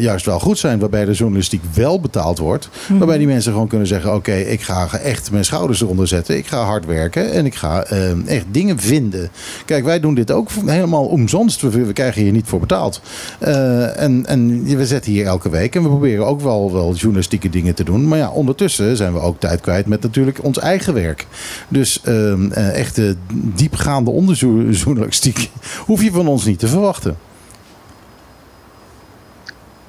[0.00, 0.78] juist wel goed zijn.
[0.78, 2.68] Waarbij de journalistiek wel betaald wordt.
[2.88, 6.36] Waarbij die mensen gewoon kunnen zeggen: Oké, ik ga echt mijn schouders eronder zetten.
[6.36, 7.84] Ik ga hard werken en ik ga
[8.26, 9.30] eh, echt dingen vinden.
[9.64, 11.60] Kijk, wij doen dit ook helemaal omzonst.
[11.60, 13.00] We, krijgen hier niet voor betaald.
[13.38, 15.74] Eh, en, en we zetten hier elke week.
[15.74, 18.08] En we proberen ook wel, wel journalistieke dingen te doen.
[18.08, 21.26] Maar ja, ondertussen zijn we ook tijd kwijt met natuurlijk ons eigen werk.
[21.68, 25.50] Dus ehm, eh, echte diepgaande onderzoeksjournalistiek
[25.86, 27.16] hoef je van ons niet te verwachten.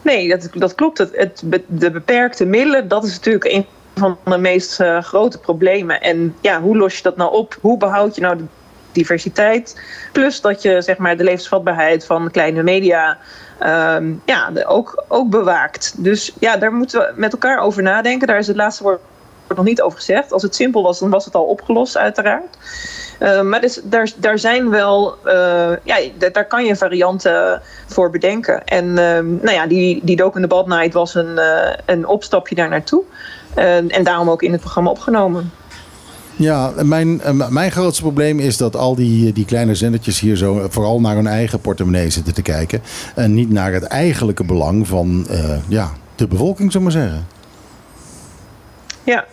[0.02, 0.98] Nee, dat, dat klopt.
[0.98, 3.64] Het, de beperkte middelen, dat is natuurlijk
[3.96, 6.02] van de meest eh, grote problemen.
[6.02, 7.58] En ja, hoe los je dat nou op?
[7.62, 8.44] Hoe behoud je nou de
[8.92, 9.82] diversiteit?
[10.12, 13.18] Plus dat je zeg maar, de levensvatbaarheid van kleine media
[13.60, 15.94] ehm, ja, ook, ook bewaakt.
[15.98, 18.28] Dus ja, daar moeten we met elkaar over nadenken.
[18.28, 19.02] Daar is het laatste woord
[19.48, 20.32] nog niet over gezegd.
[20.32, 22.58] Als het simpel was, dan was het al opgelost, uiteraard.
[23.20, 28.66] Uh, maar dus, daar, daar zijn wel, uh, ja, daar kan je varianten voor bedenken.
[28.66, 32.70] En uh, nou ja, die, die in Bad Night was een, uh, een opstapje daar
[32.70, 33.04] naartoe.
[33.56, 35.52] En daarom ook in het programma opgenomen.
[36.38, 41.00] Ja, mijn, mijn grootste probleem is dat al die, die kleine zendertjes hier zo vooral
[41.00, 42.82] naar hun eigen portemonnee zitten te kijken.
[43.16, 45.28] En niet naar het eigenlijke belang van
[45.68, 47.28] ja, de bevolking, zullen we maar zeggen.
[49.06, 49.26] Ja,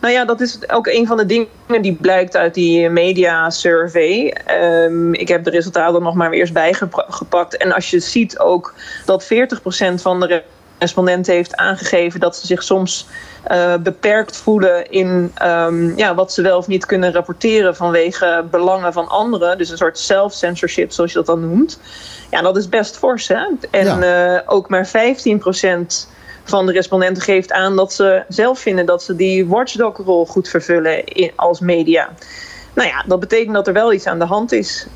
[0.00, 4.36] nou ja, dat is ook een van de dingen die blijkt uit die media survey.
[4.46, 7.56] Ehm, ik heb de resultaten nog maar weer eens bijgepakt.
[7.56, 8.74] En als je ziet ook
[9.04, 10.42] dat 40% van de
[10.78, 13.06] respondenten heeft aangegeven dat ze zich soms
[13.42, 18.92] eh, beperkt voelen in ehm, ja, wat ze wel of niet kunnen rapporteren vanwege belangen
[18.92, 19.58] van anderen.
[19.58, 21.78] Dus een soort self-censorship, zoals je dat dan noemt.
[22.30, 23.28] Ja, dat is best fors.
[23.28, 23.46] Hè?
[23.70, 24.90] En eh, ook maar 15%
[26.44, 31.04] van de respondenten geeft aan dat ze zelf vinden dat ze die watchdog-rol goed vervullen
[31.04, 32.08] in, als media.
[32.72, 34.86] Nou ja, dat betekent dat er wel iets aan de hand is.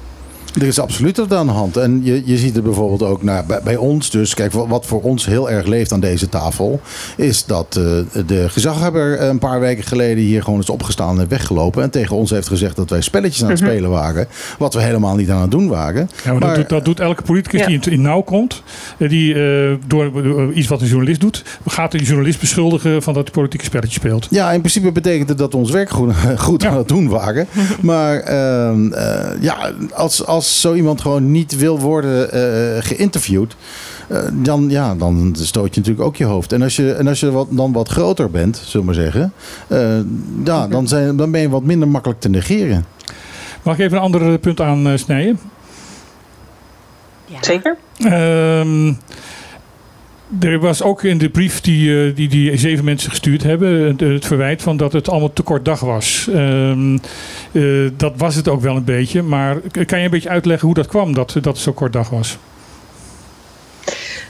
[0.60, 1.76] Er is absoluut wat aan de hand.
[1.76, 4.10] En je, je ziet het bijvoorbeeld ook nou, bij, bij ons.
[4.10, 6.80] Dus kijk, wat voor ons heel erg leeft aan deze tafel.
[7.16, 7.84] Is dat uh,
[8.26, 11.82] de gezaghebber een paar weken geleden hier gewoon is opgestaan en weggelopen.
[11.82, 13.68] En tegen ons heeft gezegd dat wij spelletjes aan het Mhm.
[13.70, 14.26] spelen waren.
[14.58, 16.10] Wat we helemaal niet aan het doen waren.
[16.24, 17.66] Ja, maar dat, doet, dat doet elke politicus Ja.
[17.66, 18.62] die in, in nauw komt.
[18.98, 23.22] eh, Die eh, door iets wat een journalist doet, gaat een journalist beschuldigen van dat
[23.22, 24.26] hij politieke spelletje speelt.
[24.30, 26.70] Ja, in principe betekent het dat we ons werk goed, goed Ja.
[26.70, 27.46] aan het doen waren.
[27.80, 33.56] Maar ehm, eh, ja, als, als zo iemand gewoon niet wil worden eh, geïnterviewd.
[34.08, 36.52] eh, dan, ja, dan stoot je natuurlijk ook je hoofd.
[36.52, 39.32] En als je, en als je wat, dan wat groter bent, zullen we maar zeggen.
[39.68, 39.98] eh,
[40.44, 42.84] ja, dan, zijn, dan ben je wat minder makkelijk te negeren.
[43.62, 45.38] Mag ik even een ander eh, punt aansnijden?
[47.40, 47.76] Zeker?
[47.98, 48.92] Ehm,
[50.38, 54.08] er was ook in de brief die, eh, die die zeven mensen gestuurd hebben, eh,
[54.08, 56.28] het verwijt van dat het allemaal te kort dag was.
[56.32, 56.98] Ehm,
[57.52, 57.62] eh,
[57.96, 60.86] dat was het ook wel een beetje, maar kan je een beetje uitleggen hoe dat
[60.86, 62.38] kwam dat, dat het zo kort dag was?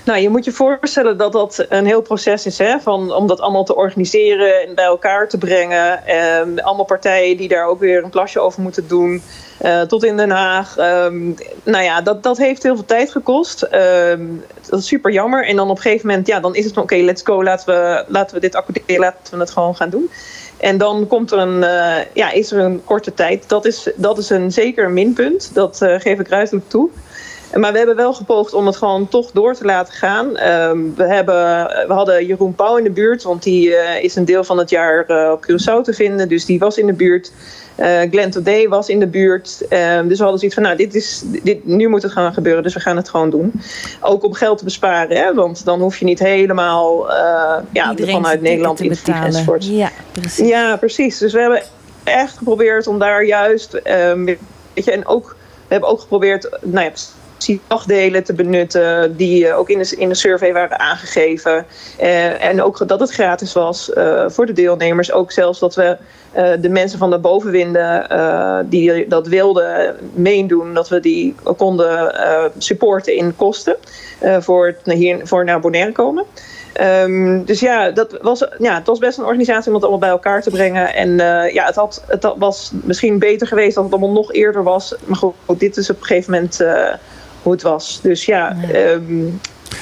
[0.05, 3.41] Nou, je moet je voorstellen dat dat een heel proces is, hè, van, om dat
[3.41, 6.07] allemaal te organiseren en bij elkaar te brengen.
[6.07, 9.23] Ehm, allemaal partijen die daar ook weer een plasje over moeten doen,
[9.59, 10.77] eh, tot in Den Haag.
[10.77, 11.27] Ehm,
[11.63, 13.63] nou ja, dat, dat heeft heel veel tijd gekost.
[13.63, 14.27] Ehm,
[14.69, 15.47] dat is super jammer.
[15.47, 18.05] En dan op een gegeven moment, ja, dan is het oké, let's go, laten we,
[18.09, 20.11] laten we dit accorderen, laten we het gewoon gaan doen.
[20.57, 23.49] En dan komt er een, eh, ja, is er een korte tijd.
[23.49, 25.55] Dat is, dat is een zeker een minpunt.
[25.55, 26.91] Dat eh, geef ik ruidelijk toe.
[27.55, 30.37] Maar we hebben wel gepoogd om het gewoon toch door te laten gaan.
[30.37, 34.25] Ehm, we, hebben, we hadden Jeroen Pauw in de buurt, want die eh, is een
[34.25, 36.29] deel van het jaar eh, op Curaçao te vinden.
[36.29, 37.33] Dus die was in de buurt.
[37.75, 39.67] Eh Glenn Today was in de buurt.
[39.69, 42.63] Ehm, dus we hadden zoiets van, nou, dit is, dit, nu moet het gaan gebeuren,
[42.63, 43.53] dus we gaan het gewoon doen.
[44.01, 47.07] Ook om geld te besparen, hè, want dan hoef je niet helemaal
[47.73, 49.67] ja, vanuit Nederland in te te vliegen enzovoort.
[49.67, 50.49] Ja, precies.
[50.49, 51.19] Ja, precies.
[51.19, 51.63] Dus we hebben
[52.05, 55.37] echt geprobeerd om daar juist, ehm, weet je, en ook,
[55.67, 56.93] we hebben ook geprobeerd, nou ja,
[57.67, 61.67] dagdelen te benutten die eh, ook in de, in de survey waren aangegeven.
[61.99, 65.13] Eh, en ook dat het gratis was eh, voor de deelnemers.
[65.13, 65.97] Ook zelfs dat we
[66.61, 68.07] de mensen van de bovenwinden
[68.69, 72.13] die dat wilden meedoen, dat we die konden
[72.59, 73.77] supporten in kosten
[74.39, 76.25] voor, het naar hier, voor naar Bonaire komen.
[76.73, 80.11] Ehm, dus ja, dat was, ja, het was best een organisatie om het allemaal bij
[80.11, 80.95] elkaar te brengen.
[80.95, 81.17] En
[81.53, 84.95] ja, het, had, het was misschien beter geweest als het allemaal nog eerder was.
[85.05, 86.61] Maar goed, dit is op een gegeven moment
[87.43, 88.01] hoe het was.
[88.03, 89.27] Dus ja, ehm,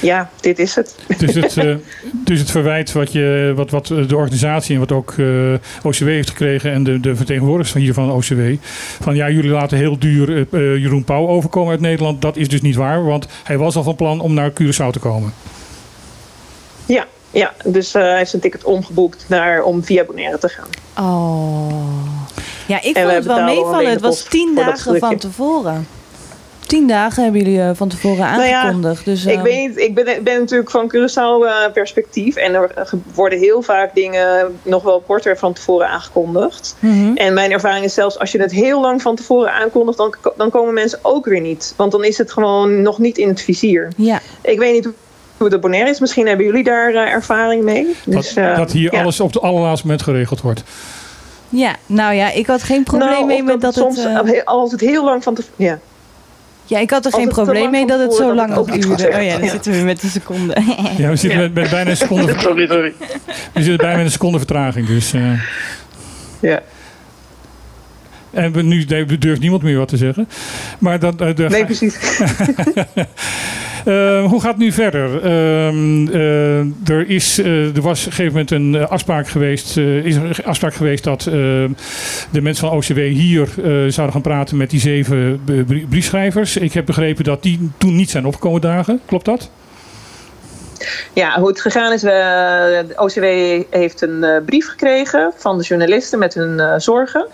[0.01, 0.97] ja dit is het.
[1.19, 1.75] Dus het, eh,
[2.29, 6.29] dus het verwijt wat, je, wat, wat de organisatie en wat ook eh, OCW heeft
[6.29, 8.41] gekregen en de, de vertegenwoordigers van hier van OCW.
[9.01, 12.23] Van ja, jullie laten heel duur eh, Jeroen Pauw overkomen uit Nederland.
[12.23, 14.99] Dat is dus niet waar, want hij was al van plan om naar Curaçao te
[14.99, 15.33] komen.
[16.87, 20.69] Ja, ja dus eh, hij heeft zijn ticket omgeboekt naar, om via Bonaire te gaan.
[20.99, 21.73] Oh.
[22.67, 23.91] Ja, ik En vond het wel meevallen.
[23.91, 25.87] Het was tien dagen van tevoren.
[26.69, 29.05] Tien dagen hebben jullie eh, van tevoren Nou ja, aangekondigd.
[29.05, 32.37] dus, Ik eh, weet niet, ik ben, ben natuurlijk van Curaçao eh, perspectief.
[32.37, 32.71] En er
[33.15, 36.77] worden heel vaak dingen nog wel korter van tevoren aangekondigd.
[36.79, 37.17] mhm.
[37.17, 40.51] En mijn ervaring is zelfs als je het heel lang van tevoren aankondigt, dan, dan
[40.51, 41.75] komen mensen ook weer niet.
[41.77, 43.89] Want dan is het gewoon nog niet in het vizier.
[43.97, 44.21] Ja.
[44.43, 44.85] Ik weet niet
[45.37, 46.01] hoe- op Bonaire is.
[46.01, 47.97] Misschien hebben jullie daar eh, ervaring mee.
[48.05, 49.01] Dus, dat, dat hier ja.
[49.01, 50.63] alles op het allerlaatste moment geregeld wordt.
[51.49, 54.45] ja, nou ja, ik had geen probleem Nou, mee met dat soms, het...
[54.45, 55.65] als het heel lang van tevoren...
[55.65, 55.79] Ja.
[56.69, 59.07] Ja, ik had er geen probleem mee dat het zo lang ook niet duurde.
[59.07, 59.51] Oh ja, dan Ja.
[59.51, 60.57] zitten we met de seconde.
[60.97, 62.93] Ja, we zitten met, met bijna een seconde, Sorry, sorry.
[63.53, 64.87] we zitten bijna met een seconde vertraging.
[64.87, 65.23] Dus, eh,
[66.41, 66.61] Ja.
[68.31, 68.85] en we, nu
[69.19, 70.29] durft niemand meer wat te zeggen.
[70.79, 71.97] Maar dat, eh, de, Nee, precies.
[73.89, 75.25] Eh, hoe gaat het nu verder?
[75.25, 76.59] Ehm, eh,
[76.95, 79.77] er, is, eh, er was op een gegeven moment een eh, afspraak geweest.
[79.77, 81.33] is een afspraak geweest dat eh,
[82.31, 83.49] de mensen van OCW hier
[83.89, 86.57] zouden gaan praten met die zeven brie- briefschrijvers.
[86.57, 89.01] Ik heb begrepen dat die toen niet zijn opgekomen dagen.
[89.07, 89.51] Klopt dat?
[91.13, 93.25] Ja, hoe het gegaan is, we, OCW
[93.79, 97.27] heeft een brief gekregen van de journalisten met hun zorgen.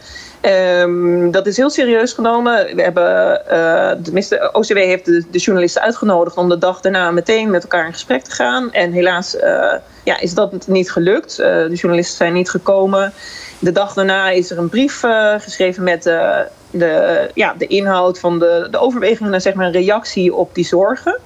[0.45, 2.77] Ehm, dat is heel serieus genomen.
[2.77, 7.63] We hebben, eh, tenminste, OCW heeft de, journalisten uitgenodigd om de dag daarna meteen met
[7.63, 8.73] elkaar in gesprek te gaan.
[8.73, 11.39] En helaas eh, ja, is dat niet gelukt.
[11.39, 13.13] Eh, de journalisten zijn niet gekomen.
[13.59, 15.05] De dag daarna is er een brief
[15.39, 16.03] geschreven met
[16.71, 20.65] de, ja, de inhoud van de, de overwegingen en zeg maar een reactie op die
[20.65, 21.19] zorgen.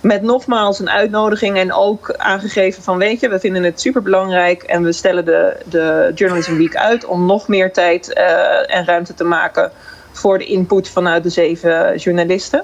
[0.00, 4.62] Met nogmaals een uitnodiging en ook aangegeven van weet je, we vinden het super belangrijk
[4.62, 9.14] en we stellen de, de Journalism Week uit om nog meer tijd eh, en ruimte
[9.14, 9.70] te maken
[10.12, 12.62] voor de input vanuit de zeven journalisten.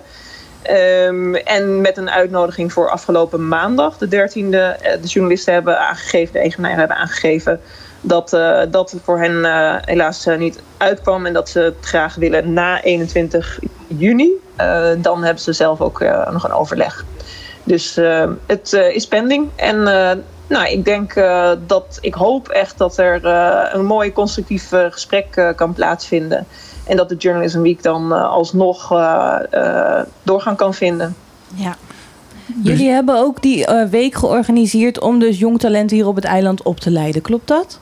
[0.63, 4.57] Ehm, en met een uitnodiging voor afgelopen maandag, de 13e.
[4.59, 7.61] eh, de journalisten hebben aangegeven, de eigenaren hebben aangegeven
[8.01, 9.45] dat eh, dat voor hen
[9.85, 14.31] helaas niet uitkwam en dat ze het graag willen na 21 juni.
[14.99, 16.01] Dan hebben ze zelf ook
[16.31, 17.05] nog een overleg.
[17.67, 19.49] Dus eh, het eh, is pending.
[19.57, 20.17] En eh,
[20.47, 25.27] nou, ik denk eh, dat ik hoop echt dat er eh, een mooi constructief gesprek
[25.37, 26.47] eh, kan plaatsvinden.
[26.85, 31.17] En dat de Journalism Week dan alsnog eh, eh, doorgang kan vinden.
[31.55, 31.77] Ja.
[32.63, 36.81] Jullie hebben ook die week georganiseerd om dus jong talent hier op het eiland op
[36.81, 37.23] te leiden.
[37.23, 37.81] Klopt dat?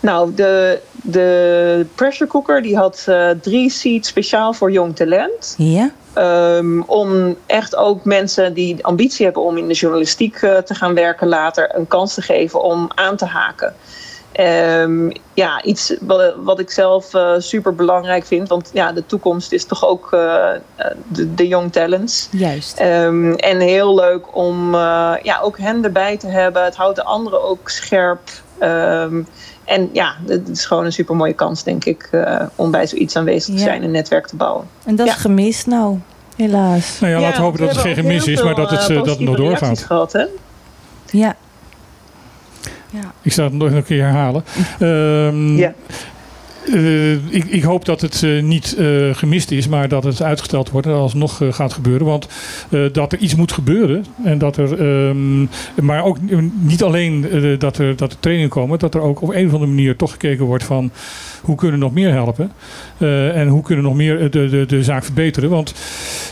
[0.00, 5.54] Nou, de, de pressure cooker die had eh, drie seats speciaal voor jong talent.
[5.56, 5.90] Ja.
[6.12, 10.94] Ehm, om echt ook mensen die ambitie hebben om in de journalistiek eh, te gaan
[10.94, 13.74] werken later een kans te geven om aan te haken.
[14.32, 19.52] Ehm, ja, iets wat, wat ik zelf eh, super belangrijk vind, want ja, de toekomst
[19.52, 22.28] is toch ook de, de young talents.
[22.30, 22.78] Juist.
[22.78, 24.74] Ehm, en heel leuk om
[25.22, 26.64] ja, ook hen erbij te hebben.
[26.64, 28.20] Het houdt de anderen ook scherp.
[28.58, 29.22] Ehm,
[29.70, 33.16] en ja, het is gewoon een super mooie kans, denk ik, eh, om bij zoiets
[33.16, 33.66] aanwezig te Ja.
[33.66, 34.66] zijn en een netwerk te bouwen.
[34.84, 35.18] En dat is Ja.
[35.18, 35.98] gemist nou,
[36.36, 37.00] helaas.
[37.00, 38.94] Nou ja, laten we hopen dat het geen gemis is, maar dat het, eh, eh,
[38.96, 39.78] dat het nog doorgaat.
[39.82, 40.24] Gehad, hè?
[41.10, 41.36] Ja.
[43.22, 44.44] Ik zal het nog een keer herhalen.
[44.78, 45.72] Ehm, Ja.
[46.66, 50.70] Eh, ik, ik hoop dat het eh, niet eh, gemist is, maar dat het uitgesteld
[50.70, 52.06] wordt en alsnog gaat gebeuren.
[52.06, 52.28] Want
[52.92, 54.04] dat er iets moet gebeuren.
[54.24, 55.48] En dat er, um,
[55.82, 56.16] maar ook
[56.60, 57.26] niet alleen
[57.58, 60.10] dat, er, dat er trainingen komen, dat er ook op een of andere manier toch
[60.10, 60.90] gekeken wordt van
[61.42, 62.52] hoe kunnen we nog meer helpen.
[63.34, 65.50] En hoe kunnen we nog meer de, de, de zaak verbeteren.
[65.50, 65.74] Want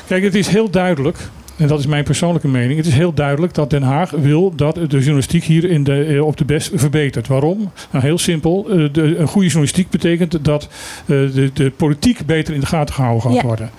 [0.06, 1.18] kijk, het is heel duidelijk.
[1.59, 2.76] En dat is mijn persoonlijke mening.
[2.76, 6.36] Het is heel duidelijk dat Den Haag wil dat de journalistiek hier in de, op
[6.36, 7.28] de best verbetert.
[7.28, 7.70] Waarom?
[7.90, 8.62] Nou, heel simpel.
[8.93, 10.68] De, een goede journalistiek betekent dat
[11.06, 13.43] de, de politiek beter in de gaten gehouden gaat ja.
[13.43, 13.70] worden.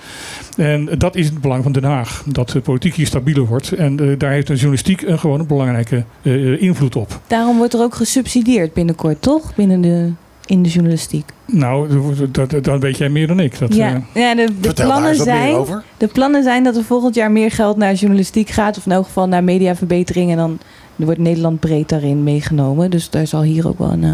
[0.58, 2.24] En dat is het belang van Den Haag.
[2.28, 3.72] Dat de politiek hier stabieler wordt.
[3.72, 7.20] En uh, daar heeft de journalistiek een gewoon een belangrijke uh, invloed op.
[7.28, 9.56] Daarom wordt er ook gesubsidieerd binnenkort, toch?
[9.56, 10.12] Binnen de,
[10.50, 11.26] in de journalistiek.
[11.46, 11.90] Nou,
[12.32, 13.60] dat, dat, dat weet jij meer dan ik.
[13.60, 17.32] Dat, ja, uh, ja de, de plannen zijn, de plannen zijn dat er volgend jaar
[17.32, 18.78] meer geld naar journalistiek gaat.
[18.78, 20.32] Of in elk geval naar mediaverbetering.
[20.32, 20.60] En dan
[20.96, 22.92] wordt Nederland breed daarin meegenomen.
[22.92, 24.12] Dus daar zal hier ook wel een, uh,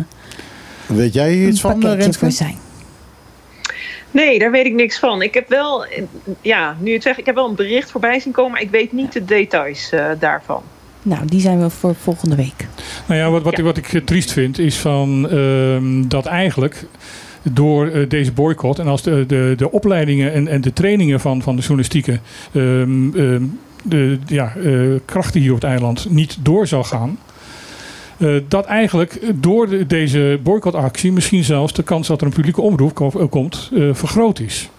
[0.85, 2.57] weet jij iets van, pakketje voor zijn.
[4.11, 5.21] Nee, daar weet ik niks van.
[5.21, 5.85] Ik heb wel,
[6.41, 8.91] ja, nu het zeg, ik heb wel een bericht voorbij zien komen, maar ik weet
[8.91, 10.63] niet de details uh, daarvan.
[11.05, 12.67] Nou, die zijn we voor volgende week.
[13.07, 15.77] Nou ja, wat, wat, wat ik triest vind is van uh,
[16.07, 16.85] dat eigenlijk
[17.41, 21.41] door uh, deze boycott en als de, de, de opleidingen en, en de trainingen van,
[21.41, 22.19] van de journalistieke
[22.53, 27.19] um, um, de ja, uh, krachten hier op het eiland niet door zal gaan.
[28.17, 32.61] Uh, dat eigenlijk door de, deze boycottactie misschien zelfs de kans dat er een publieke
[32.61, 34.69] omroep ko komt uh, vergroot is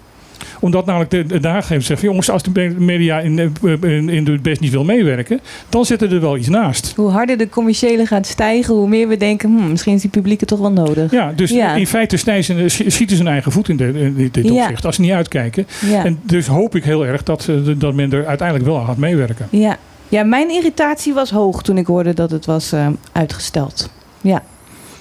[0.60, 4.70] omdat namelijk de, de gezegd: jongens, als de media in, in, in de best niet
[4.70, 6.92] wil meewerken, dan zitten er wel iets naast.
[6.96, 10.44] Hoe harder de commerciële gaat stijgen, hoe meer we denken: hm, misschien is die publieke
[10.44, 11.10] toch wel nodig.
[11.10, 11.74] Ja, dus ja.
[11.74, 14.62] in feite snijden, schieten ze hun eigen voet in, de, in dit ja.
[14.62, 15.66] opzicht, als ze niet uitkijken.
[15.80, 16.04] Ja.
[16.04, 19.46] En dus hoop ik heel erg dat, dat men er uiteindelijk wel aan gaat meewerken.
[19.50, 19.76] Ja.
[20.08, 23.90] ja, mijn irritatie was hoog toen ik hoorde dat het was uh, uitgesteld.
[24.20, 24.42] Ja.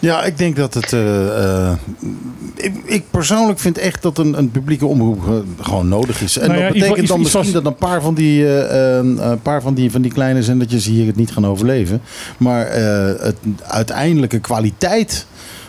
[0.06, 0.91] Ja, ik denk dat het.
[0.91, 1.72] Uh, uh,
[2.56, 6.38] ik, ik, persoonlijk vind echt dat een, een publieke omroep uh, gewoon nodig is.
[6.38, 9.40] En nou ja, dat betekent iets, dan iets, misschien dat een paar van die, een
[9.41, 12.02] paar van die, van die kleine zendertjes hier het niet gaan overleven.
[12.38, 12.72] Maar
[13.19, 15.26] het uiteindelijke kwaliteit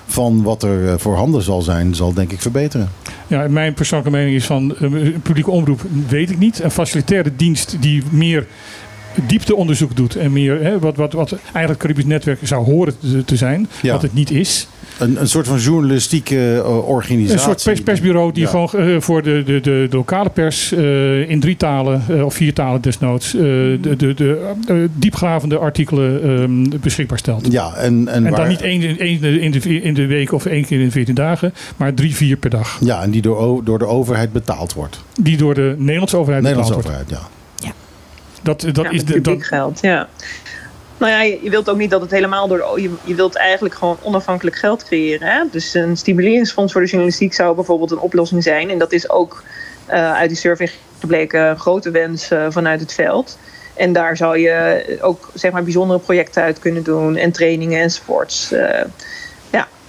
[0.07, 2.89] van wat er voorhanden zal zijn, zal denk ik verbeteren.
[3.27, 6.63] Ja, mijn persoonlijke mening is van een publieke omroep weet ik niet.
[6.63, 8.47] Een facilitaire dienst die meer
[9.27, 13.37] diepteonderzoek doet en meer hè, wat, wat, wat eigenlijk Caribisch Netwerk zou horen te, te
[13.37, 13.93] zijn, ja.
[13.93, 14.69] wat het niet is.
[14.99, 17.33] Een, een soort van journalistieke uh, organisatie.
[17.35, 18.49] Een soort pers, persbureau die ja.
[18.49, 22.53] gewoon uh, voor de, de, de, de lokale pers uh, in drie talen of vier
[22.53, 27.53] talen desnoods de, de, de diepgravende artikelen um, beschikbaar stelt.
[27.53, 28.41] Ja, en, en, en waar...
[28.41, 31.15] dan niet één, één in, de, in de week of één keer in de veertien
[31.15, 32.79] dagen, maar drie, vier per dag.
[32.81, 35.03] Ja, en die door, door de overheid betaald wordt.
[35.21, 37.31] Die door de Nederlandse overheid Nederlandse betaald overheid, wordt.
[37.31, 37.45] ja.
[38.47, 40.09] Dat, dat ja, is de, publiek dat, geld, ja.
[40.99, 42.83] Nou ja, je, je wilt ook niet dat het helemaal door de...
[42.83, 45.29] Je, je wilt eigenlijk gewoon onafhankelijk geld creëren.
[45.29, 45.43] Hè?
[45.51, 48.71] Dus een stimuleringsfonds voor de journalistiek zou bijvoorbeeld een oplossing zijn.
[48.71, 49.43] En dat is ook
[49.87, 53.39] eh, uit die survey gebleken een grote wens eh, vanuit het veld.
[53.75, 57.17] En daar zou je ook zeg maar, bijzondere projecten uit kunnen doen.
[57.17, 58.53] En trainingen enzovoorts.
[58.53, 58.85] Eh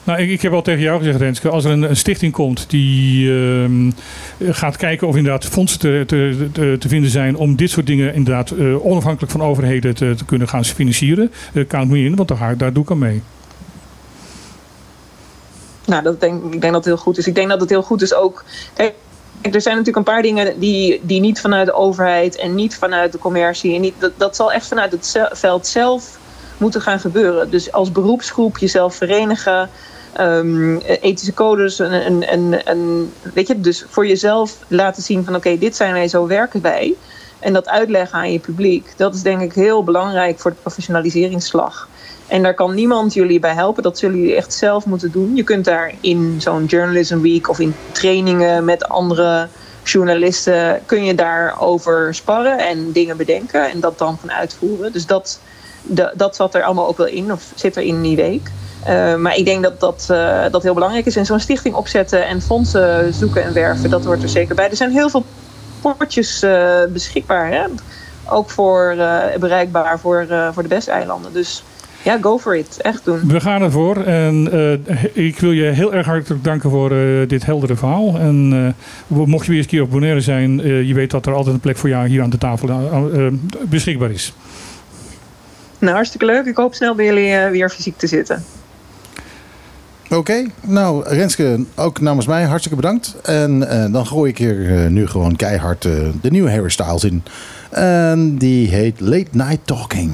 [0.08, 3.32] Nou, ik, ik heb al tegen jou gezegd, Renske, als er een, stichting komt die
[3.32, 3.92] ehm,
[4.40, 8.52] gaat kijken of inderdaad fondsen te, te, te, vinden zijn om dit soort dingen inderdaad
[8.52, 12.28] eh, onafhankelijk van overheden te, kunnen gaan financieren, uh, count me in, want
[12.58, 13.22] daar, doe ik aan mee.
[15.86, 17.28] Nou, dat denk, ik denk dat het heel goed is.
[17.28, 18.44] Ik denk dat het heel goed is ook.
[18.74, 18.94] Kijk,
[19.42, 23.12] er zijn natuurlijk een paar dingen die, die niet vanuit de overheid en niet vanuit
[23.12, 23.76] de commercie.
[23.76, 26.18] En niet, dat, zal echt vanuit het veld zelf
[26.58, 27.50] moeten gaan gebeuren.
[27.50, 29.70] Dus als beroepsgroep jezelf verenigen.
[30.18, 31.77] Ehm, ethische codes
[33.34, 36.95] weet je, dus voor jezelf laten zien van oké, dit zijn wij, zo werken wij.
[37.39, 41.88] En dat uitleggen aan je publiek, dat is denk ik heel belangrijk voor de professionaliseringsslag.
[42.27, 43.84] En daar kan niemand jullie bij helpen.
[43.84, 45.35] Dat zullen jullie echt zelf moeten doen.
[45.35, 49.48] Je kunt daar in zo'n Journalism Week of in trainingen met andere
[49.84, 50.81] journalisten...
[50.85, 54.91] kun je daarover sparren en dingen bedenken en dat dan gaan uitvoeren.
[54.91, 55.39] Dus dat,
[56.14, 58.52] dat zat er allemaal ook wel in, of zit er in die week.
[58.88, 61.16] Uh, maar ik denk dat dat, uh, dat heel belangrijk is.
[61.16, 64.70] En zo'n stichting opzetten en fondsen zoeken en werven, dat hoort er zeker bij.
[64.70, 65.26] Er zijn heel veel
[65.98, 67.52] potjes uh, beschikbaar.
[67.52, 67.64] Hè?
[68.30, 68.95] Ook voor,
[69.40, 71.34] bereikbaar voor, voor de beste eilanden.
[71.34, 71.64] Dus
[72.02, 72.78] ja, go for it.
[72.82, 73.22] Echt doen.
[73.28, 74.04] We gaan ervoor.
[74.04, 74.52] En
[75.14, 76.90] ik wil je heel erg hartelijk danken voor
[77.28, 78.18] dit heldere verhaal.
[78.18, 78.76] En
[79.08, 81.62] mocht je weer eens een keer op Bonaire zijn, je weet dat er altijd een
[81.62, 82.70] plek voor jou hier aan de tafel
[83.62, 84.34] beschikbaar is.
[85.80, 86.45] Nou, hartstikke leuk.
[86.45, 88.44] Ik hoop snel bij jullie weer fysiek te zitten.
[90.10, 93.16] Oké, nou Renske, ook namens mij hartstikke bedankt.
[93.24, 93.60] En
[93.92, 95.82] dan gooi ik hier nu gewoon keihard
[96.22, 97.24] de nieuwe Harry Styles in.
[97.70, 100.12] En die heet Late Night Talking.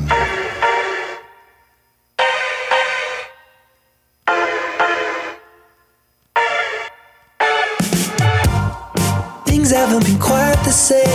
[9.93, 11.12] haven't been quite the.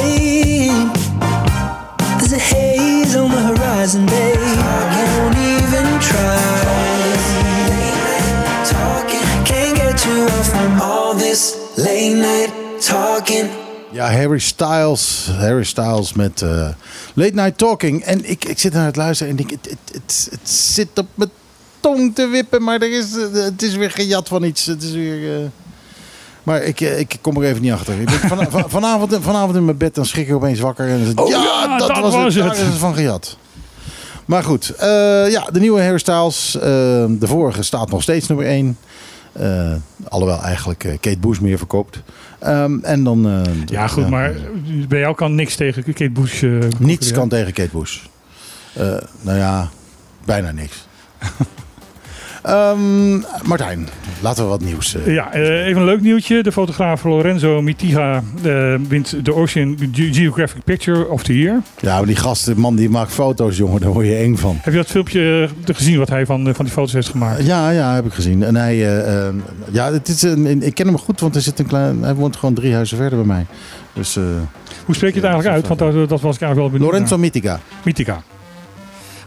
[13.29, 13.51] Talking.
[13.91, 15.29] Ja, Harry Styles.
[15.39, 16.69] Harry Styles met uh,
[17.15, 18.03] Late Night Talking.
[18.03, 21.31] En ik, ik zit naar het luisteren en denk, het, het, het, zit op mijn
[21.81, 24.67] tong te wippen, maar er is, het is weer gejat van iets.
[24.67, 25.41] Het is weer...
[25.41, 25.47] Uh...
[26.43, 28.01] Maar ik, ik kom er even niet achter.
[28.01, 30.89] Ik ben van, van, vanavond, vanavond in mijn bed, dan schrik ik opeens wakker.
[30.89, 32.45] En dan, oh, ja, ja, dat, dat was, was het.
[32.45, 33.37] Daar is het van gejat.
[34.25, 36.55] Maar goed, uh, ja, de nieuwe hairstyles.
[36.55, 36.63] Uh,
[37.09, 38.79] de vorige staat nog steeds nummer 1.
[39.41, 39.75] Uh,
[40.09, 42.03] alhoewel eigenlijk Kate Bush meer verkoopt.
[42.47, 44.35] Um, en dan, ja, goed, maar
[44.89, 46.45] bij jou kan niks tegen Kate Bush.
[46.79, 47.99] niets kan tegen Kate Bush.
[49.21, 49.69] nou ja,
[50.25, 50.87] bijna niks.
[52.47, 53.89] Um, Martijn,
[54.21, 54.95] laten we wat nieuws.
[54.95, 56.43] Uh, ja, uh, even een leuk nieuwtje.
[56.43, 61.63] De fotograaf Lorenzo Mitiga uh, wint de Ocean Ge Geographic Picture of the Year.
[61.81, 64.59] Ja, maar die gast, de man die maakt foto's, jongen, daar word je eng van.
[64.61, 67.47] Heb je dat filmpje gezien wat hij van, van die foto's heeft gemaakt?
[67.47, 68.43] Ja, ja, heb ik gezien.
[68.43, 68.77] En hij,
[69.71, 72.37] ja, het is een, ik ken hem goed, want hij, zit een klein, hij woont
[72.37, 73.47] gewoon drie huizen verder bij mij.
[73.93, 74.15] Dus,
[74.85, 75.69] Hoe spreek je het eigenlijk uit?
[75.69, 76.91] Want dat, dat was ik eigenlijk wel benieuwd.
[76.91, 77.19] Lorenzo.
[77.19, 77.61] Mitiga.
[77.85, 78.23] Mitiga.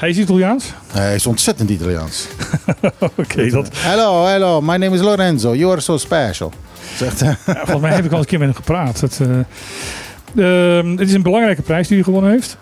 [0.02, 0.74] Hij is Italiaans?
[0.92, 2.28] Hij is ontzettend Italiaans.
[3.00, 3.70] Oké, okay, dat...
[3.74, 5.56] Hello, hello, my name is Lorenzo.
[5.56, 6.52] You are so special.
[6.96, 9.02] Zegt ja, volgens mij heb ik al een keer met hem gepraat.
[9.02, 12.58] Het, uh, uh, het is een belangrijke prijs die hij gewonnen heeft.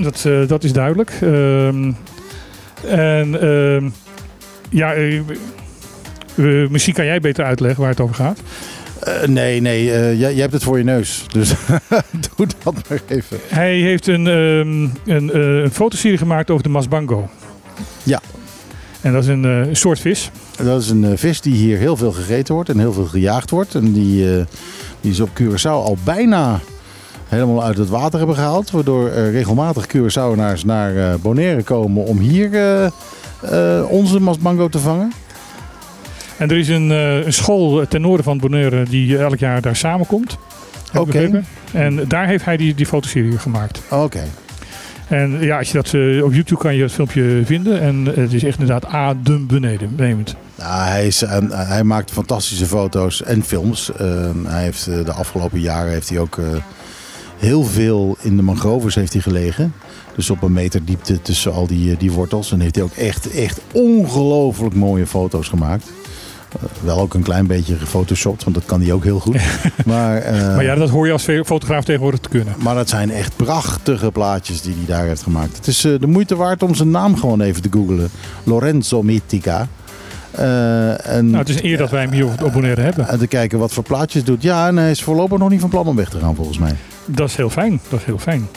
[0.00, 1.10] Dat, uh, dat is duidelijk.
[1.10, 1.92] Ehm,
[2.86, 3.88] en ehm,
[4.70, 5.20] ja, eh,
[6.68, 8.40] misschien kan jij beter uitleggen waar het over gaat.
[9.08, 11.26] Uh, nee, nee, uh, jij, jij, hebt het voor je neus.
[11.32, 11.54] Dus
[12.36, 13.38] doe dat maar even.
[13.48, 17.28] Hij heeft een, um, een, uh, een fotoserie gemaakt over de masbango.
[18.02, 18.20] Ja.
[19.00, 20.30] En dat is een, soort vis.
[20.62, 23.74] Dat is een vis die hier heel veel gegeten wordt en heel veel gejaagd wordt.
[23.74, 24.46] En die,
[25.00, 26.60] die is op Curaçao al bijna
[27.28, 28.70] helemaal uit het water hebben gehaald.
[28.70, 32.50] Waardoor regelmatig Curaçaoënaars naar Bonaire komen om hier
[33.88, 35.12] onze masbango te vangen.
[36.38, 39.76] En er is een, uh, een school ten noorden van Bonaire die elk jaar daar
[39.76, 40.38] samenkomt.
[40.88, 41.00] Oké.
[41.00, 41.44] Okay.
[41.72, 43.82] En daar heeft hij die, die fotoserie gemaakt.
[43.90, 44.02] Oké.
[44.02, 44.26] Okay.
[45.08, 47.80] En ja, als je dat uh, op YouTube kan je dat filmpje vinden.
[47.80, 49.92] En het is echt inderdaad adem beneden.
[49.96, 50.36] Nemend.
[50.54, 53.90] Nou, hij, is, uh, hij maakt fantastische foto's en films.
[54.46, 56.38] hij heeft, de afgelopen jaren heeft hij ook
[57.38, 59.72] heel veel in de mangroves heeft hij gelegen.
[60.16, 62.52] Dus op een meter diepte tussen al die, die wortels.
[62.52, 65.90] En heeft hij ook echt, echt ongelooflijk mooie foto's gemaakt.
[66.84, 69.36] Wel ook een klein beetje gefotoshopt, want dat kan hij ook heel goed.
[69.86, 72.54] maar, eh, Maar ja, dat hoor je als fotograaf tegenwoordig te kunnen.
[72.58, 75.56] maar dat zijn echt prachtige plaatjes die hij daar heeft gemaakt.
[75.56, 78.10] Het is eh, de moeite waard om zijn naam gewoon even te googlen.
[78.44, 79.68] Lorenzo Mitica.
[80.30, 83.08] Eh, en, Nou, het is een eer dat wij hem hier op Bonaire hebben.
[83.08, 84.42] en te kijken wat voor plaatjes doet.
[84.42, 86.76] Ja, en hij is voorlopig nog niet van plan om weg te gaan volgens mij.
[87.04, 87.80] Dat is heel fijn.
[87.88, 88.48] Dat is heel fijn.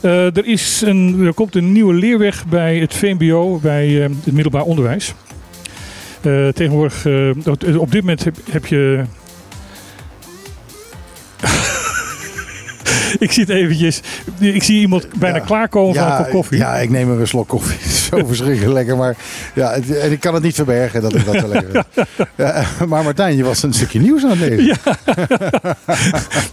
[0.00, 5.14] Er, is een, er komt een nieuwe leerweg bij het VMBO, bij het middelbaar onderwijs.
[6.24, 9.04] Eh, tegenwoordig, eh, op- op dit moment heb, heb je.
[13.18, 14.00] ik zie het eventjes.
[14.38, 15.44] Ik zie iemand bijna Ja.
[15.44, 16.58] klaarkomen van een kop koffie.
[16.58, 17.76] Ja, ik neem er een slok koffie.
[17.80, 18.96] Het is Zo verschrikkelijk lekker.
[18.96, 19.16] Maar
[19.54, 21.84] ja, het- en ik kan het niet verbergen dat ik dat lekker.
[22.36, 24.64] Ja, maar Martijn, je was een stukje nieuws aan het lezen.
[24.64, 24.76] Ja.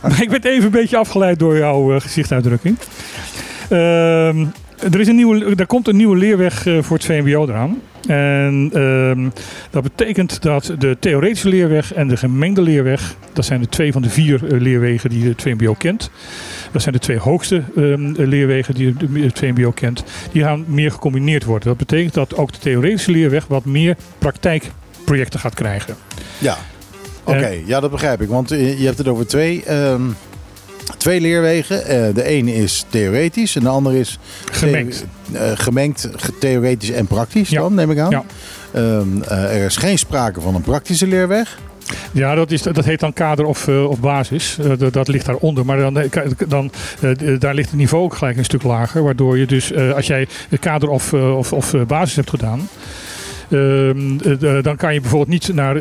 [0.02, 2.77] maar ik werd even een beetje afgeleid door jouw eh, gezichtsuitdrukking.
[3.69, 4.45] Ehm,
[4.82, 7.82] er, is een nieuwe, er komt een nieuwe leerweg eh, voor het VMBO eraan.
[8.08, 9.30] En ehm,
[9.70, 14.02] dat betekent dat de theoretische leerweg en de gemengde leerweg, dat zijn de twee van
[14.02, 16.10] de vier eh, leerwegen die het VMBO kent.
[16.72, 20.03] Dat zijn de twee hoogste ehm, leerwegen die het VMBO kent.
[20.32, 21.68] Die gaan meer gecombineerd worden.
[21.68, 25.95] Dat betekent dat ook de theoretische leerweg wat meer praktijkprojecten gaat krijgen.
[26.38, 26.58] Ja,
[27.24, 27.56] oké.
[27.66, 28.30] ja, dat begrijp ik.
[28.30, 30.02] Want eh, je hebt het over twee, ehm,
[30.97, 31.85] twee leerwegen.
[31.85, 34.19] Eh, de ene is theoretisch en de andere is
[34.51, 35.05] Gemengd.
[35.31, 37.59] the- eh, gemengd, ge- theoretisch en praktisch Ja.
[37.61, 38.09] dan, neem ik aan.
[38.09, 38.23] Ja.
[38.73, 41.57] Ehm, eh, er is geen sprake van een praktische leerweg.
[42.11, 44.57] Ja, dat, is, dat heet dan kader of, of basis.
[44.77, 45.65] Dat, dat ligt daaronder.
[45.65, 46.03] Maar dan,
[46.47, 46.72] dan,
[47.39, 49.03] daar ligt het niveau ook gelijk een stuk lager.
[49.03, 52.69] Waardoor je dus, als jij de kader of, of, of basis hebt gedaan...
[53.49, 55.76] ehm, eh, eh, dan kan je bijvoorbeeld niet naar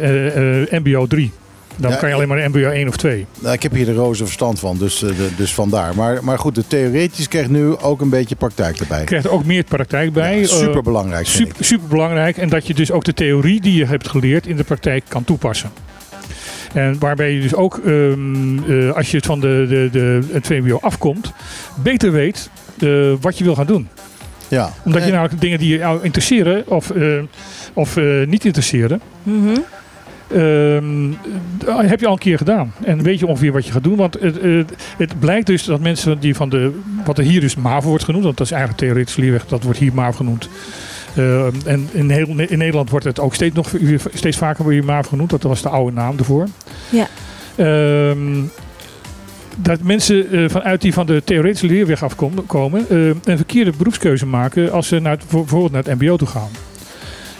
[0.70, 1.32] MBO 3.
[1.76, 3.26] Dan Ja, kan je alleen maar MBO 1 of 2.
[3.40, 5.94] Nou, ik heb hier de roze verstand van, dus, eh, de- dus vandaar.
[5.94, 8.98] Maar, maar goed, de theoretisch krijgt nu ook een beetje praktijk erbij.
[8.98, 10.44] Je krijgt er ook meer praktijk bij.
[10.44, 11.26] Super belangrijk.
[11.26, 12.36] Eh, super, super belangrijk.
[12.36, 15.24] En dat je dus ook de theorie die je hebt geleerd in de praktijk kan
[15.24, 15.70] toepassen.
[16.74, 20.46] En waarbij je dus ook, ehm, eh, als je het van de, de, de, het
[20.46, 21.32] VMBO afkomt,
[21.82, 23.88] beter weet eh, wat je wil gaan doen.
[24.48, 24.72] Ja.
[24.84, 27.22] Omdat je namelijk dingen die jou interesseren of, eh,
[27.72, 29.58] of eh, niet interesseren, Mhm.
[30.30, 32.72] Eh, heb je al een keer gedaan.
[32.82, 33.96] En weet je ongeveer wat je gaat doen.
[33.96, 36.72] Want het, het, het blijkt dus dat mensen die van de,
[37.04, 39.78] wat er hier dus MAVO wordt genoemd, want dat is eigenlijk theoretisch leerweg, dat wordt
[39.78, 40.48] hier MAVO genoemd.
[41.16, 43.70] Ehm, en in, heel, in Nederland wordt het ook steeds, nog,
[44.14, 45.30] steeds vaker weer MAVO genoemd.
[45.30, 46.46] Dat was de oude naam ervoor.
[46.88, 47.06] Ja.
[47.56, 48.42] Ehm,
[49.56, 54.26] dat mensen eh, vanuit die van de theoretische leerweg afkomen komen, eh, een verkeerde beroepskeuze
[54.26, 56.48] maken als ze naar het, bijvoorbeeld naar het MBO toe gaan.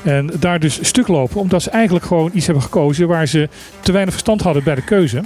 [0.03, 3.49] En daar dus stuk lopen, omdat ze eigenlijk gewoon iets hebben gekozen waar ze
[3.81, 5.23] te weinig verstand hadden bij de keuze.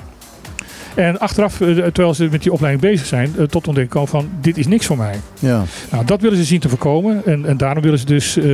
[0.95, 4.29] En achteraf, eh, terwijl ze met die opleiding bezig zijn, eh, tot ontdekking komen van
[4.41, 5.15] dit is niks voor mij.
[5.39, 5.63] Ja.
[5.91, 7.23] Nou, dat willen ze zien te voorkomen.
[7.27, 8.47] En, en daarom willen ze dus ehm,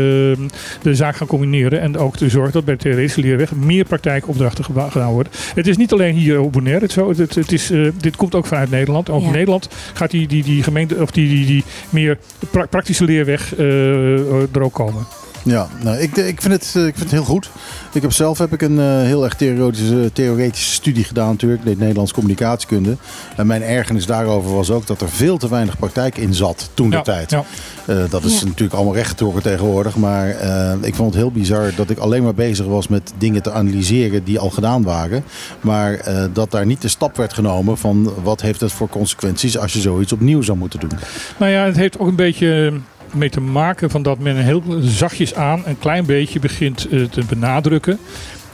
[0.82, 1.80] de zaak gaan combineren.
[1.80, 5.32] En ook te zorgen dat bij de theoretische leerweg meer praktijkopdrachten gedaan worden.
[5.54, 7.08] Het is niet alleen hier op Bonaire het zo.
[7.08, 9.10] Het, het, is, eh, dit komt ook vanuit Nederland.
[9.10, 9.26] Ook Ja.
[9.26, 12.18] in Nederland gaat die, die, die gemeente, of die, die, die meer
[12.50, 15.06] pra- praktische leerweg eh, er ook komen.
[15.44, 17.50] Ja, nou, ik, ik, vind het, eh, ik vind het heel goed.
[17.92, 21.60] Ik heb zelf heb ik een eh, heel erg theoretische, theoretische studie gedaan natuurlijk.
[21.60, 22.96] Ik deed Nederlands communicatiekunde.
[23.36, 26.90] En mijn ergernis daarover was ook dat er veel te weinig praktijk in zat toen
[26.90, 27.30] de Ja, tijd.
[27.30, 27.44] ja.
[27.86, 28.44] Eh, dat is Ja.
[28.46, 29.96] natuurlijk allemaal rechtgetrokken tegenwoordig.
[29.96, 33.42] Maar eh, ik vond het heel bizar dat ik alleen maar bezig was met dingen
[33.42, 35.24] te analyseren die al gedaan waren.
[35.60, 39.58] Maar eh, dat daar niet de stap werd genomen van wat heeft het voor consequenties
[39.58, 40.90] als je zoiets opnieuw zou moeten doen.
[41.36, 42.72] Nou ja, het heeft ook een beetje
[43.14, 47.24] mee te maken van dat men heel zachtjes aan een klein beetje begint eh, te
[47.28, 47.98] benadrukken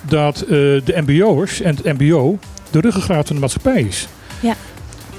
[0.09, 2.39] dat eh, de MBO'ers en het MBO
[2.71, 4.09] de ruggengraat van de maatschappij is.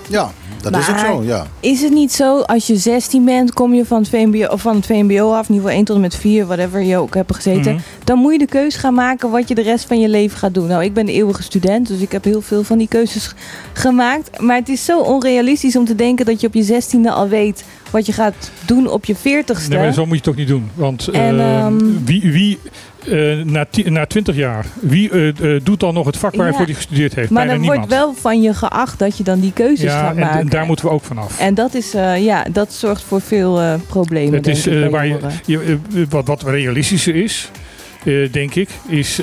[0.09, 0.31] Ja,
[0.61, 1.23] dat is ook zo.
[1.23, 1.47] Ja.
[1.59, 4.76] Is het niet zo, als je 16 bent, kom je van het VMBO, of van
[4.76, 7.73] het VMBO af, niveau 1 tot en met 4, whatever je ook hebt gezeten.
[7.73, 7.81] Mhm.
[8.03, 10.53] Dan moet je de keuze gaan maken wat je de rest van je leven gaat
[10.53, 10.68] doen.
[10.68, 13.34] Nou, ik ben de eeuwige student, dus ik heb heel veel van die keuzes
[13.73, 14.41] gemaakt.
[14.41, 17.64] Maar het is zo onrealistisch om te denken dat je op je 16e al weet
[17.91, 19.68] wat je gaat doen op je 40ste.
[19.69, 20.69] Nee, maar zo moet je het ook niet doen.
[20.73, 22.59] Want eh, En, ehm, wie, wie
[23.11, 26.59] eh, na, ti- na 20 jaar, wie eh, eh, doet dan nog het vak waarvoor
[26.59, 26.65] Ja.
[26.65, 27.30] hij gestudeerd heeft?
[27.30, 30.19] maar dan wordt wel van je geacht dat je dan die keuzes ja, gaat en,
[30.19, 30.39] maken.
[30.39, 31.39] en daar moeten we ook vanaf.
[31.39, 34.34] En dat, is, ja, dat zorgt voor veel problemen.
[34.34, 35.77] Het is ik, waar je,
[36.09, 37.51] wat, wat realistischer is,
[38.31, 39.22] denk ik, is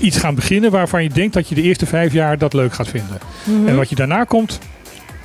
[0.00, 2.88] iets gaan beginnen waarvan je denkt dat je de eerste vijf jaar dat leuk gaat
[2.88, 3.18] vinden.
[3.44, 3.68] Mhm.
[3.68, 4.58] En wat je daarna komt,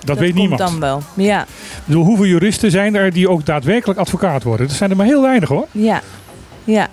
[0.05, 0.59] dat, weet komt niemand.
[0.59, 1.01] dan wel.
[1.13, 1.45] Ja,
[1.85, 4.67] bedoel, hoeveel juristen zijn er die ook daadwerkelijk advocaat worden?
[4.67, 5.67] Er zijn er maar heel weinig hoor.
[5.71, 6.01] ja,
[6.63, 6.87] ja.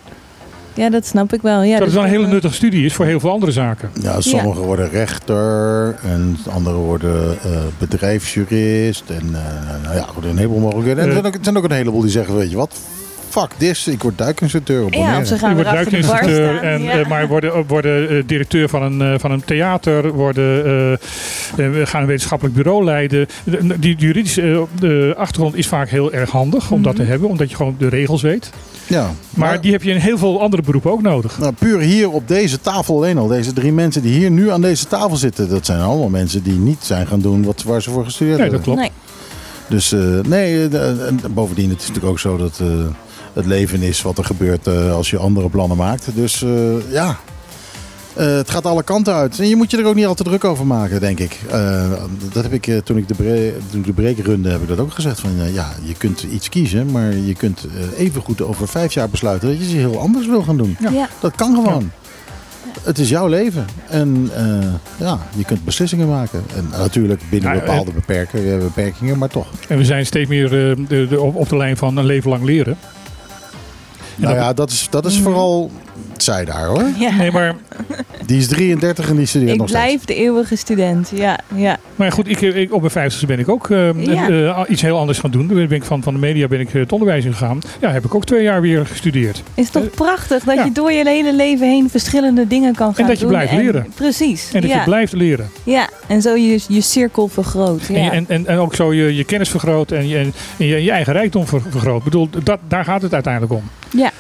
[0.75, 1.63] Ja, dat snap ik wel.
[1.63, 3.91] Ja, dat het wel een hele nuttige studie is voor heel veel andere zaken.
[4.03, 9.03] Ja, sommigen worden rechter en anderen worden eh, bedrijfsjurist.
[9.11, 11.03] En eh, nou ja, goed, een heleboel mogelijkheden.
[11.03, 11.21] En er Eh.
[11.23, 12.77] zijn, ook, er zijn ook een heleboel die zeggen, weet je wat,
[13.41, 16.91] fuck this, ik word duikinstructeur op Ja, ze gaan de bar duikinstructeur en, ja.
[16.99, 20.99] eh, maar worden, worden eh, directeur van een, eh, van een theater, worden, eh, eh,
[21.73, 23.27] we gaan een wetenschappelijk bureau leiden.
[23.45, 27.03] De- Die juridische eh, de achtergrond is vaak heel erg handig om dat Mhm.
[27.03, 28.51] te hebben, omdat je gewoon de regels weet.
[28.87, 31.39] Ja, Maar die heb je in heel veel andere beroepen ook nodig.
[31.39, 33.27] Nou, puur hier op deze tafel alleen al.
[33.27, 35.49] Deze drie mensen die hier nu aan deze tafel zitten.
[35.49, 38.51] Dat zijn allemaal mensen die niet zijn gaan doen wat, waar ze voor gestudeerd Nee,
[38.51, 38.75] dat hebben.
[38.75, 38.91] klopt.
[38.91, 39.79] Nee.
[39.79, 42.67] Dus eh, nee, eh, de- en bovendien het is natuurlijk ook zo dat eh,
[43.37, 46.09] het leven is wat er gebeurt eh, als je andere plannen maakt.
[46.15, 47.17] Dus eh, ja,
[48.17, 49.39] Eh, het gaat alle kanten uit.
[49.39, 51.41] En je moet je er ook niet al te druk over maken, denk ik.
[51.51, 51.91] Eh,
[52.33, 54.69] dat heb ik eh, toen ik de, bre toen ik de break runde, heb ik
[54.69, 55.21] dat ook gezegd.
[55.21, 58.93] Van, eh, ja, je kunt iets kiezen, maar je kunt eh, even goed over vijf
[58.93, 60.77] jaar besluiten dat je iets heel anders wil gaan doen.
[60.81, 60.91] Ja.
[60.91, 61.09] Ja.
[61.21, 61.91] Dat kan gewoon.
[62.83, 63.65] Het is jouw leven.
[63.89, 64.47] En eh,
[65.07, 66.45] ja, je kunt beslissingen maken.
[66.57, 69.47] En natuurlijk binnen bepaalde eh, beperkingen, maar toch.
[69.69, 72.31] En we zijn steeds meer eh, de, de- op, op de lijn van een leven
[72.31, 72.77] lang leren.
[74.17, 75.71] Nou ja, dat is, dat is vooral
[76.17, 76.85] zij daar hoor.
[76.99, 77.17] Ja.
[77.17, 77.55] Nee, maar,
[78.27, 79.85] Die is 33 en die studeert Ik nog steeds.
[79.85, 81.11] blijf de eeuwige student.
[81.15, 81.77] Ja, ja.
[81.97, 84.29] maar goed, ik, ik, op mijn vijftigste ben ik ook eh, Ja.
[84.29, 85.47] eh, iets heel anders gaan doen.
[85.47, 87.59] Ben ik van, van de media ben ik eh, het onderwijs ingegaan.
[87.81, 89.43] Ja, heb ik ook twee jaar weer gestudeerd.
[89.55, 90.65] Is toch Eh, prachtig dat ja.
[90.65, 93.07] je door je hele leven heen verschillende dingen kan gaan doen.
[93.07, 93.87] dat je blijft leren.
[93.95, 94.51] Precies.
[94.53, 94.77] En dat ja.
[94.79, 95.51] je blijft leren.
[95.65, 97.87] Ja, en zo je, je cirkel vergroot.
[97.87, 97.95] Ja.
[97.95, 100.83] En, je- en, en, en ook zo je, je kennis vergroot en je, en je,
[100.83, 101.99] je eigen rijkdom ver- vergroot.
[101.99, 103.63] Ik bedoel, dat, daar gaat het uiteindelijk om.
[103.91, 104.11] ja.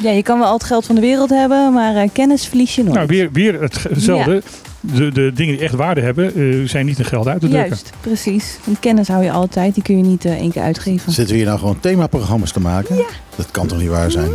[0.00, 2.74] Ja, je kan wel al het geld van de wereld hebben, maar eh, kennis verlies
[2.74, 2.94] je nooit.
[2.94, 4.42] Nou, weer, weer het- hetzelfde.
[4.80, 7.68] De, de dingen die echt waarde hebben, eh, zijn niet in geld uit te drukken.
[7.68, 8.58] Juist, precies.
[8.64, 11.12] Want kennis hou je altijd, die kun je niet eh, één keer uitgeven.
[11.12, 12.96] Zitten we hier nou gewoon themaprogramma's te maken?
[13.36, 14.30] Dat kan toch niet waar zijn?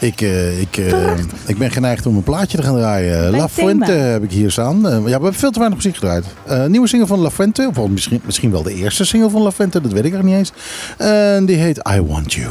[0.00, 1.12] Ik, eh, ik, eh,
[1.46, 3.22] ik ben geneigd om een plaatje te gaan draaien.
[3.22, 3.48] La thema.
[3.48, 4.80] Fuente heb ik hier staan.
[4.80, 6.24] Ja, we hebben veel te weinig muziek gedraaid.
[6.46, 7.70] Eh, nieuwe single van La Fuente.
[7.76, 9.80] Of misschien, misschien wel de eerste single van La Fuente.
[9.80, 10.52] Dat weet ik nog niet eens.
[10.96, 12.48] En die heet I Want You.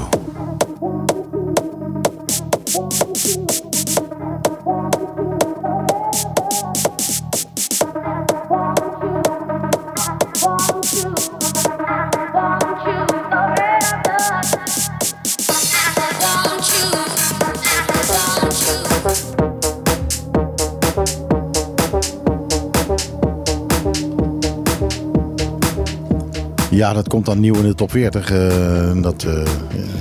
[26.69, 28.31] Ja, dat komt dan nieuw in de top 40.
[28.31, 29.45] eh, dat, eh,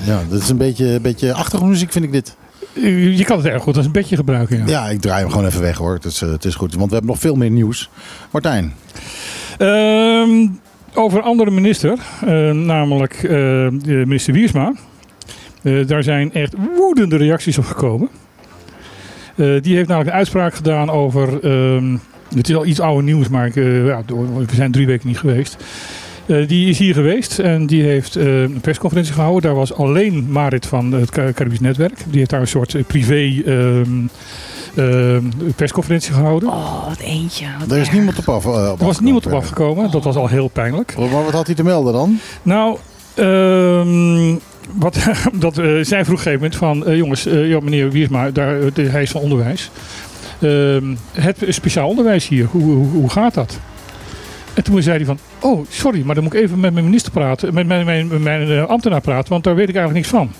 [0.06, 2.36] ja, dat is een beetje, een beetje achtergrondmuziek vind ik dit.
[3.16, 4.58] Je kan het erg goed als een bedje gebruiken.
[4.58, 4.64] Ja.
[4.66, 5.94] Ja, ik draai hem gewoon even weg hoor.
[5.94, 6.74] Het is, eh, het is goed.
[6.74, 7.90] Want we hebben nog veel meer nieuws.
[8.30, 8.72] Martijn.
[9.58, 10.46] Ehm,
[10.94, 11.98] over een andere minister,
[12.54, 13.28] namelijk
[13.84, 14.72] minister Wiersma.
[15.86, 18.08] Daar zijn echt woedende reacties op gekomen.
[19.36, 21.44] Die heeft namelijk een uitspraak gedaan over.
[21.44, 21.96] ehm,
[22.34, 25.56] het is al iets ouder nieuws, maar ik, ja, we zijn drie weken niet geweest.
[26.28, 29.42] Eh, die is hier geweest en die heeft eh, een persconferentie gehouden.
[29.42, 31.98] Daar was alleen Marit van het Ca- Caribisch Netwerk.
[32.08, 34.06] Die heeft daar een soort eh, privé ehm,
[34.74, 35.22] ehm,
[35.56, 36.48] persconferentie gehouden.
[36.48, 37.46] Oh, wat eentje.
[37.58, 37.92] Wat Er is erg.
[37.92, 38.46] niemand op af.
[38.46, 39.90] op er was niemand op afgekomen.
[39.90, 40.94] Dat was al heel pijnlijk.
[40.98, 42.18] Maar wat had hij te melden dan?
[42.42, 42.76] Nou,
[43.14, 44.34] ehm,
[44.74, 44.98] wat,
[45.32, 46.86] dat, eh, zij vroeg op een gegeven moment van...
[46.86, 49.70] eh, jongens, eh, ja, meneer Wiersma, daar, de- hij is van onderwijs.
[50.40, 53.58] Ehm, het speciaal onderwijs hier, hoe, hoe, hoe gaat dat?
[54.54, 55.18] En toen zei hij van...
[55.40, 57.54] Oh, sorry, maar dan moet ik even met mijn minister praten...
[57.54, 60.30] met mijn, mijn, mijn eh, ambtenaar praten, want daar weet ik eigenlijk niks van.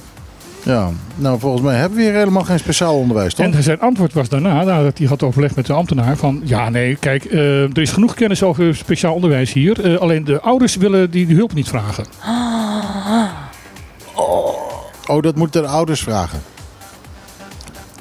[0.62, 3.47] Ja, nou volgens mij hebben we hier helemaal geen speciaal onderwijs, toch?
[3.47, 6.16] En zijn antwoord was daarna, nadat hij had overlegd met de ambtenaar...
[6.16, 9.93] van ja, nee, kijk, eh, er is genoeg kennis over speciaal onderwijs hier.
[9.93, 12.05] eh, alleen de ouders willen die, die hulp niet vragen.
[15.07, 16.43] Oh, dat moeten de ouders vragen.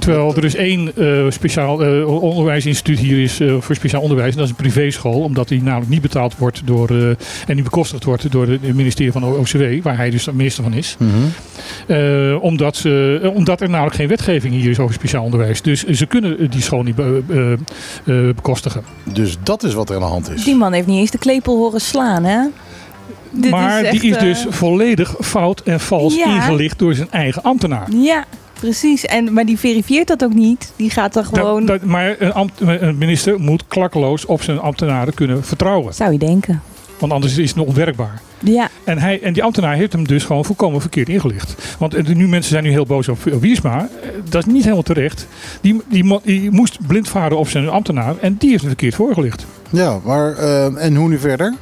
[0.07, 4.31] Terwijl er is één eh, speciaal eh, onderwijsinstituut hier is eh, voor speciaal onderwijs.
[4.31, 5.21] En dat is een privéschool.
[5.21, 7.09] Omdat die namelijk niet betaald wordt door, eh,
[7.47, 9.83] en niet bekostigd wordt door het ministerie van de OCW.
[9.83, 10.95] Waar hij dus de minister van is.
[10.99, 11.11] Mhm.
[11.87, 15.61] Eh, omdat, ze, eh, omdat er namelijk geen wetgeving hier is over speciaal onderwijs.
[15.61, 17.51] Dus ze kunnen die school niet be- eh,
[18.27, 18.83] eh, bekostigen.
[19.03, 20.43] Dus dat is wat er aan de hand is.
[20.43, 22.39] Die man heeft niet eens de klepel horen slaan, hè?
[23.31, 26.35] Dit maar echt, die is dus volledig fout en vals Ja.
[26.35, 27.87] ingelicht door zijn eigen ambtenaar.
[27.95, 28.25] Ja,
[28.59, 29.05] precies.
[29.05, 30.71] En, maar die verifieert dat ook niet.
[30.75, 31.65] Die gaat dan gewoon...
[31.65, 35.93] dat- maar een, ambt- een minister moet klakkeloos op zijn ambtenaren kunnen vertrouwen.
[35.93, 36.61] Zou je denken.
[36.99, 38.21] Want anders is het onwerkbaar.
[38.39, 41.75] Ja, En, hij, en die ambtenaar heeft hem dus gewoon volkomen verkeerd ingelicht.
[41.79, 43.79] Want eh, nu mensen zijn nu heel boos op, Wiersma.
[44.01, 45.27] Eh, Dat is niet helemaal terecht.
[45.61, 48.15] Die, die, die moest blind varen op zijn ambtenaar.
[48.21, 49.45] En die heeft hem verkeerd voorgelicht.
[49.69, 51.53] Ja, maar eh, en hoe nu verder?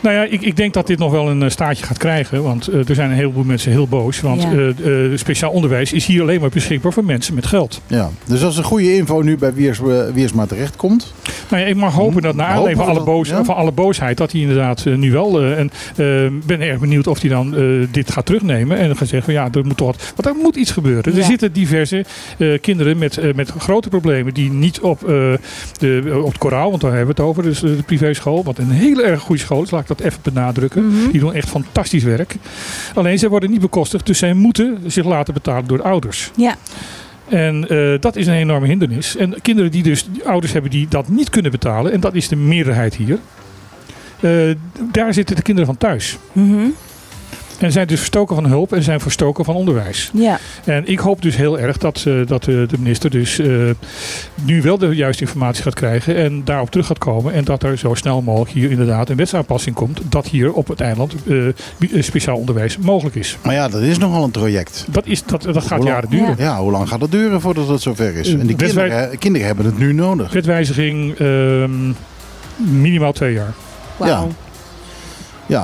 [0.00, 2.42] Nou ja, ik, ik denk dat dit nog wel een eh, staartje gaat krijgen.
[2.42, 4.20] Want eh, er zijn een heleboel mensen heel boos.
[4.20, 4.50] Want Ja.
[4.52, 7.80] eh, eh, speciaal onderwijs is hier alleen maar beschikbaar voor mensen met geld.
[7.86, 9.78] Ja, dus als een goede info nu bij Wiers,
[10.14, 11.12] Wiersma terechtkomt,
[11.50, 13.44] Nou ja, ik mag hopen dat naar aanleiding van alle, we boos, dat, ja?
[13.44, 15.40] van alle boosheid, dat hij inderdaad nu wel.
[15.42, 16.06] eh, en eh,
[16.46, 18.78] ben erg benieuwd of hij dan eh, dit gaat terugnemen.
[18.78, 20.12] En dan gaat zeggen van ja, er moet toch wat.
[20.16, 21.12] Want er moet iets gebeuren.
[21.12, 21.18] Ja.
[21.18, 22.04] Er zitten diverse
[22.38, 25.32] eh, kinderen met, eh, met grote problemen die niet op, eh,
[25.78, 28.70] de, op het koraal, want daar hebben we het over, dus de privéschool, wat een
[28.70, 30.86] hele erg goede school is, laat dat even benadrukken.
[30.86, 31.10] Mhm.
[31.10, 32.36] Die doen echt fantastisch werk.
[32.94, 36.30] Alleen ze worden niet bekostigd, dus zij moeten zich laten betalen door de ouders.
[36.36, 36.56] Ja.
[37.28, 39.16] En eh, dat is een enorme hindernis.
[39.16, 42.28] En kinderen die dus die ouders hebben die dat niet kunnen betalen, en dat is
[42.28, 43.18] de meerderheid hier,
[44.20, 44.30] eh,
[44.92, 46.18] daar zitten de kinderen van thuis.
[46.32, 46.66] Mhm.
[47.58, 50.10] En zijn dus verstoken van hulp en zijn verstoken van onderwijs.
[50.14, 50.38] Ja.
[50.64, 53.48] En ik hoop dus heel erg dat, eh, dat eh, de minister dus eh,
[54.44, 57.32] nu wel de juiste informatie gaat krijgen en daarop terug gaat komen.
[57.32, 60.00] En dat er zo snel mogelijk hier inderdaad een wetsaanpassing komt.
[60.08, 61.14] Dat hier op het eiland
[61.98, 63.38] speciaal onderwijs mogelijk is.
[63.42, 64.86] Maar ja, dat is nogal een traject.
[64.90, 66.34] Dat, is, dat, dat gaat lang- jaren duren.
[66.38, 68.32] Ja, hoe lang gaat het duren voordat het zover is?
[68.32, 70.32] En die kinderen, kinderen hebben het nu nodig.
[70.32, 71.92] Wetwijziging ehm,
[72.56, 73.54] minimaal twee jaar.
[73.96, 74.26] Wauw.
[74.26, 74.26] Ja,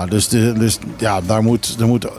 [0.08, 2.12] dus, de, dus ja, daar moet, er moet, eh,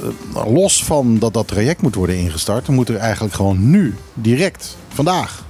[0.53, 5.43] los van dat dat traject moet worden ingestart, moet er eigenlijk gewoon nu, direct, vandaag,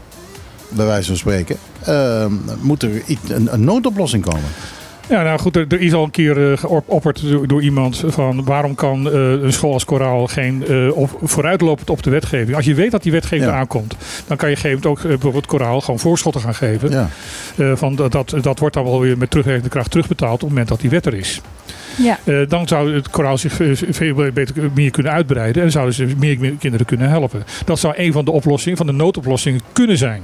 [0.69, 2.25] bij wijze van spreken, eh,
[2.61, 4.49] moet er iets- een, een noodoplossing komen.
[5.09, 8.43] Ja, nou goed, er, er is al een keer eh, geopperd door, door iemand van
[8.43, 12.55] waarom kan eh, een school als Koraal geen eh, op, vooruitlopend op de wetgeving.
[12.55, 13.57] Als je weet dat die wetgeving Ja.
[13.57, 13.95] aankomt,
[14.27, 16.89] dan kan je gegeven ook bijvoorbeeld Koraal gewoon voorschotten gaan geven.
[16.91, 17.09] Ja.
[17.57, 20.49] Eh, van dat, dat, dat wordt dan wel weer met terugwerkende kracht terugbetaald op het
[20.49, 21.41] moment dat die wet er is.
[21.97, 22.19] Ja.
[22.23, 23.53] Eh, dan zou het koraal zich
[23.89, 27.43] veel beter meer kunnen uitbreiden en zouden ze meer meer kinderen kunnen helpen.
[27.65, 30.21] Dat zou een van de oplossingen, van de noodoplossingen kunnen zijn.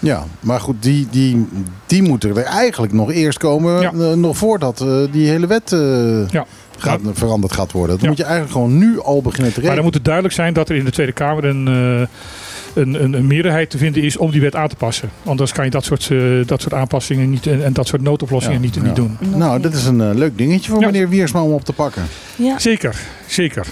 [0.00, 1.46] Ja, maar goed, die, die,
[1.86, 3.92] die moeten er eigenlijk nog eerst komen, Ja.
[3.92, 6.44] eh, nog voordat eh, die hele wet eh, Ja.
[6.78, 7.94] gaat, veranderd gaat worden.
[7.94, 8.08] Dan Ja.
[8.08, 9.84] moet je eigenlijk gewoon nu al beginnen te Maar dan regelen.
[9.84, 12.06] moet het duidelijk zijn dat er in de Tweede Kamer een, eh,
[12.82, 15.10] een, een, een meerderheid te vinden is om die wet aan te passen.
[15.24, 18.58] Anders kan je dat soort, eh, dat soort aanpassingen niet, en, en dat soort noodoplossingen
[18.58, 18.82] Ja, niet, ja.
[18.82, 19.18] niet doen.
[19.34, 20.86] Nou, dat is een leuk dingetje voor Ja.
[20.86, 22.02] meneer Wiersma om op te pakken.
[22.36, 22.58] Ja.
[22.58, 22.96] Zeker,
[23.26, 23.66] zeker.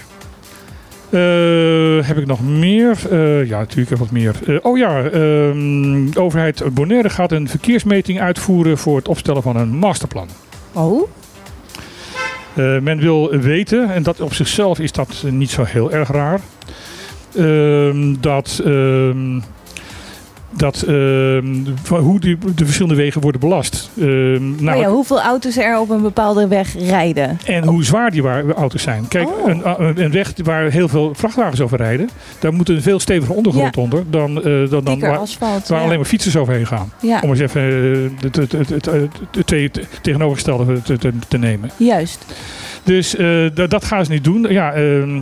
[1.14, 2.98] Eh, heb ik nog meer?
[3.10, 4.34] Eh, ja, natuurlijk heb ik wat meer.
[4.46, 9.56] Eh, oh ja, ehm, de overheid Bonaire gaat een verkeersmeting uitvoeren voor het opstellen van
[9.56, 10.28] een masterplan.
[10.72, 11.08] Oh.
[12.54, 16.40] Men wil weten, en dat op zichzelf is dat niet zo heel erg raar,
[17.36, 19.40] ehm, dat, ehm,
[20.56, 20.84] dat
[21.82, 23.90] van hoe die, de verschillende wegen worden belast.
[24.00, 27.38] Ehm, ja, hoeveel auto's er op een bepaalde weg rijden.
[27.46, 28.22] en hoe zwaar die
[28.54, 29.08] auto's zijn.
[29.08, 29.48] Kijk, Oh.
[29.48, 32.08] een, een, weg waar heel veel vrachtwagens over rijden,
[32.38, 33.82] daar moet een veel steviger ondergrond Ja.
[33.82, 35.68] onder dan, eh, dan, dan waar, asfalt.
[35.68, 35.84] waar ja.
[35.84, 36.92] alleen maar fietsers overheen gaan.
[37.00, 38.52] Ja, Om eens even eh, het,
[39.46, 41.70] het, tegenovergestelde te, te, te nemen.
[41.76, 42.24] juist.
[42.84, 44.46] Dus eh, dat, dat gaan ze niet doen.
[44.48, 45.20] Ja, ehm,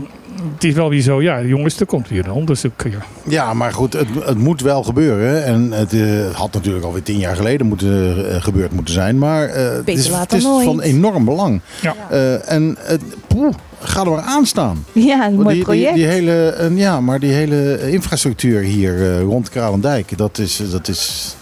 [0.55, 2.82] het is wel weer zo, ja jongens, er komt weer een onderzoek.
[2.82, 2.98] Ja.
[3.28, 5.44] Ja, maar goed, het, het moet wel gebeuren.
[5.44, 9.18] En het eh, had natuurlijk alweer tien jaar geleden moeten, eh, gebeurd moeten zijn.
[9.18, 11.60] Maar eh, het is, het is van enorm belang.
[11.80, 11.94] Ja.
[12.10, 14.84] Eh, en het, poeh, ga er maar aan staan.
[14.93, 15.94] Ja, een mooi die, die, project.
[15.94, 20.62] die hele, ja, maar die hele infrastructuur hier eh, rond Kralendijk, dat is...
[20.70, 21.36] Dat is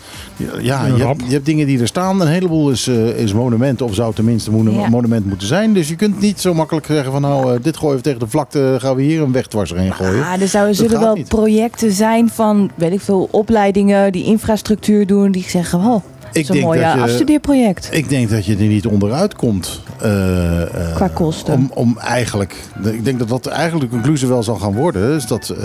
[0.60, 2.20] ja, je hebt, je hebt dingen die er staan.
[2.20, 4.88] Een heleboel is, eh, is monument of zou tenminste een Ja.
[4.88, 5.72] monument moeten zijn.
[5.72, 8.28] Dus je kunt niet zo makkelijk zeggen van nou, eh, dit gooien we tegen de
[8.28, 10.24] vlakte, gaan we hier een weg dwars heen gooien.
[10.24, 11.28] Ah, er zouden, zullen wel niet.
[11.28, 15.30] projecten zijn van, weet ik veel, opleidingen die infrastructuur doen.
[15.30, 16.02] Die zeggen, oh,
[16.32, 17.89] dat is een denk mooi dat je- afstudeerproject.
[17.93, 19.82] Ik denk dat je er niet onderuit komt.
[20.01, 21.55] eh, eh, Qua kosten.
[21.55, 22.55] Om, om eigenlijk,
[22.85, 25.16] ik denk dat dat eigenlijk de conclusie wel zal gaan worden.
[25.16, 25.57] Is dat eh,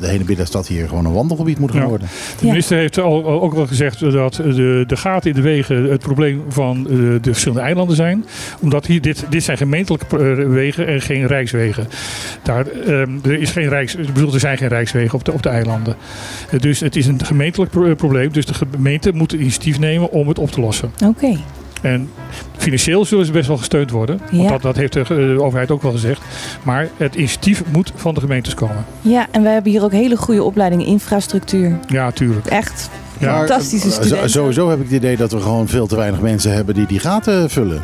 [0.00, 1.86] de hele binnenstad hier gewoon een wandelgebied moet gaan Ja.
[1.88, 2.08] worden.
[2.38, 2.50] De Ja.
[2.50, 6.00] minister heeft al, al- ook wel gezegd dat de, de gaten in de wegen het
[6.00, 8.24] probleem van de verschillende eilanden zijn.
[8.60, 10.16] Omdat hier, dit, dit zijn gemeentelijke
[10.48, 11.86] wegen en geen rijkswegen.
[12.42, 15.42] Daar, ehm, er, is geen rijks, ik bedoel, er zijn geen rijkswegen op de, op
[15.42, 15.96] de eilanden.
[16.60, 18.32] Dus het is een gemeentelijk pro- probleem.
[18.32, 20.92] Dus de gemeente moet het initiatief nemen om het op te lossen.
[21.06, 21.36] Oké.
[21.82, 22.10] En
[22.56, 24.20] financieel zullen ze best wel gesteund worden.
[24.30, 24.48] Want Ja.
[24.48, 26.20] dat, dat heeft de, eh, de overheid ook wel gezegd.
[26.62, 28.84] Maar het initiatief moet van de gemeentes komen.
[29.00, 31.78] Ja, en wij hebben hier ook hele goede opleidingen infrastructuur.
[31.88, 32.46] Ja, tuurlijk.
[32.46, 32.90] Echt.
[33.18, 33.36] Ja.
[33.38, 34.30] Fantastische studenten.
[34.30, 36.98] Sowieso heb ik het idee dat we gewoon veel te weinig mensen hebben die die
[36.98, 37.82] gaten vullen.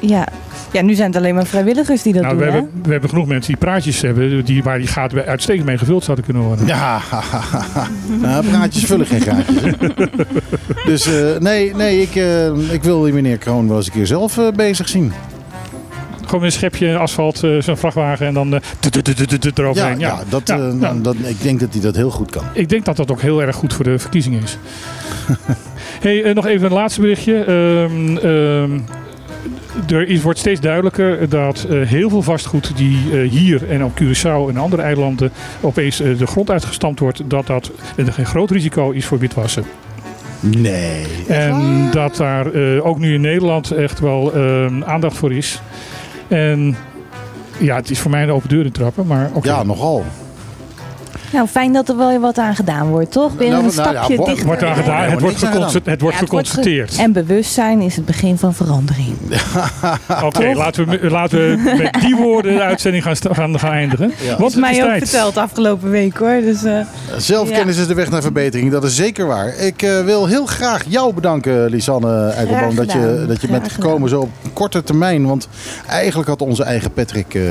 [0.00, 0.28] Ja.
[0.74, 3.08] Ja, nu zijn het alleen maar vrijwilligers die dat Nou, doen, we, hebben, we hebben
[3.08, 6.66] genoeg mensen die praatjes hebben, die, waar die gaten uitstekend mee gevuld zouden kunnen worden.
[6.66, 7.00] Ja,
[8.20, 9.72] nou, praatjes vullen geen gaatjes.
[10.86, 14.06] dus eh, nee, nee ik, eh, ik wil die meneer Kroon wel eens een keer
[14.06, 15.12] zelf eh, bezig zien.
[16.26, 18.60] Gewoon een schepje asfalt, eh, zo'n vrachtwagen en dan eh,
[19.54, 19.98] eroverheen.
[19.98, 20.94] ja, dat, Ja, eh, ja.
[20.94, 22.44] dat, ik denk dat hij dat heel goed kan.
[22.52, 24.58] Ik denk dat dat ook heel erg goed voor de verkiezingen is.
[26.04, 27.44] hey, nog even een laatste berichtje.
[29.88, 33.92] Er is, wordt steeds duidelijker dat eh, heel veel vastgoed die eh, hier en op
[34.02, 38.50] Curaçao en andere eilanden opeens eh, de grond uitgestampt wordt, dat dat een, een groot
[38.50, 39.64] risico is voor witwassen.
[40.40, 41.06] Nee.
[41.28, 44.34] En dat daar eh, ook nu in Nederland echt wel
[44.84, 45.60] aandacht voor is.
[46.28, 46.76] En
[47.58, 49.48] ja, het is voor mij een open deur in trappen, maar oké.
[49.48, 50.04] Ja, nogal.
[51.34, 53.32] Nou, fijn dat er wel weer wat aan gedaan wordt, toch?
[53.36, 54.46] Weer Nou, een nou ja, stapje wo- dichter.
[54.46, 55.10] wordt daar gedaan.
[55.10, 55.86] Het wordt, geconstateerd.
[55.86, 56.96] het wordt Ja, het wordt ge- geconstateerd.
[56.96, 59.16] En bewustzijn is het begin van verandering.
[60.24, 64.12] Oké, laten, we, laten we met die woorden de uitzending gaan, gaan, gaan eindigen.
[64.22, 64.30] Ja.
[64.30, 66.40] Dat is het is mij ook verteld afgelopen week hoor.
[66.40, 66.78] Dus, eh,
[67.16, 69.56] Zelfkennis is de weg naar verbetering, dat is zeker waar.
[69.56, 74.08] Ik eh, wil heel graag jou bedanken, Lisanne Eikelboom, dat je, dat je bent gekomen
[74.08, 75.26] zo op korte termijn.
[75.26, 75.48] Want
[75.88, 77.42] eigenlijk had onze eigen Patrick eh,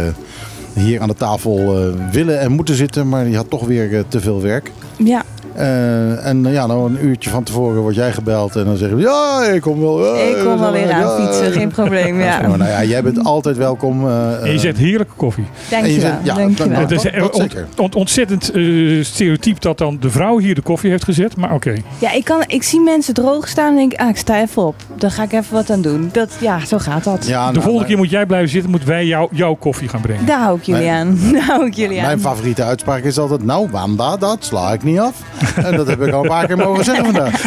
[0.73, 4.03] hier aan de tafel eh, willen en moeten zitten, maar die had toch weer eh,
[4.07, 4.71] te veel werk.
[4.97, 5.23] ja,
[5.55, 8.97] Eh, en eh, ja, nou een uurtje van tevoren word jij gebeld en dan zeggen
[8.97, 10.15] we, ja, ik kom wel.
[10.15, 12.15] eh, ik kom wel weer ja, aan fietsen, geen probleem.
[12.17, 12.47] Maar Ja.
[12.57, 14.07] nou ja, jij bent altijd welkom.
[14.07, 15.45] eh, En je zet heerlijke koffie.
[15.69, 16.79] en je zegt- ja, dankjewel.
[16.87, 21.03] dat- Het is ont- ontzettend eh, stereotyp dat dan de vrouw hier de koffie heeft
[21.03, 21.35] gezet.
[21.37, 21.73] Maar oké.
[21.99, 24.75] Ja, ik, kan, ik zie mensen droog staan en denk, ah, ik sta even op.
[24.97, 26.09] Daar ga ik even wat aan doen.
[26.11, 27.27] Dat, ja, zo gaat dat.
[27.27, 28.69] ja, de nou, volgende keer moet jij blijven zitten.
[28.69, 30.25] Moeten wij jou, jouw koffie gaan brengen.
[30.25, 31.17] Daar hou ik jullie aan.
[31.33, 32.05] Daar hou ik jullie aan.
[32.05, 35.21] Mijn favoriete uitspraak is altijd, nou Wanda, dat sla ik niet af.
[35.67, 37.41] En dat heb ik al een paar keer mogen zeggen vandaag.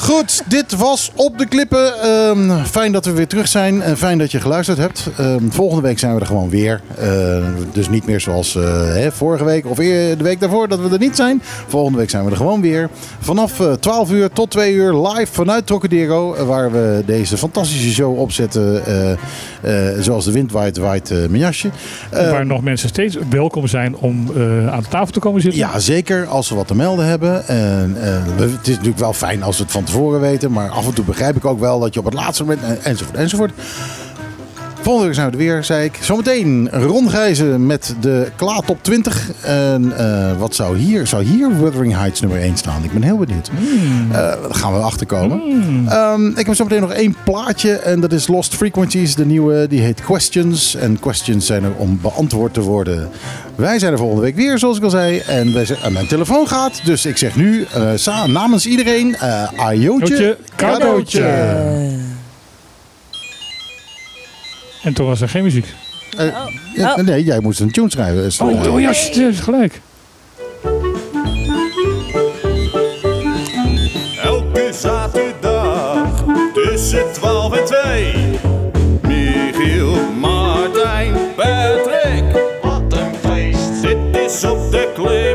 [0.00, 2.00] Goed, dit was Op de Klippen.
[2.02, 5.08] Ehm, fijn dat we weer terug zijn en fijn dat je geluisterd hebt.
[5.18, 6.80] Ehm, volgende week zijn we er gewoon weer.
[6.98, 8.62] Ehm, dus niet meer zoals eh,
[8.94, 11.42] hè, vorige week of eer- de week daarvoor dat we er niet zijn.
[11.66, 12.88] Volgende week zijn we er gewoon weer.
[13.20, 16.34] Vanaf eh, 12 uur tot 2 uur live vanuit Trocadero.
[16.34, 18.84] eh, Waar we deze fantastische show opzetten.
[18.86, 21.68] eh, eh, zoals de wind waait, waait eh, mijn jasje.
[22.10, 25.60] Waar nog mensen steeds welkom zijn om eh, aan de tafel te komen zitten.
[25.60, 27.46] Ja, zeker als ze wat te melden hebben.
[27.48, 27.94] En,
[28.36, 30.52] we- het is natuurlijk wel fijn als we het van tevoren weten.
[30.52, 32.62] Maar af en toe begrijp ik ook wel dat je op het laatste moment...
[32.62, 33.52] en- enzovoort, enzovoort.
[34.88, 35.98] Volgende week zijn we er weer, zei ik.
[36.00, 39.30] Zometeen Ron Gijzen met de Kla Top 20.
[39.42, 41.06] En eh, wat zou hier?
[41.06, 42.84] Zou hier Wuthering Heights nummer 1 staan?
[42.84, 43.50] Ik ben heel benieuwd.
[44.10, 45.40] Eh, daar gaan we achterkomen.
[45.88, 47.72] Ehm, ik heb zometeen nog één plaatje.
[47.72, 49.14] En dat is Lost Frequencies.
[49.14, 50.74] De nieuwe, die heet Questions.
[50.74, 53.08] En questions zijn er om beantwoord te worden.
[53.54, 55.18] Wij zijn er volgende week weer, zoals ik al zei.
[55.18, 56.80] En, wij zijn, en mijn telefoon gaat.
[56.84, 59.16] Dus ik zeg nu eh, namens iedereen...
[59.16, 62.06] eh ajootje, Cadeautje, cadeautje.
[64.82, 65.66] En toen was er geen muziek.
[66.16, 66.26] Eh,
[66.74, 68.24] ja, Nee, jij moest een tune schrijven.
[68.24, 69.80] Is- Oh, eh, oh ja, st- gelijk.
[74.22, 76.24] Elke zaterdag
[76.54, 78.12] tussen 12 en 2.
[79.02, 82.24] Michiel, Martijn, Patrick.
[82.62, 83.82] Wat een feest.
[83.82, 85.27] Dit is op de klippen.